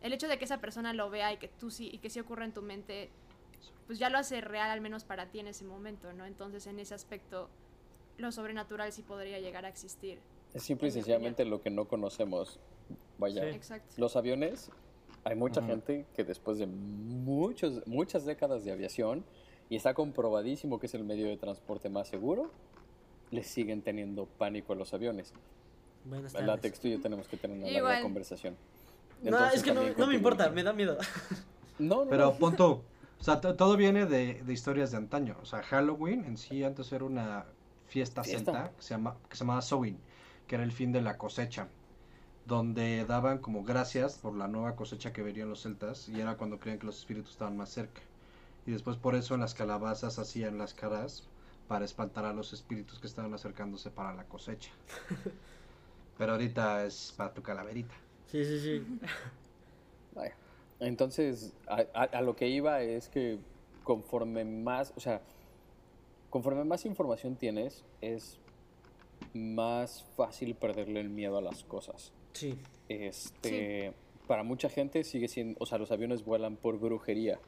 el 0.02 0.12
hecho 0.12 0.28
de 0.28 0.38
que 0.38 0.44
esa 0.44 0.60
persona 0.60 0.92
lo 0.92 1.10
vea 1.10 1.32
y 1.32 1.38
que 1.38 1.48
tú 1.48 1.68
sí, 1.68 1.90
y 1.92 1.98
que 1.98 2.10
sí 2.10 2.20
ocurra 2.20 2.44
en 2.44 2.52
tu 2.52 2.62
mente, 2.62 3.10
pues 3.88 3.98
ya 3.98 4.08
lo 4.08 4.18
hace 4.18 4.40
real 4.40 4.70
al 4.70 4.80
menos 4.80 5.02
para 5.02 5.26
ti 5.32 5.40
en 5.40 5.48
ese 5.48 5.64
momento, 5.64 6.12
¿no? 6.12 6.26
Entonces 6.26 6.64
en 6.68 6.78
ese 6.78 6.94
aspecto 6.94 7.48
lo 8.18 8.30
sobrenatural 8.30 8.92
sí 8.92 9.02
podría 9.02 9.40
llegar 9.40 9.64
a 9.64 9.68
existir. 9.68 10.20
Es 10.54 10.62
simple 10.62 10.86
y 10.86 10.90
sencillamente 10.92 11.44
lo 11.44 11.60
que 11.60 11.70
no 11.70 11.88
conocemos. 11.88 12.60
Vaya, 13.18 13.42
Sí. 13.42 13.48
Exacto. 13.48 13.94
los 13.96 14.14
aviones, 14.14 14.70
hay 15.24 15.34
mucha 15.34 15.60
gente 15.60 16.06
que 16.14 16.22
después 16.22 16.58
de 16.58 16.68
muchos, 16.68 17.84
muchas 17.88 18.24
décadas 18.26 18.64
de 18.64 18.70
aviación, 18.70 19.24
y 19.68 19.74
está 19.74 19.92
comprobadísimo 19.92 20.78
que 20.78 20.86
es 20.86 20.94
el 20.94 21.02
medio 21.02 21.26
de 21.26 21.36
transporte 21.36 21.88
más 21.88 22.06
seguro, 22.06 22.52
le 23.34 23.42
siguen 23.44 23.82
teniendo 23.82 24.26
pánico 24.26 24.72
a 24.72 24.76
los 24.76 24.94
aviones. 24.94 25.32
Buenas 26.04 26.32
El 26.34 26.40
tardes. 26.40 26.46
látex 26.48 26.80
tú 26.80 26.88
y 26.88 26.92
yo 26.92 27.00
tenemos 27.00 27.28
que 27.28 27.36
tener 27.36 27.56
una 27.58 27.68
Igual. 27.68 27.84
larga 27.84 28.02
conversación. 28.02 28.56
No, 29.22 29.44
es 29.48 29.62
que 29.62 29.72
no, 29.72 30.06
me 30.06 30.14
importa, 30.14 30.50
me 30.50 30.62
da 30.62 30.72
miedo. 30.72 30.96
No, 31.78 32.04
no, 32.04 32.10
Pero 32.10 32.26
no. 32.26 32.34
punto. 32.34 32.82
O 33.20 33.24
sea, 33.24 33.40
to- 33.40 33.56
todo 33.56 33.76
viene 33.76 34.06
de, 34.06 34.42
de 34.44 34.52
historias 34.52 34.92
de 34.92 34.96
antaño. 34.98 35.36
O 35.42 35.44
sea, 35.44 35.60
Halloween 35.64 36.24
en 36.24 36.36
sí 36.36 36.62
antes 36.62 36.92
era 36.92 37.04
una 37.04 37.46
fiesta, 37.88 38.22
Fiesta. 38.22 38.52
celta 38.52 38.70
que 38.76 38.82
se, 38.82 38.90
llama, 38.94 39.16
que 39.28 39.34
se 39.36 39.40
llamaba 39.44 39.60
Samhain, 39.60 39.98
que 40.46 40.54
era 40.54 40.62
el 40.62 40.70
fin 40.70 40.92
de 40.92 41.00
la 41.02 41.18
cosecha, 41.18 41.66
donde 42.46 43.04
daban 43.06 43.38
como 43.38 43.64
gracias 43.64 44.18
por 44.18 44.36
la 44.36 44.46
nueva 44.46 44.76
cosecha 44.76 45.12
que 45.12 45.22
verían 45.24 45.48
los 45.48 45.62
celtas 45.62 46.08
y 46.08 46.20
era 46.20 46.36
cuando 46.36 46.60
creían 46.60 46.78
que 46.78 46.86
los 46.86 46.98
espíritus 46.98 47.32
estaban 47.32 47.56
más 47.56 47.70
cerca. 47.70 48.02
Y 48.66 48.70
después 48.70 48.96
por 48.96 49.14
eso 49.16 49.34
en 49.34 49.40
las 49.40 49.54
calabazas 49.54 50.18
hacían 50.20 50.58
las 50.58 50.74
caras 50.74 51.24
para 51.68 51.84
espantar 51.84 52.24
a 52.24 52.32
los 52.32 52.52
espíritus 52.52 52.98
que 52.98 53.06
estaban 53.06 53.32
acercándose 53.34 53.90
para 53.90 54.14
la 54.14 54.24
cosecha. 54.24 54.70
Pero 56.18 56.32
ahorita 56.32 56.84
es 56.86 57.12
para 57.16 57.32
tu 57.34 57.42
calaverita. 57.42 57.94
Sí, 58.26 58.44
sí, 58.44 58.60
sí. 58.60 58.98
Vaya. 60.14 60.34
Entonces, 60.80 61.52
a, 61.66 61.84
a- 61.94 62.02
a 62.18 62.20
lo 62.22 62.36
que 62.36 62.48
iba 62.48 62.82
es 62.82 63.08
que 63.08 63.38
conforme 63.82 64.44
más, 64.44 64.92
o 64.96 65.00
sea, 65.00 65.20
conforme 66.30 66.64
más 66.64 66.84
información 66.84 67.36
tienes, 67.36 67.84
es 68.00 68.38
más 69.32 70.04
fácil 70.16 70.54
perderle 70.54 71.00
el 71.00 71.08
miedo 71.08 71.38
a 71.38 71.42
las 71.42 71.64
cosas. 71.64 72.12
Sí. 72.32 72.58
Este, 72.88 73.92
para 74.26 74.42
mucha 74.42 74.68
gente 74.68 75.04
sigue 75.04 75.28
siendo, 75.28 75.56
o 75.60 75.66
sea, 75.66 75.78
los 75.78 75.90
aviones 75.90 76.24
vuelan 76.24 76.56
por 76.56 76.78
brujería. 76.78 77.38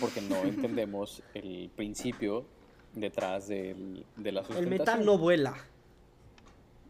Porque 0.00 0.20
no 0.20 0.36
entendemos 0.42 1.22
el 1.34 1.70
principio 1.74 2.44
detrás 2.94 3.48
del- 3.48 4.04
de 4.16 4.32
la 4.32 4.40
El 4.40 4.46
sustentación. 4.46 4.78
metal 4.78 5.04
no 5.06 5.18
vuela. 5.18 5.54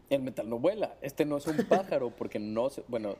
El 0.09 0.21
metal 0.23 0.49
no 0.49 0.59
vuela. 0.59 0.95
Este 1.01 1.23
no 1.25 1.37
es 1.37 1.47
un 1.47 1.57
pájaro 1.65 2.09
porque 2.09 2.39
no 2.39 2.69
se... 2.69 2.83
Bueno, 2.87 3.15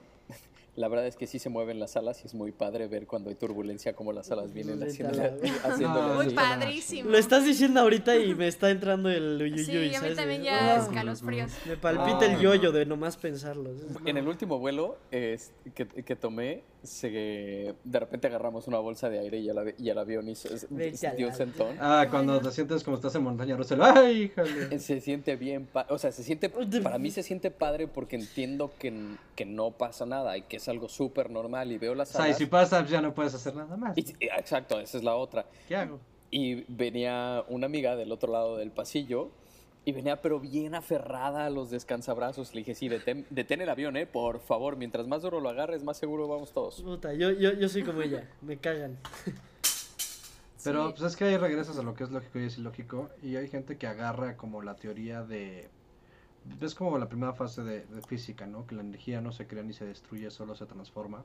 la 0.76 0.88
verdad 0.88 1.06
es 1.08 1.16
que 1.16 1.28
sí 1.28 1.38
se 1.40 1.50
mueven 1.50 1.80
las 1.80 1.96
alas 1.98 2.22
y 2.24 2.28
es 2.28 2.34
muy 2.34 2.52
padre 2.52 2.88
ver 2.88 3.06
cuando 3.06 3.30
hay 3.30 3.36
turbulencia 3.36 3.94
como 3.94 4.12
las 4.12 4.32
alas 4.32 4.54
vienen 4.54 4.82
haciéndole, 4.82 5.34
No, 5.82 6.14
Muy 6.16 6.26
así. 6.28 6.36
padrísimo. 6.36 7.10
Lo 7.12 7.18
estás 7.18 7.46
diciendo 7.46 7.80
ahorita 7.82 8.16
y 8.18 8.34
me 8.34 8.48
está 8.48 8.70
entrando 8.72 9.10
el 9.10 9.40
uyuyuy, 9.42 9.66
Sí, 9.66 9.78
a 9.78 9.80
mí 9.82 9.94
¿sabes? 9.94 10.16
también 10.18 10.42
Ah, 10.42 10.46
ya 10.46 10.78
escalofríos. 10.78 11.52
Me 11.68 11.78
palpita 11.78 12.20
Ah. 12.22 12.26
el 12.34 12.40
yoyo 12.40 12.72
de 12.72 12.86
nomás 12.86 13.18
pensarlo. 13.18 13.72
En 14.06 14.18
el 14.18 14.28
último 14.28 14.58
vuelo 14.58 14.98
es- 15.12 15.52
que, 15.76 15.86
que 15.88 16.16
tomé, 16.16 16.64
se, 16.84 17.76
de 17.84 18.00
repente 18.00 18.28
agarramos 18.28 18.68
una 18.68 18.80
bolsa 18.80 19.10
de 19.10 19.20
aire 19.20 19.40
y 19.40 19.50
el, 19.50 19.58
ave- 19.58 19.76
y 19.78 19.90
el 19.90 19.98
avión 19.98 20.28
hizo, 20.30 20.50
dio 21.18 21.28
la- 21.28 21.34
sentón. 21.34 21.76
Ah, 21.80 22.08
cuando 22.10 22.40
te 22.40 22.52
sientes 22.52 22.84
como 22.84 22.96
estás 22.96 23.14
en 23.16 23.24
montaña 23.24 23.56
rusa. 23.58 23.76
¡Ay, 23.80 24.24
híjole! 24.24 24.80
Se 24.80 25.02
siente 25.02 25.36
bien, 25.36 25.68
o 25.90 25.98
sea, 25.98 26.12
se 26.12 26.24
siente, 26.24 26.50
para 26.50 26.98
mí 26.98 27.12
se 27.12 27.24
siente 27.24 27.52
padre 27.52 27.88
porque 27.88 28.16
entiendo 28.16 28.72
que, 28.80 28.94
que 29.36 29.46
no 29.46 29.72
pasa 29.72 30.06
nada 30.06 30.38
y 30.38 30.44
que 30.44 30.58
es 30.58 30.68
algo 30.70 30.88
súper 30.90 31.30
normal 31.30 31.72
y 31.72 31.78
veo 31.78 31.92
O 31.92 31.96
las 31.96 32.10
sea, 32.10 32.22
y 32.22 32.24
alas. 32.26 32.38
si 32.38 32.46
pasa, 32.46 32.80
pues 32.80 32.92
ya 32.92 33.02
no 33.02 33.14
puedes 33.14 33.34
hacer 33.34 33.56
nada 33.56 33.76
más. 33.78 33.98
y- 33.98 34.16
exacto, 34.22 34.80
esa 34.80 34.98
es 34.98 35.04
la 35.04 35.16
otra. 35.16 35.46
¿Qué 35.68 35.76
hago? 35.76 36.00
Y 36.32 36.64
venía 36.68 37.44
una 37.50 37.66
amiga 37.66 37.96
del 37.96 38.12
otro 38.12 38.32
lado 38.32 38.58
del 38.58 38.72
pasillo 38.72 39.32
y 39.90 39.92
venía 39.92 40.22
pero 40.22 40.40
bien 40.40 40.76
aferrada 40.76 41.46
a 41.46 41.50
los 41.50 41.70
descansabrazos. 41.72 42.54
Le 42.54 42.62
dije, 42.62 42.76
sí, 42.76 42.88
detén, 42.90 43.26
detén 43.30 43.62
el 43.62 43.70
avión, 43.70 43.98
eh, 43.98 44.06
por 44.06 44.40
favor. 44.40 44.76
Mientras 44.78 45.08
más 45.08 45.22
duro 45.24 45.40
lo 45.40 45.50
agarres, 45.50 45.84
más 45.84 45.98
seguro 45.98 46.28
vamos 46.28 46.52
todos. 46.54 46.82
Puta, 46.82 47.14
yo, 47.14 47.32
yo, 47.32 47.54
yo 47.54 47.68
soy 47.68 47.84
como 47.84 48.02
ella. 48.02 48.30
Me 48.42 48.58
cagan. 48.58 48.98
Pero 50.64 50.88
Sí. 50.90 50.94
pues 50.98 51.12
es 51.14 51.18
que 51.18 51.24
ahí 51.26 51.38
regresas 51.38 51.78
a 51.80 51.84
lo 51.84 51.94
que 51.94 52.04
es 52.04 52.12
lógico 52.12 52.40
y 52.40 52.44
es 52.46 52.58
ilógico. 52.58 53.10
Y 53.24 53.36
hay 53.38 53.48
gente 53.48 53.78
que 53.78 53.88
agarra 53.88 54.36
como 54.38 54.62
la 54.62 54.76
teoría 54.76 55.24
de... 55.24 55.70
Es 56.62 56.76
como 56.76 56.98
la 56.98 57.08
primera 57.10 57.34
fase 57.34 57.64
de, 57.64 57.86
de 57.86 58.02
física, 58.02 58.46
¿no? 58.46 58.66
Que 58.68 58.76
la 58.76 58.82
energía 58.82 59.22
no 59.22 59.32
se 59.32 59.48
crea 59.48 59.64
ni 59.64 59.74
se 59.74 59.86
destruye, 59.86 60.30
solo 60.32 60.56
se 60.56 60.66
transforma. 60.66 61.24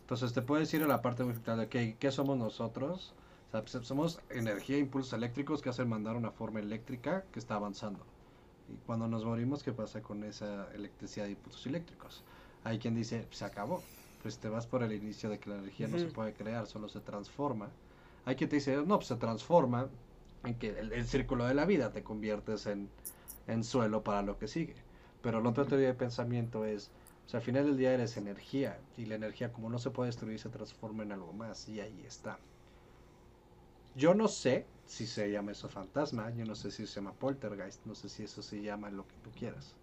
Entonces 0.00 0.32
te 0.32 0.42
puedes 0.42 0.72
ir 0.74 0.82
a 0.82 0.86
la 0.86 1.02
parte 1.02 1.24
muy 1.24 1.34
de 1.34 1.68
que, 1.68 1.96
¿qué 1.98 2.10
somos 2.10 2.36
nosotros? 2.36 3.12
O 3.52 3.54
sea, 3.54 3.60
pues, 3.60 3.86
somos 3.86 4.18
energía, 4.30 4.78
impulsos 4.78 5.12
eléctricos 5.12 5.60
que 5.60 5.68
hacen 5.68 5.86
mandar 5.86 6.16
una 6.16 6.30
forma 6.30 6.60
eléctrica 6.60 7.26
que 7.32 7.38
está 7.38 7.56
avanzando. 7.56 8.02
Y 8.72 8.76
cuando 8.86 9.08
nos 9.08 9.26
morimos, 9.26 9.62
¿qué 9.62 9.72
pasa 9.72 10.00
con 10.00 10.24
esa 10.24 10.72
electricidad 10.72 11.26
de 11.26 11.32
impulsos 11.32 11.66
eléctricos? 11.66 12.24
Hay 12.64 12.78
quien 12.78 12.94
dice, 12.94 13.26
se 13.30 13.44
acabó. 13.44 13.82
Pues 14.22 14.38
te 14.38 14.48
vas 14.48 14.66
por 14.66 14.82
el 14.82 14.92
inicio 14.94 15.28
de 15.28 15.38
que 15.38 15.50
la 15.50 15.58
energía 15.58 15.86
no 15.86 15.98
se 15.98 16.06
puede 16.06 16.32
crear, 16.32 16.66
solo 16.66 16.88
se 16.88 17.00
transforma. 17.00 17.68
Hay 18.24 18.36
quien 18.36 18.48
te 18.48 18.56
dice, 18.56 18.74
no, 18.76 18.96
pues 18.96 19.08
se 19.08 19.16
transforma 19.16 19.88
en 20.44 20.54
que 20.54 20.78
el, 20.78 20.92
el 20.92 21.06
círculo 21.06 21.44
de 21.44 21.52
la 21.54 21.66
vida 21.66 21.92
te 21.92 22.02
conviertes 22.02 22.66
en, 22.66 22.88
en 23.48 23.64
suelo 23.64 24.02
para 24.02 24.22
lo 24.22 24.38
que 24.38 24.48
sigue. 24.48 24.76
Pero 25.20 25.42
la 25.42 25.50
otra 25.50 25.66
teoría 25.66 25.88
de 25.88 25.94
pensamiento 25.94 26.64
es, 26.64 26.90
o 27.26 27.28
sea, 27.28 27.40
al 27.40 27.44
final 27.44 27.66
del 27.66 27.76
día 27.76 27.92
eres 27.92 28.16
energía 28.16 28.80
y 28.96 29.04
la 29.06 29.16
energía 29.16 29.52
como 29.52 29.68
no 29.68 29.78
se 29.78 29.90
puede 29.90 30.08
destruir 30.08 30.38
se 30.38 30.48
transforma 30.48 31.02
en 31.02 31.12
algo 31.12 31.32
más 31.34 31.68
y 31.68 31.80
ahí 31.80 32.02
está. 32.06 32.38
Yo 33.94 34.14
no 34.14 34.28
sé 34.28 34.72
si 34.84 35.06
se 35.06 35.30
llama 35.30 35.52
eso 35.52 35.68
fantasma, 35.68 36.30
yo 36.34 36.44
no 36.46 36.54
sé 36.54 36.70
si 36.70 36.86
se 36.86 36.94
llama 36.96 37.18
poltergeist, 37.18 37.84
no 37.86 37.94
sé 37.94 38.08
si 38.08 38.24
eso 38.24 38.42
se 38.42 38.62
llama 38.62 38.90
lo 38.90 39.06
que 39.08 39.18
tú 39.18 39.32
quieras. 39.32 39.78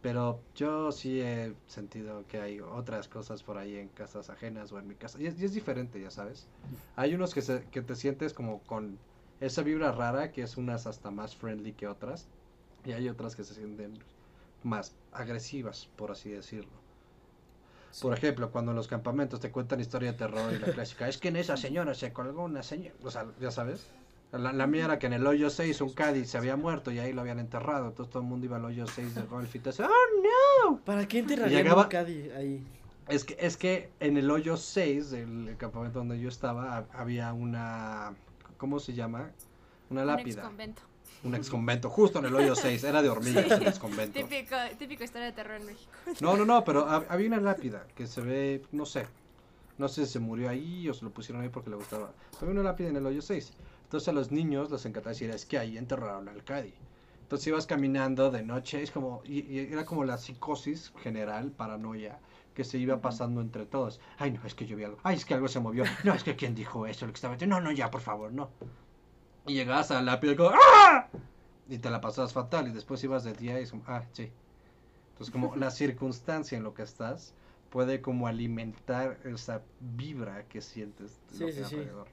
Pero 0.00 0.48
yo 0.54 0.92
sí 0.92 1.20
he 1.20 1.60
sentido 1.66 2.26
que 2.26 2.40
hay 2.40 2.60
otras 2.60 3.08
cosas 3.08 3.42
por 3.42 3.58
ahí 3.58 3.76
en 3.76 3.90
casas 3.90 4.30
ajenas 4.30 4.72
o 4.72 4.78
en 4.78 4.86
mi 4.88 4.96
casa. 4.96 5.20
Y 5.20 5.26
es, 5.26 5.40
y 5.40 5.44
es 5.46 5.54
diferente, 5.54 6.00
ya 6.00 6.10
sabes. 6.10 6.50
Hay 6.94 7.14
unos 7.14 7.34
que, 7.34 7.42
se, 7.42 7.68
que 7.70 7.82
te 7.82 7.96
sientes 7.96 8.34
como 8.34 8.66
con 8.66 9.04
esa 9.40 9.62
vibra 9.62 9.92
rara, 9.92 10.32
que 10.32 10.42
es 10.42 10.56
unas 10.56 10.86
hasta 10.86 11.10
más 11.10 11.36
friendly 11.36 11.74
que 11.74 11.88
otras. 11.88 12.32
Y 12.84 12.92
hay 12.92 13.08
otras 13.08 13.36
que 13.36 13.44
se 13.44 13.54
sienten 13.54 14.06
más 14.62 15.00
agresivas, 15.12 15.88
por 15.96 16.12
así 16.12 16.30
decirlo. 16.30 16.85
Por 18.00 18.12
ejemplo, 18.16 18.50
cuando 18.50 18.72
en 18.72 18.76
los 18.76 18.88
campamentos 18.88 19.40
te 19.40 19.50
cuentan 19.50 19.80
historia 19.80 20.12
de 20.12 20.18
terror 20.18 20.52
y 20.52 20.58
la 20.58 20.66
clásica, 20.72 21.08
es 21.08 21.18
que 21.18 21.28
en 21.28 21.36
esa 21.36 21.56
señora 21.56 21.94
se 21.94 22.12
colgó 22.12 22.44
una 22.44 22.62
señora, 22.62 22.94
o 23.02 23.10
sea, 23.10 23.26
ya 23.40 23.50
sabes. 23.50 23.86
La, 24.32 24.52
la 24.52 24.66
mía 24.66 24.84
era 24.84 24.98
que 24.98 25.06
en 25.06 25.12
el 25.14 25.26
hoyo 25.26 25.48
6 25.50 25.80
un 25.80 25.92
Cádiz 25.94 26.28
se 26.30 26.36
había 26.36 26.56
muerto 26.56 26.90
y 26.90 26.98
ahí 26.98 27.12
lo 27.12 27.20
habían 27.22 27.38
enterrado, 27.38 27.88
entonces 27.88 28.12
todo 28.12 28.22
el 28.22 28.28
mundo 28.28 28.44
iba 28.46 28.56
al 28.56 28.64
hoyo 28.64 28.86
6 28.86 29.14
del 29.14 29.26
golf 29.28 29.54
y 29.54 29.58
te 29.60 29.70
decía, 29.70 29.86
¡oh 29.86 30.70
no! 30.70 30.78
¿Para 30.84 31.06
qué 31.06 31.20
enterrarían 31.20 31.62
Llegaba- 31.62 31.84
un 31.84 31.88
Cadi 31.88 32.30
ahí? 32.30 32.66
Es 33.08 33.24
que, 33.24 33.36
es 33.38 33.56
que 33.56 33.90
en 34.00 34.16
el 34.16 34.28
hoyo 34.30 34.56
6 34.56 35.10
del 35.12 35.54
campamento 35.56 36.00
donde 36.00 36.18
yo 36.18 36.28
estaba 36.28 36.80
hab- 36.80 36.88
había 36.92 37.32
una, 37.32 38.14
¿cómo 38.58 38.80
se 38.80 38.94
llama? 38.94 39.30
Una 39.90 40.00
Un 40.02 40.06
lápida. 40.08 40.42
exconvento. 40.42 40.82
Un 41.26 41.34
ex 41.34 41.50
convento, 41.50 41.90
justo 41.90 42.18
en 42.20 42.26
el 42.26 42.34
hoyo 42.34 42.54
6, 42.54 42.84
era 42.84 43.02
de 43.02 43.08
hormigas 43.08 43.50
el 43.50 43.66
ex 43.66 43.78
convento. 43.78 44.18
Típico, 44.18 44.56
típico 44.78 45.04
historia 45.04 45.26
de 45.26 45.32
terror 45.32 45.56
en 45.60 45.66
México. 45.66 45.90
No, 46.20 46.36
no, 46.36 46.44
no, 46.44 46.64
pero 46.64 46.86
hab- 46.88 47.06
había 47.08 47.28
una 47.28 47.40
lápida 47.40 47.86
que 47.94 48.06
se 48.06 48.20
ve, 48.20 48.62
no 48.72 48.86
sé, 48.86 49.06
no 49.78 49.88
sé 49.88 50.06
si 50.06 50.12
se 50.12 50.18
murió 50.20 50.48
ahí 50.48 50.88
o 50.88 50.94
se 50.94 51.04
lo 51.04 51.10
pusieron 51.10 51.42
ahí 51.42 51.48
porque 51.48 51.70
le 51.70 51.76
gustaba. 51.76 52.12
Había 52.40 52.52
una 52.52 52.62
lápida 52.62 52.88
en 52.88 52.96
el 52.96 53.06
hoyo 53.06 53.20
6. 53.22 53.52
Entonces 53.84 54.08
a 54.08 54.12
los 54.12 54.32
niños 54.32 54.70
les 54.70 54.84
encantaba 54.86 55.12
decir, 55.12 55.30
es 55.30 55.44
que 55.46 55.58
ahí 55.58 55.76
enterraron 55.78 56.28
al 56.28 56.42
Cadi. 56.44 56.74
Entonces 57.22 57.46
ibas 57.48 57.66
caminando 57.66 58.30
de 58.30 58.42
noche, 58.42 58.82
es 58.82 58.90
como, 58.92 59.20
y, 59.24 59.40
y 59.52 59.58
era 59.72 59.84
como 59.84 60.04
la 60.04 60.16
psicosis 60.16 60.92
general, 61.02 61.50
paranoia, 61.50 62.18
que 62.54 62.62
se 62.64 62.78
iba 62.78 63.00
pasando 63.00 63.40
entre 63.40 63.66
todos. 63.66 64.00
Ay, 64.18 64.30
no, 64.32 64.40
es 64.46 64.54
que 64.54 64.64
yo 64.64 64.76
vi 64.76 64.84
algo. 64.84 64.98
Ay, 65.02 65.16
es 65.16 65.24
que 65.24 65.34
algo 65.34 65.48
se 65.48 65.58
movió. 65.60 65.84
No, 66.04 66.14
es 66.14 66.22
que 66.22 66.36
quién 66.36 66.54
dijo 66.54 66.86
eso, 66.86 67.04
lo 67.06 67.12
que 67.12 67.16
estaba 67.16 67.36
No, 67.46 67.60
no, 67.60 67.70
ya, 67.72 67.90
por 67.90 68.00
favor, 68.00 68.32
no. 68.32 68.48
Y 69.46 69.54
llegabas 69.54 69.90
a 69.90 70.02
la 70.02 70.20
y 70.22 70.36
como, 70.36 70.50
¡ah! 70.54 71.08
Y 71.68 71.78
te 71.78 71.90
la 71.90 72.00
pasabas 72.00 72.32
fatal 72.32 72.68
y 72.68 72.72
después 72.72 73.02
ibas 73.04 73.24
de 73.24 73.32
día 73.34 73.58
y 73.58 73.64
es 73.64 73.70
como, 73.70 73.84
ah, 73.86 74.04
sí. 74.12 74.30
Entonces 75.12 75.32
como 75.32 75.56
la 75.56 75.70
circunstancia 75.70 76.56
en 76.58 76.64
lo 76.64 76.74
que 76.74 76.82
estás 76.82 77.34
puede 77.70 78.00
como 78.00 78.26
alimentar 78.28 79.18
esa 79.24 79.62
vibra 79.80 80.46
que 80.48 80.60
sientes 80.60 81.20
de 81.30 81.40
lo 81.40 81.46
Sí, 81.46 81.52
que 81.52 81.62
sí, 81.64 81.64
sí. 81.64 81.76
alrededor. 81.76 82.08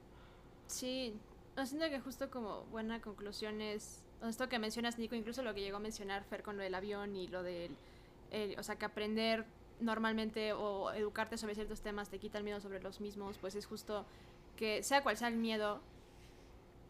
Sí, 0.66 1.14
no, 1.56 1.66
siento 1.66 1.88
que 1.88 2.00
justo 2.00 2.30
como 2.30 2.62
buena 2.66 3.00
conclusión 3.00 3.60
es 3.60 4.02
esto 4.22 4.48
que 4.48 4.58
mencionas, 4.58 4.98
Nico, 4.98 5.14
incluso 5.14 5.42
lo 5.42 5.54
que 5.54 5.60
llegó 5.60 5.76
a 5.76 5.80
mencionar 5.80 6.24
Fer 6.24 6.42
con 6.42 6.56
lo 6.56 6.62
del 6.62 6.74
avión 6.74 7.14
y 7.16 7.28
lo 7.28 7.42
del, 7.42 7.76
el- 8.30 8.58
o 8.58 8.62
sea, 8.62 8.76
que 8.76 8.84
aprender 8.86 9.46
normalmente 9.80 10.52
o 10.52 10.92
educarte 10.92 11.36
sobre 11.36 11.54
ciertos 11.54 11.82
temas 11.82 12.08
te 12.08 12.18
quita 12.18 12.38
el 12.38 12.44
miedo 12.44 12.60
sobre 12.60 12.80
los 12.82 13.00
mismos, 13.00 13.38
pues 13.38 13.54
es 13.54 13.66
justo 13.66 14.06
que 14.56 14.82
sea 14.82 15.02
cual 15.02 15.16
sea 15.16 15.28
el 15.28 15.36
miedo, 15.36 15.80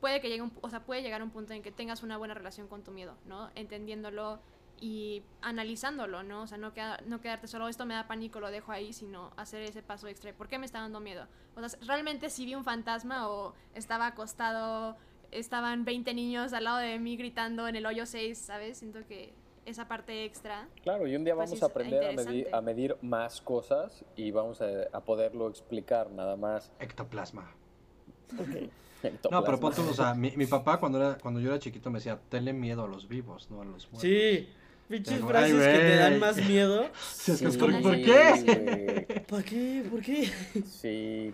puede 0.01 0.21
que 0.21 0.29
llegue 0.29 0.43
un, 0.43 0.53
o 0.61 0.69
sea, 0.71 0.81
puede 0.85 1.03
llegar 1.03 1.21
a 1.21 1.25
un 1.25 1.31
punto 1.31 1.53
en 1.53 1.63
que 1.63 1.73
tengas 1.73 2.03
una 2.03 2.17
buena 2.17 2.35
relación 2.35 2.69
con 2.69 2.83
tu 2.83 2.91
miedo, 2.91 3.15
¿no? 3.27 3.51
Entendiéndolo 3.55 4.39
y 4.81 5.23
analizándolo, 5.41 6.23
¿no? 6.23 6.43
O 6.43 6.47
sea, 6.47 6.59
no, 6.59 6.75
queda- 6.75 6.99
no 7.07 7.21
quedarte 7.21 7.47
solo, 7.47 7.69
esto 7.69 7.87
me 7.87 7.95
da 7.95 8.07
pánico, 8.07 8.41
lo 8.41 8.51
dejo 8.51 8.73
ahí, 8.73 8.93
sino 8.93 9.31
hacer 9.37 9.63
ese 9.63 9.83
paso 9.83 10.09
extra. 10.09 10.31
de, 10.33 10.37
¿Por 10.37 10.49
qué 10.49 10.59
me 10.59 10.67
está 10.67 10.81
dando 10.81 11.01
miedo? 11.01 11.27
O 11.57 11.67
sea, 11.69 11.79
realmente 11.87 12.29
si 12.29 12.45
vi 12.45 12.55
un 12.55 12.65
fantasma 12.65 13.29
o 13.31 13.55
estaba 13.75 14.07
acostado, 14.09 14.97
estaban 15.31 15.85
20 15.85 16.13
niños 16.13 16.53
al 16.53 16.65
lado 16.65 16.79
de 16.79 16.99
mí 16.99 17.17
gritando 17.17 17.67
en 17.69 17.77
el 17.77 17.87
hoyo 17.87 18.05
6, 18.05 18.37
¿sabes? 18.37 18.79
Siento 18.79 19.07
que 19.07 19.33
esa 19.65 19.89
parte 19.89 20.25
extra. 20.25 20.69
Claro, 20.83 21.07
y 21.07 21.17
un 21.17 21.25
día 21.25 21.35
Pues 21.35 21.49
vamos 21.51 21.63
a 21.63 21.67
aprender 21.67 22.05
a 22.05 22.13
medir, 22.13 22.49
a 22.55 22.61
medir 22.61 22.97
más 23.01 23.41
cosas 23.41 24.05
y 24.17 24.31
vamos 24.33 24.61
a, 24.61 24.67
a 24.93 25.01
poderlo 25.01 25.49
explicar 25.49 26.11
nada 26.11 26.37
más. 26.37 26.71
Ectoplasma. 26.81 27.51
Ectoplasma. 28.33 28.69
No, 29.31 29.45
pero 29.45 29.61
pon 29.61 29.75
tú, 29.75 29.83
o 29.89 29.95
sea, 29.95 30.15
mi, 30.15 30.31
mi 30.37 30.47
papá 30.47 30.79
cuando, 30.81 30.99
era, 30.99 31.19
cuando 31.19 31.41
yo 31.41 31.49
era 31.51 31.59
chiquito 31.59 31.91
me 31.91 31.99
decía, 31.99 32.19
tenle 32.29 32.53
miedo 32.53 32.85
a 32.85 32.89
los 32.89 33.09
vivos, 33.09 33.51
no 33.51 33.61
a 33.61 33.65
los 33.65 33.91
muertos. 33.93 34.01
Sí, 34.01 34.49
pinches 34.89 35.21
frases 35.21 35.55
que 35.55 35.79
te 35.79 35.97
dan 35.97 36.19
más 36.19 36.37
miedo. 36.37 36.89
Sí, 37.13 37.33
es 37.33 37.41
que 37.41 37.51
Sí, 37.51 37.59
¿por, 37.59 37.73
sí, 37.73 37.81
¿por 37.83 37.95
qué? 37.97 39.05
güey. 39.07 39.25
¿Para 39.27 39.43
qué? 39.43 39.85
¿Por 39.91 40.01
qué? 40.03 40.31
Sí. 40.67 41.33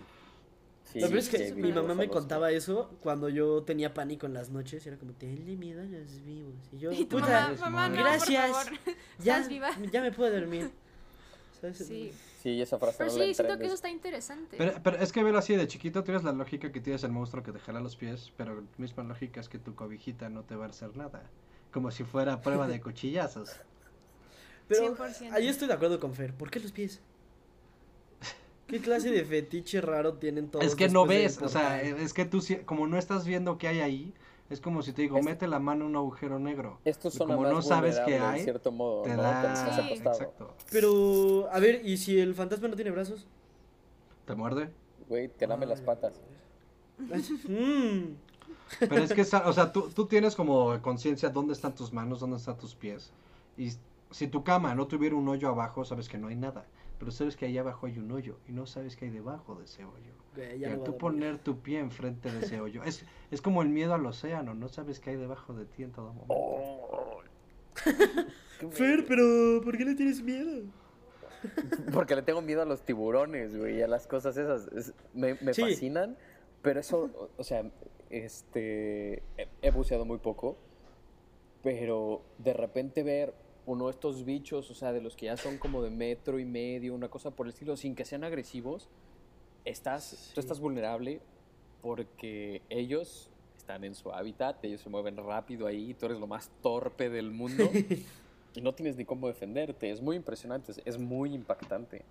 Sí, 0.83 0.99
Lo 0.99 1.07
peor 1.07 1.19
es 1.19 1.29
que 1.29 1.37
qué 1.37 1.53
mi 1.53 1.71
mamá 1.71 1.93
me 1.95 2.03
famoso. 2.03 2.11
contaba 2.11 2.51
eso 2.51 2.91
cuando 3.01 3.29
yo 3.29 3.63
tenía 3.63 3.93
pánico 3.93 4.25
en 4.25 4.33
las 4.33 4.49
noches. 4.49 4.85
Era 4.85 4.97
como, 4.97 5.13
tenle 5.13 5.55
miedo 5.55 5.81
a 5.81 5.85
los 5.85 6.21
vivos. 6.25 6.53
Y 6.73 6.79
yo, 6.79 6.91
Y 6.91 7.05
tu 7.05 7.17
puta, 7.19 7.53
mamá, 7.59 7.69
mamá, 7.69 7.89
no, 7.89 7.95
gracias. 7.95 8.49
por 8.51 8.63
favor. 8.65 8.79
ya, 9.19 9.35
¿Estás 9.35 9.47
viva? 9.49 9.69
ya 9.91 10.01
me 10.01 10.11
puedo 10.11 10.33
dormir. 10.33 10.69
¿Sabes? 11.61 11.77
Sí. 11.77 12.11
Sí, 12.41 12.61
esa 12.61 12.79
frase 12.79 12.97
Pero 12.99 13.11
no 13.11 13.17
la 13.19 13.25
sí, 13.25 13.33
siento 13.35 13.57
que 13.59 13.65
eso 13.65 13.75
está 13.75 13.89
interesante. 13.89 14.57
Pero, 14.57 14.73
pero 14.83 14.97
es 14.97 15.11
que 15.11 15.23
verlo 15.23 15.39
así 15.39 15.55
de 15.55 15.67
chiquito 15.67 16.03
tienes 16.03 16.23
la 16.23 16.31
lógica 16.31 16.71
que 16.71 16.81
tienes 16.81 17.03
el 17.03 17.11
monstruo 17.11 17.43
que 17.43 17.51
te 17.51 17.59
jala 17.59 17.79
los 17.79 17.95
pies, 17.95 18.31
pero 18.35 18.55
la 18.55 18.63
misma 18.77 19.03
lógica 19.03 19.39
es 19.39 19.47
que 19.47 19.59
tu 19.59 19.75
cobijita 19.75 20.29
no 20.29 20.43
te 20.43 20.55
va 20.55 20.65
a 20.65 20.69
hacer 20.69 20.95
nada. 20.97 21.23
Como 21.71 21.91
si 21.91 22.03
fuera 22.03 22.41
prueba 22.41 22.67
de 22.67 22.81
cuchillazos. 22.81 23.51
Pero 24.67 24.95
100%. 24.95 25.33
ahí 25.33 25.47
estoy 25.47 25.67
de 25.67 25.73
acuerdo 25.73 25.99
con 25.99 26.13
Fer. 26.13 26.33
¿Por 26.33 26.49
qué 26.49 26.59
los 26.59 26.71
pies? 26.71 26.99
¿Qué 28.67 28.79
clase 28.79 29.11
de 29.11 29.25
fetiche 29.25 29.81
raro 29.81 30.13
tienen 30.13 30.49
todos? 30.49 30.65
Es 30.65 30.75
que 30.75 30.87
no 30.87 31.05
ves, 31.05 31.39
o 31.41 31.49
sea, 31.49 31.81
es 31.81 32.13
que 32.13 32.23
tú, 32.25 32.39
si- 32.41 32.57
como 32.57 32.87
no 32.87 32.97
estás 32.97 33.25
viendo 33.25 33.57
qué 33.57 33.67
hay 33.67 33.79
ahí, 33.81 34.13
es 34.51 34.61
como 34.61 34.81
si 34.81 34.93
te 34.93 35.01
digo, 35.01 35.17
Es- 35.17 35.25
mete 35.25 35.47
la 35.47 35.59
mano 35.59 35.85
en 35.85 35.91
un 35.91 35.95
agujero 35.95 36.37
negro. 36.39 36.79
Estos 36.85 37.13
son 37.13 37.27
como 37.27 37.41
más 37.43 37.51
no 37.51 37.61
sabes 37.61 37.99
qué 38.05 38.19
hay, 38.19 38.39
en 38.39 38.43
cierto 38.45 38.71
modo, 38.71 39.03
Te 39.03 39.15
da... 39.15 39.55
Sí. 39.55 39.93
Exacto. 39.93 40.53
Pero, 40.71 41.47
a 41.51 41.59
ver, 41.59 41.81
¿y 41.85 41.97
si 41.97 42.19
el 42.19 42.35
fantasma 42.35 42.67
no 42.67 42.75
tiene 42.75 42.91
brazos? 42.91 43.25
¿Te 44.25 44.35
muerde? 44.35 44.69
Güey, 45.09 45.27
te 45.29 45.47
lame 45.47 45.65
las 45.65 45.81
patas. 45.81 46.13
Mm. 46.99 48.13
Pero 48.79 48.97
es 49.03 49.13
que, 49.13 49.21
esa- 49.27 49.47
o 49.47 49.53
sea, 49.53 49.71
tú, 49.71 49.89
tú 49.93 50.05
tienes 50.05 50.35
como 50.35 50.81
conciencia 50.81 51.29
dónde 51.29 51.53
están 51.53 51.73
tus 51.75 51.91
manos, 51.91 52.19
dónde 52.19 52.37
están 52.37 52.57
tus 52.57 52.75
pies. 52.75 53.11
Y 53.57 53.71
si 54.11 54.27
tu 54.27 54.43
cama 54.43 54.75
no 54.75 54.87
tuviera 54.87 55.15
un 55.15 55.27
hoyo 55.27 55.49
abajo, 55.49 55.83
sabes 55.85 56.07
que 56.09 56.17
no 56.17 56.27
hay 56.27 56.35
nada. 56.35 56.65
Pero 57.01 57.09
sabes 57.11 57.35
que 57.35 57.45
ahí 57.47 57.57
abajo 57.57 57.87
hay 57.87 57.97
un 57.97 58.11
hoyo 58.11 58.37
y 58.47 58.51
no 58.51 58.67
sabes 58.67 58.95
qué 58.95 59.05
hay 59.05 59.11
debajo 59.11 59.55
de 59.55 59.65
ese 59.65 59.83
hoyo. 59.83 60.11
Güey, 60.35 60.59
Y 60.59 60.65
al 60.65 60.83
tú 60.83 60.99
poner 60.99 61.39
tu 61.39 61.57
pie 61.59 61.79
enfrente 61.79 62.31
de 62.31 62.45
ese 62.45 62.61
hoyo, 62.61 62.83
es, 62.83 63.03
es 63.31 63.41
como 63.41 63.63
el 63.63 63.69
miedo 63.69 63.95
al 63.95 64.05
océano, 64.05 64.53
no 64.53 64.67
sabes 64.67 64.99
qué 64.99 65.09
hay 65.09 65.15
debajo 65.15 65.55
de 65.55 65.65
ti 65.65 65.81
en 65.81 65.91
todo 65.93 66.13
momento. 66.13 66.31
Oh. 66.35 67.21
Fer, 68.71 69.03
pero 69.07 69.61
¿por 69.63 69.75
qué 69.79 69.83
le 69.85 69.95
tienes 69.95 70.21
miedo? 70.21 70.61
Porque 71.91 72.15
le 72.15 72.21
tengo 72.21 72.43
miedo 72.43 72.61
a 72.61 72.65
los 72.65 72.83
tiburones, 72.83 73.57
güey, 73.57 73.79
y 73.79 73.81
a 73.81 73.87
las 73.87 74.05
cosas 74.05 74.37
esas. 74.37 74.67
Es- 74.67 74.93
me 75.15 75.33
me 75.41 75.55
Sí. 75.55 75.63
fascinan, 75.63 76.15
pero 76.61 76.79
eso, 76.79 77.09
o- 77.17 77.29
o 77.35 77.43
sea, 77.43 77.63
este, 78.11 79.23
he, 79.37 79.47
he 79.63 79.71
buceado 79.71 80.05
muy 80.05 80.19
poco, 80.19 80.55
pero 81.63 82.21
de 82.37 82.53
repente 82.53 83.01
ver 83.01 83.33
uno 83.65 83.85
de 83.85 83.91
estos 83.91 84.25
bichos, 84.25 84.69
o 84.71 84.73
sea, 84.73 84.91
de 84.91 85.01
los 85.01 85.15
que 85.15 85.27
ya 85.27 85.37
son 85.37 85.57
como 85.57 85.81
de 85.83 85.89
metro 85.91 86.39
y 86.39 86.45
medio, 86.45 86.93
una 86.95 87.09
cosa 87.09 87.31
por 87.31 87.45
el 87.45 87.53
estilo, 87.53 87.77
sin 87.77 87.95
que 87.95 88.05
sean 88.05 88.23
agresivos, 88.23 88.89
estás, 89.65 90.03
Sí. 90.03 90.31
tú 90.33 90.39
estás 90.41 90.59
vulnerable 90.59 91.21
porque 91.81 92.61
ellos 92.69 93.29
están 93.57 93.83
en 93.83 93.93
su 93.95 94.11
hábitat, 94.11 94.63
ellos 94.65 94.81
se 94.81 94.89
mueven 94.89 95.17
rápido 95.17 95.67
ahí, 95.67 95.93
tú 95.93 96.07
eres 96.07 96.19
lo 96.19 96.27
más 96.27 96.49
torpe 96.61 97.09
del 97.09 97.31
mundo. 97.31 97.69
Y 98.53 98.59
no 98.59 98.73
tienes 98.73 98.97
ni 98.97 99.05
cómo 99.05 99.27
defenderte. 99.27 99.89
Es 99.91 100.01
muy 100.01 100.17
impresionante, 100.17 100.73
es- 100.73 100.81
es 100.83 100.97
muy 100.99 101.33
impactante. 101.33 102.03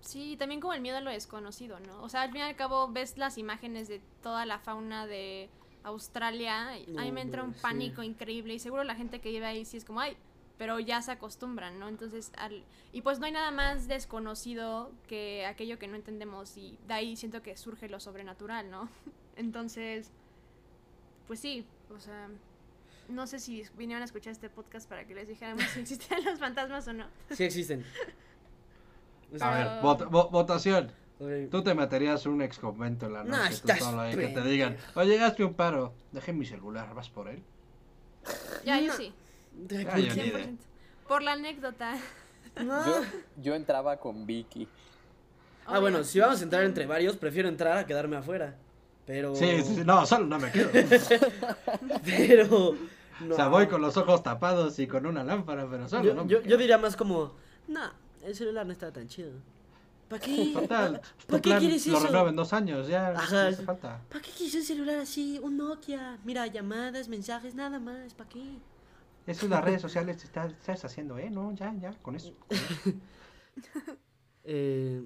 Sí, 0.00 0.36
también 0.36 0.60
como 0.60 0.72
el 0.74 0.80
miedo 0.80 0.96
a 0.96 1.00
lo 1.00 1.12
desconocido, 1.12 1.78
¿no? 1.78 2.02
O 2.02 2.08
sea, 2.08 2.22
al 2.22 2.32
fin 2.32 2.40
y 2.40 2.42
al 2.42 2.56
cabo 2.56 2.88
ves 2.88 3.16
las 3.18 3.38
imágenes 3.38 3.86
de 3.86 4.00
toda 4.20 4.46
la 4.46 4.58
fauna 4.58 5.06
de 5.06 5.48
Australia 5.84 6.76
y 6.78 6.96
a 6.96 7.02
mí 7.02 7.12
me 7.12 7.20
entra 7.22 7.44
un 7.44 7.54
sí. 7.54 7.60
pánico 7.62 8.02
increíble 8.02 8.52
y 8.54 8.58
seguro 8.58 8.82
la 8.82 8.96
gente 8.96 9.20
que 9.20 9.30
vive 9.30 9.46
ahí 9.46 9.64
sí 9.64 9.76
es 9.76 9.84
como, 9.84 10.00
ay, 10.00 10.16
pero 10.58 10.78
ya 10.80 11.00
se 11.02 11.12
acostumbran, 11.12 11.78
¿no? 11.78 11.88
Entonces, 11.88 12.32
al... 12.36 12.64
y 12.92 13.02
pues 13.02 13.18
no 13.20 13.26
hay 13.26 13.32
nada 13.32 13.50
más 13.52 13.86
desconocido 13.88 14.90
que 15.06 15.46
aquello 15.46 15.78
que 15.78 15.86
no 15.88 15.94
entendemos 15.96 16.56
y 16.56 16.76
de 16.86 16.94
ahí 16.94 17.16
siento 17.16 17.42
que 17.42 17.56
surge 17.56 17.88
lo 17.88 18.00
sobrenatural, 18.00 18.70
¿no? 18.70 18.88
Entonces, 19.36 20.10
pues 21.28 21.38
sí, 21.40 21.64
o 21.94 22.00
sea, 22.00 22.28
no 23.08 23.26
sé 23.26 23.38
si 23.38 23.62
vinieron 23.76 24.02
a 24.02 24.04
escuchar 24.04 24.32
este 24.32 24.50
podcast 24.50 24.88
para 24.88 25.06
que 25.06 25.14
les 25.14 25.28
dijéramos 25.28 25.64
si 25.64 25.80
existían 25.80 26.22
los 26.26 26.38
fantasmas 26.38 26.86
o 26.88 26.92
no. 26.92 27.06
Sí 27.30 27.44
existen. 27.44 27.84
A 29.40 29.50
ver, 29.50 29.82
vota- 29.82 30.06
vo- 30.08 30.30
votación. 30.30 30.90
Tú 31.50 31.62
te 31.64 31.74
meterías 31.74 32.24
un 32.26 32.40
ex 32.42 32.58
convento 32.58 33.06
en 33.06 33.12
la 33.12 33.24
No, 33.24 33.36
noche, 33.36 33.48
tú 33.48 33.54
estás 33.54 33.78
solo 33.80 34.00
ahí, 34.02 34.14
que 34.16 34.28
te 34.28 34.40
digan, 34.42 34.76
oye, 34.94 35.20
hazme 35.20 35.44
un 35.46 35.54
paro, 35.54 35.92
deje 36.12 36.32
mi 36.32 36.46
celular, 36.46 36.94
¿vas 36.94 37.10
por 37.10 37.28
él? 37.28 37.42
Ya, 38.64 38.78
yo 38.80 38.86
No. 38.88 38.94
sí. 38.94 39.12
Ah, 39.86 39.90
¿por 39.90 40.00
yo 40.00 40.14
ni 40.14 40.28
idea. 40.28 40.38
100%. 40.46 40.56
Por 41.06 41.22
la 41.22 41.32
anécdota. 41.32 41.96
No. 42.64 42.84
Yo, 42.86 43.02
yo 43.42 43.54
entraba 43.54 43.96
con 43.98 44.26
Vicky. 44.26 44.68
Ah, 45.66 45.78
bueno, 45.78 46.02
si 46.04 46.18
vamos 46.18 46.40
a 46.40 46.44
entrar 46.44 46.64
entre 46.64 46.86
varios, 46.86 47.16
prefiero 47.16 47.48
entrar 47.48 47.76
a 47.76 47.86
quedarme 47.86 48.16
afuera. 48.16 48.56
Pero. 49.06 49.34
Sí, 49.34 49.62
sí, 49.62 49.74
sí, 49.76 49.82
no, 49.84 50.04
solo 50.06 50.26
no 50.26 50.38
me 50.38 50.50
quedo. 50.50 50.70
Pero. 52.04 52.74
No. 53.20 53.34
O 53.34 53.36
sea, 53.36 53.48
voy 53.48 53.66
con 53.66 53.80
los 53.82 53.96
ojos 53.96 54.22
tapados 54.22 54.78
y 54.78 54.86
con 54.86 55.04
una 55.04 55.24
lámpara, 55.24 55.66
pero 55.68 55.88
solo 55.88 56.04
Yo, 56.04 56.14
no 56.14 56.24
me 56.24 56.30
yo, 56.30 56.40
quedo. 56.40 56.50
yo 56.50 56.56
diría 56.56 56.78
más 56.78 56.94
como. 56.96 57.32
No, 57.66 57.90
el 58.22 58.34
celular 58.34 58.64
no 58.64 58.72
está 58.72 58.92
tan 58.92 59.08
chido. 59.08 59.32
¿Para 60.08 60.22
qué? 60.22 60.52
Total, 60.54 61.00
¿Para 61.26 61.40
qué 61.42 61.48
plan 61.50 61.58
quieres 61.60 61.86
lo 61.88 61.98
eso? 61.98 62.06
renueva 62.06 62.28
en 62.30 62.36
dos 62.36 62.52
años, 62.52 62.86
ya 62.86 63.10
no 63.12 63.18
Ajá. 63.18 63.48
hace 63.48 63.62
falta. 63.64 64.00
¿Para 64.08 64.22
qué 64.22 64.30
quieres 64.30 64.54
un 64.54 64.62
celular 64.62 64.98
así? 65.00 65.38
Un 65.42 65.56
Nokia. 65.56 66.18
Mira, 66.24 66.46
llamadas, 66.46 67.08
mensajes, 67.08 67.54
nada 67.56 67.78
más. 67.80 68.14
¿Para 68.14 68.30
qué? 68.30 68.42
Eso 69.28 69.46
las 69.46 69.62
redes 69.62 69.82
sociales 69.82 70.24
estás, 70.24 70.52
estás 70.52 70.84
haciendo, 70.86 71.18
¿eh? 71.18 71.28
No, 71.30 71.54
ya, 71.54 71.74
ya, 71.78 71.92
con 72.00 72.16
eso. 72.16 72.34
con 72.34 72.48
eso. 72.56 72.98
Eh, 74.44 75.02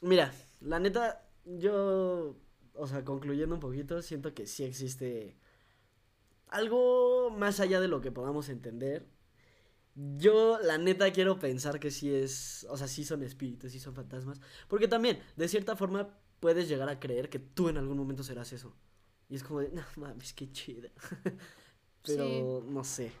mira, 0.00 0.32
la 0.60 0.80
neta, 0.80 1.28
yo, 1.44 2.36
o 2.72 2.86
sea, 2.86 3.04
concluyendo 3.04 3.54
un 3.54 3.60
poquito, 3.60 4.00
siento 4.00 4.32
que 4.32 4.46
sí 4.46 4.64
existe 4.64 5.36
algo 6.48 7.28
más 7.30 7.60
allá 7.60 7.78
de 7.78 7.88
lo 7.88 8.00
que 8.00 8.10
podamos 8.10 8.48
entender. 8.48 9.06
Yo, 9.94 10.58
la 10.62 10.78
neta, 10.78 11.12
quiero 11.12 11.38
pensar 11.38 11.78
que 11.78 11.90
sí 11.90 12.14
es, 12.14 12.66
o 12.70 12.78
sea, 12.78 12.88
sí 12.88 13.04
son 13.04 13.22
espíritus, 13.22 13.72
sí 13.72 13.78
son 13.78 13.94
fantasmas, 13.94 14.40
porque 14.68 14.88
también, 14.88 15.18
de 15.36 15.48
cierta 15.48 15.76
forma, 15.76 16.18
puedes 16.40 16.66
llegar 16.66 16.88
a 16.88 16.98
creer 16.98 17.28
que 17.28 17.38
tú 17.38 17.68
en 17.68 17.76
algún 17.76 17.98
momento 17.98 18.22
serás 18.22 18.54
eso. 18.54 18.74
Y 19.28 19.36
es 19.36 19.42
como 19.42 19.60
de, 19.60 19.70
no 19.70 19.82
mames, 19.96 20.32
qué 20.32 20.50
chido. 20.50 20.88
Pero, 22.02 22.64
no 22.66 22.82
sé. 22.82 23.12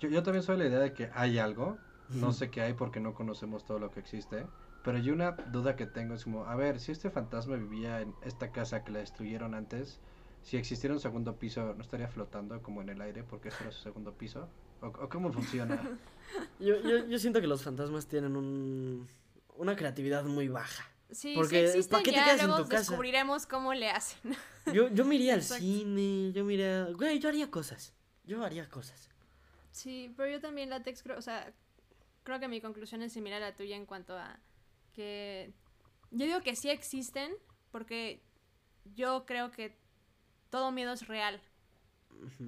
Yo, 0.00 0.08
yo 0.08 0.22
también 0.22 0.42
soy 0.42 0.58
la 0.58 0.66
idea 0.66 0.78
de 0.78 0.92
que 0.92 1.10
hay 1.14 1.38
algo, 1.38 1.78
no 2.10 2.32
sé 2.32 2.50
qué 2.50 2.60
hay 2.60 2.74
porque 2.74 3.00
no 3.00 3.14
conocemos 3.14 3.64
todo 3.64 3.78
lo 3.78 3.90
que 3.90 4.00
existe, 4.00 4.46
pero 4.84 4.98
yo 4.98 5.12
una 5.12 5.32
duda 5.32 5.74
que 5.74 5.86
tengo 5.86 6.14
es 6.14 6.24
como, 6.24 6.44
a 6.44 6.54
ver, 6.54 6.78
si 6.78 6.92
este 6.92 7.10
fantasma 7.10 7.56
vivía 7.56 8.00
en 8.00 8.14
esta 8.22 8.52
casa 8.52 8.84
que 8.84 8.92
la 8.92 9.00
destruyeron 9.00 9.54
antes, 9.54 9.98
si 10.42 10.56
existiera 10.56 10.94
un 10.94 11.00
segundo 11.00 11.36
piso, 11.38 11.74
¿no 11.74 11.82
estaría 11.82 12.06
flotando 12.06 12.62
como 12.62 12.82
en 12.82 12.90
el 12.90 13.00
aire 13.00 13.24
porque 13.24 13.48
este 13.48 13.64
era 13.64 13.72
su 13.72 13.82
segundo 13.82 14.12
piso? 14.12 14.48
¿O, 14.80 14.86
o 14.86 15.08
cómo 15.08 15.32
funciona? 15.32 15.82
Yo, 16.60 16.80
yo, 16.82 17.06
yo 17.06 17.18
siento 17.20 17.40
que 17.40 17.46
los 17.46 17.62
fantasmas 17.62 18.08
tienen 18.08 18.36
un, 18.36 19.08
una 19.56 19.76
creatividad 19.76 20.24
muy 20.24 20.48
baja. 20.48 20.84
Sí, 21.10 21.34
Porque, 21.36 21.68
sí 21.68 21.78
existen 21.78 21.98
¿pa' 21.98 22.02
qué 22.02 22.10
te 22.10 22.16
ya, 22.16 22.46
luego 22.46 22.64
descubriremos 22.64 23.46
cómo 23.46 23.72
le 23.74 23.90
hacen. 23.90 24.36
Yo, 24.72 24.88
yo 24.88 25.04
me 25.04 25.14
iría 25.14 25.34
al 25.34 25.42
cine, 25.44 26.32
yo 26.32 26.44
me 26.44 26.54
iría... 26.54 26.86
Güey, 26.92 27.20
yo 27.20 27.28
haría 27.28 27.48
cosas. 27.48 27.94
Yo 28.24 28.44
haría 28.44 28.68
cosas. 28.68 29.08
Sí, 29.76 30.10
pero 30.16 30.30
yo 30.30 30.40
también 30.40 30.70
látex 30.70 31.02
creo, 31.02 31.18
o 31.18 31.22
sea, 31.22 31.52
creo 32.22 32.40
que 32.40 32.48
mi 32.48 32.62
conclusión 32.62 33.02
es 33.02 33.12
similar 33.12 33.42
a 33.42 33.50
la 33.50 33.54
tuya 33.54 33.76
en 33.76 33.84
cuanto 33.84 34.16
a 34.16 34.40
que 34.94 35.52
yo 36.10 36.24
digo 36.24 36.40
que 36.40 36.56
sí 36.56 36.70
existen 36.70 37.34
porque 37.70 38.22
yo 38.94 39.26
creo 39.26 39.50
que 39.50 39.76
todo 40.48 40.72
miedo 40.72 40.94
es 40.94 41.06
real, 41.06 41.42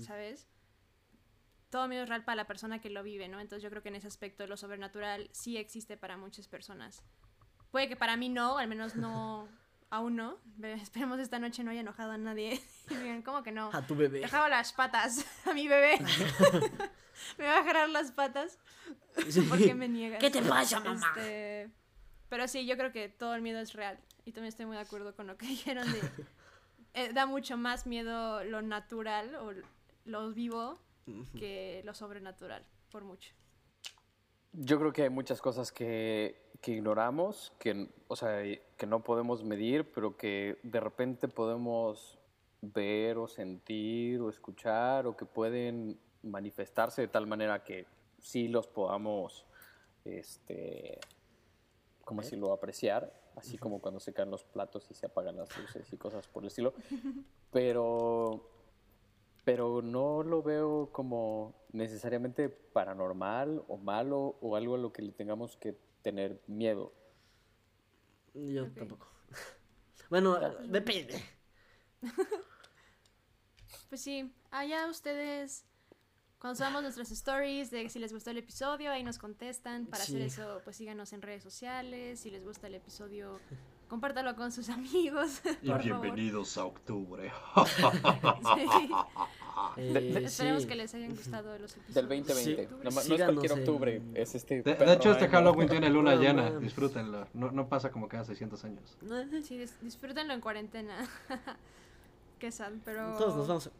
¿sabes? 0.01 0.49
Todo 1.68 1.87
miedo 1.87 2.05
es 2.05 2.09
real 2.09 2.24
para 2.24 2.37
la 2.37 2.47
persona 2.47 2.81
que 2.81 2.89
lo 2.89 3.03
vive, 3.03 3.29
¿no? 3.29 3.41
Entonces 3.41 3.62
yo 3.62 3.68
creo 3.68 3.83
que 3.83 3.91
en 3.91 3.97
ese 3.97 4.07
aspecto 4.07 4.47
lo 4.47 4.57
sobrenatural 4.57 5.29
sí 5.35 5.59
existe 5.59 5.99
para 5.99 6.16
muchas 6.16 6.49
personas. 6.49 7.05
Puede 7.70 7.91
que 7.91 7.97
para 7.97 8.16
mí 8.16 8.31
no, 8.31 8.57
al 8.57 8.68
menos 8.68 8.97
no, 8.97 9.51
aún 9.91 10.16
no. 10.16 10.39
Esperemos 10.62 11.18
esta 11.20 11.39
noche 11.39 11.62
no 11.64 11.70
haya 11.70 11.80
enojado 11.80 12.12
a 12.12 12.18
nadie. 12.18 12.61
¿cómo 13.24 13.43
que 13.43 13.53
no? 13.53 13.70
A 13.72 13.86
tu 13.86 13.95
bebé. 13.95 14.20
Dejaba 14.20 14.49
las 14.49 14.72
patas 14.72 15.24
a 15.47 15.55
mi 15.55 15.68
bebé. 15.68 15.99
me 17.39 17.45
va 17.45 17.57
a 17.57 17.61
agarrar 17.61 17.89
las 17.89 18.12
patas. 18.12 18.59
¿Por 19.49 19.59
qué 19.59 19.74
me 19.74 19.89
niegas? 19.89 20.20
¿Qué 20.20 20.30
te 20.30 20.43
pasa, 20.43 20.80
mamá? 20.80 21.07
Este, 21.16 21.70
Pero 22.28 22.49
sí, 22.49 22.66
yo 22.66 22.76
creo 22.76 22.93
que 22.93 23.09
todo 23.09 23.34
el 23.34 23.43
miedo 23.43 23.59
es 23.61 23.72
real. 23.72 23.99
Y 24.24 24.32
también 24.32 24.49
estoy 24.49 24.66
muy 24.66 24.76
de 24.76 24.82
acuerdo 24.82 25.14
con 25.14 25.26
lo 25.26 25.36
que 25.36 25.47
dijeron 25.47 25.91
de... 25.91 26.01
eh, 26.95 27.12
da 27.12 27.26
mucho 27.26 27.57
más 27.57 27.86
miedo 27.86 28.45
lo 28.45 28.62
natural 28.62 29.34
o 29.36 29.53
lo 30.05 30.32
vivo 30.32 30.78
que 31.39 31.80
lo 31.84 31.95
sobrenatural. 31.95 32.64
por 32.91 33.05
mucho. 33.05 33.32
Yo 34.53 34.78
creo 34.78 34.93
que 34.93 35.03
hay 35.05 35.11
muchas 35.11 35.41
cosas 35.41 35.72
que, 35.72 36.48
que 36.61 36.73
ignoramos, 36.73 37.53
que, 37.59 37.89
o 38.09 38.17
sea, 38.17 38.43
que 38.77 38.87
no 38.87 39.03
podemos 39.05 39.45
medir, 39.45 39.93
pero 39.93 40.17
que 40.17 40.59
de 40.63 40.81
repente 40.81 41.29
podemos 41.29 42.19
ver 42.61 43.19
o 43.19 43.29
sentir 43.29 44.21
o 44.21 44.29
escuchar 44.29 45.07
o 45.07 45.17
que 45.17 45.25
pueden 45.25 45.99
manifestarse 46.23 47.03
de 47.03 47.09
tal 47.09 47.27
manera 47.27 47.63
que 47.63 47.87
sí 48.21 48.49
los 48.49 48.67
podamos, 48.67 49.47
este, 50.05 50.99
¿cómo 52.05 52.23
decirlo?, 52.23 52.53
apreciar, 52.53 53.13
así 53.37 53.57
como 53.57 53.81
cuando 53.81 54.01
se 54.01 54.13
caen 54.13 54.31
los 54.31 54.45
platos 54.45 54.91
y 54.91 54.95
se 54.95 55.07
apagan 55.07 55.37
las 55.37 55.57
luces 55.57 55.93
y 55.93 55.97
cosas 55.97 56.27
por 56.27 56.43
el 56.43 56.49
estilo. 56.49 56.75
Pero, 57.53 58.51
pero 59.45 59.81
no 59.81 60.25
lo 60.25 60.43
veo 60.43 60.91
como 60.91 61.55
necesariamente 61.73 62.49
paranormal 62.49 63.63
o 63.69 63.77
malo 63.77 64.37
o 64.41 64.57
algo 64.57 64.75
a 64.75 64.79
lo 64.79 64.93
que 64.93 65.03
le 65.03 65.13
tengamos 65.13 65.57
que 65.57 65.77
tener 66.03 66.41
miedo. 66.47 66.95
Yo 68.35 68.71
tampoco. 68.73 69.09
Bueno, 70.11 70.39
depende. 70.69 71.23
Pues 73.89 74.03
sí, 74.03 74.31
allá 74.51 74.87
ustedes, 74.87 75.65
cuando 76.39 76.57
subamos 76.57 76.83
nuestras 76.83 77.11
stories 77.11 77.71
de 77.71 77.89
si 77.89 77.99
les 77.99 78.13
gustó 78.13 78.31
el 78.31 78.39
episodio, 78.39 78.91
ahí 78.91 79.03
nos 79.03 79.19
contestan. 79.19 79.87
Para 79.87 80.03
hacer 80.03 80.21
eso, 80.21 80.61
pues 80.63 80.77
síganos 80.77 81.13
en 81.15 81.23
redes 81.23 81.43
sociales. 81.43 82.21
Si 82.21 82.31
les 82.31 82.45
gusta 82.45 82.67
el 82.67 82.75
episodio, 82.75 83.41
compártalo 83.89 84.36
con 84.36 84.53
sus 84.53 84.68
amigos. 84.68 85.41
Y 85.62 85.68
por 85.70 85.82
favor. 85.82 86.01
bienvenidos 86.03 86.57
a 86.59 86.64
octubre. 86.64 87.32
Sí. 88.55 88.91
Eh, 89.76 90.22
Esperemos 90.24 90.62
sí. 90.62 90.68
que 90.68 90.74
les 90.76 90.95
hayan 90.95 91.11
gustado 91.11 91.59
los 91.59 91.76
episodios. 91.76 91.95
Del 91.95 92.09
2020. 92.09 92.62
Sí. 92.62 92.68
No, 92.70 92.91
no 92.91 93.01
es 93.01 93.09
cualquier 93.09 93.53
en- 93.53 93.59
octubre, 93.59 94.03
es 94.14 94.34
este. 94.36 94.62
De, 94.62 94.93
hecho, 94.93 95.11
este. 95.12 95.28
Halloween 95.28 95.68
tiene 95.68 95.91
luna 95.91 96.14
No 96.14 96.20
llena. 96.22 96.51
Disfrútenlo. 96.61 97.26
No, 97.34 97.51
no 97.51 97.68
pasa 97.68 97.91
como 97.91 98.09
cada 98.09 98.24
600 98.24 98.64
años. 98.64 98.97
Sí, 99.43 99.59
dis- 99.59 99.74
disfrútenlo 99.80 100.32
en 100.32 100.41
cuarentena. 100.41 100.97
Qué 102.39 102.53
sad, 102.53 102.70
pero... 102.84 103.16
Todos 103.18 103.34
nos 103.36 103.49
vamos 103.49 103.70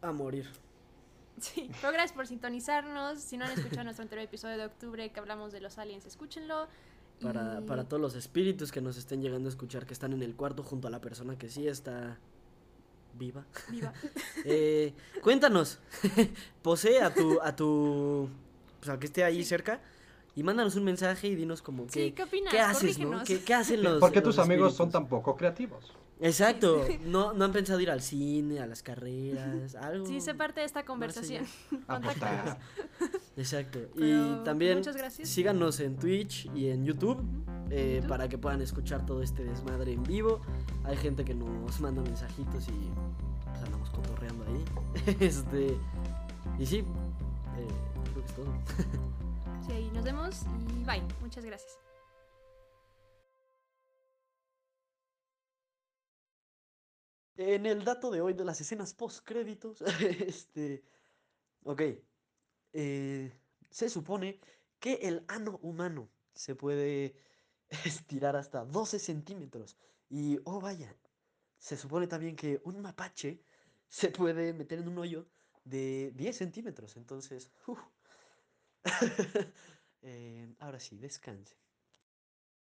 a 0.00 0.12
morir. 0.12 0.48
Sí, 1.38 1.70
pero 1.82 1.92
gracias 1.92 2.12
por 2.14 2.26
sintonizarnos. 2.26 3.20
Si 3.20 3.36
no 3.36 3.44
han 3.44 3.52
escuchado 3.52 3.84
nuestro 3.84 4.02
anterior 4.04 4.24
episodio 4.26 4.56
de 4.56 4.64
octubre 4.64 5.10
que 5.12 5.20
hablamos 5.20 5.52
de 5.52 5.60
los 5.60 5.76
aliens, 5.76 6.06
escúchenlo. 6.06 6.68
Para, 7.22 7.60
Y- 7.60 7.64
para 7.66 7.84
todos 7.84 8.00
los 8.00 8.14
espíritus 8.14 8.72
que 8.72 8.80
nos 8.80 8.96
estén 8.96 9.22
llegando 9.22 9.48
a 9.48 9.50
escuchar, 9.50 9.86
que 9.86 9.92
están 9.94 10.12
en 10.12 10.22
el 10.22 10.34
cuarto 10.34 10.62
junto 10.62 10.88
a 10.88 10.90
la 10.90 11.00
persona 11.00 11.36
que 11.38 11.48
sí 11.48 11.66
está 11.68 12.18
viva. 13.18 13.44
Viva. 13.70 13.92
Eh, 14.44 14.92
cuéntanos, 15.22 15.78
posee 16.62 17.00
a 17.02 17.14
tu, 17.14 17.40
a 17.42 17.54
tu, 17.54 18.28
pues 18.80 18.88
al 18.90 18.98
que 18.98 19.06
esté 19.06 19.22
ahí 19.24 19.38
Sí. 19.38 19.44
cerca 19.44 19.80
y 20.34 20.42
mándanos 20.42 20.74
un 20.76 20.84
mensaje 20.84 21.28
y 21.28 21.34
dinos 21.36 21.62
como 21.62 21.86
que, 21.86 21.92
Sí, 22.06 22.12
¿qué 22.12 22.22
opinas? 22.24 22.50
¿qué 22.52 22.58
haces, 22.60 22.98
no? 22.98 23.22
¿Qué, 23.24 23.40
qué 23.44 23.54
hacen 23.54 23.82
los 23.82 24.00
¿Por 24.00 24.10
qué 24.12 24.20
tus 24.22 24.38
amigos 24.38 24.74
son 24.74 24.88
espíritus? 24.88 24.92
tan 24.92 25.08
poco 25.08 25.36
creativos? 25.36 25.92
Exacto, 26.20 26.84
no, 27.04 27.32
no 27.34 27.44
han 27.44 27.52
pensado 27.52 27.78
ir 27.80 27.90
al 27.90 28.00
cine, 28.00 28.60
a 28.60 28.66
las 28.66 28.82
carreras, 28.82 29.74
algo. 29.74 30.06
Sí, 30.06 30.20
sé 30.20 30.34
parte 30.34 30.60
de 30.60 30.66
esta 30.66 30.84
conversación. 30.84 31.44
Apostar. 31.86 32.58
Exacto. 33.36 33.80
Pero 33.94 34.40
y 34.40 34.44
también 34.44 34.78
muchas 34.78 34.96
gracias. 34.96 35.28
síganos 35.28 35.80
en 35.80 35.96
Twitch 35.96 36.50
y 36.54 36.68
en 36.68 36.84
YouTube 36.84 37.18
eh, 37.70 37.94
YouTube. 37.96 38.08
para 38.08 38.28
que 38.28 38.38
puedan 38.38 38.60
escuchar 38.60 39.06
todo 39.06 39.22
este 39.22 39.44
desmadre 39.44 39.92
en 39.92 40.02
vivo. 40.02 40.40
Hay 40.84 40.96
gente 40.96 41.24
que 41.24 41.34
nos 41.34 41.80
manda 41.80 42.02
mensajitos 42.02 42.68
y 42.68 42.90
pues 43.44 43.62
andamos 43.64 43.90
cotorreando 43.90 44.44
ahí. 44.44 45.16
este 45.20 45.76
y 46.58 46.66
sí, 46.66 46.78
eh, 46.78 46.84
creo 48.12 48.14
que 48.14 48.20
es 48.20 48.34
todo. 48.34 48.52
Sí, 49.66 49.72
ahí 49.72 49.90
nos 49.94 50.04
vemos 50.04 50.42
y 50.68 50.84
bye. 50.84 51.02
Muchas 51.20 51.44
gracias. 51.44 51.78
En 57.36 57.64
el 57.66 57.84
dato 57.84 58.10
de 58.10 58.20
hoy 58.20 58.34
de 58.34 58.44
las 58.44 58.60
escenas 58.60 58.92
post 58.92 59.24
créditos, 59.24 59.82
este, 60.00 60.84
ok, 61.64 61.82
eh, 62.72 63.32
se 63.70 63.88
supone 63.88 64.40
que 64.80 64.94
el 64.94 65.24
ano 65.28 65.58
humano 65.62 66.10
se 66.34 66.54
puede 66.54 67.16
estirar 67.84 68.36
hasta 68.36 68.64
12 68.64 68.98
centímetros 68.98 69.76
y, 70.08 70.38
oh 70.44 70.60
vaya, 70.60 70.96
se 71.58 71.76
supone 71.76 72.06
también 72.06 72.36
que 72.36 72.60
un 72.64 72.80
mapache 72.82 73.44
se 73.88 74.10
puede 74.10 74.52
meter 74.52 74.80
en 74.80 74.88
un 74.88 74.98
hoyo 74.98 75.28
de 75.64 76.12
10 76.16 76.36
centímetros, 76.36 76.96
entonces, 76.96 77.52
uf. 77.66 77.80
Eh, 80.04 80.56
ahora 80.58 80.80
sí, 80.80 80.98
descanse. 80.98 81.61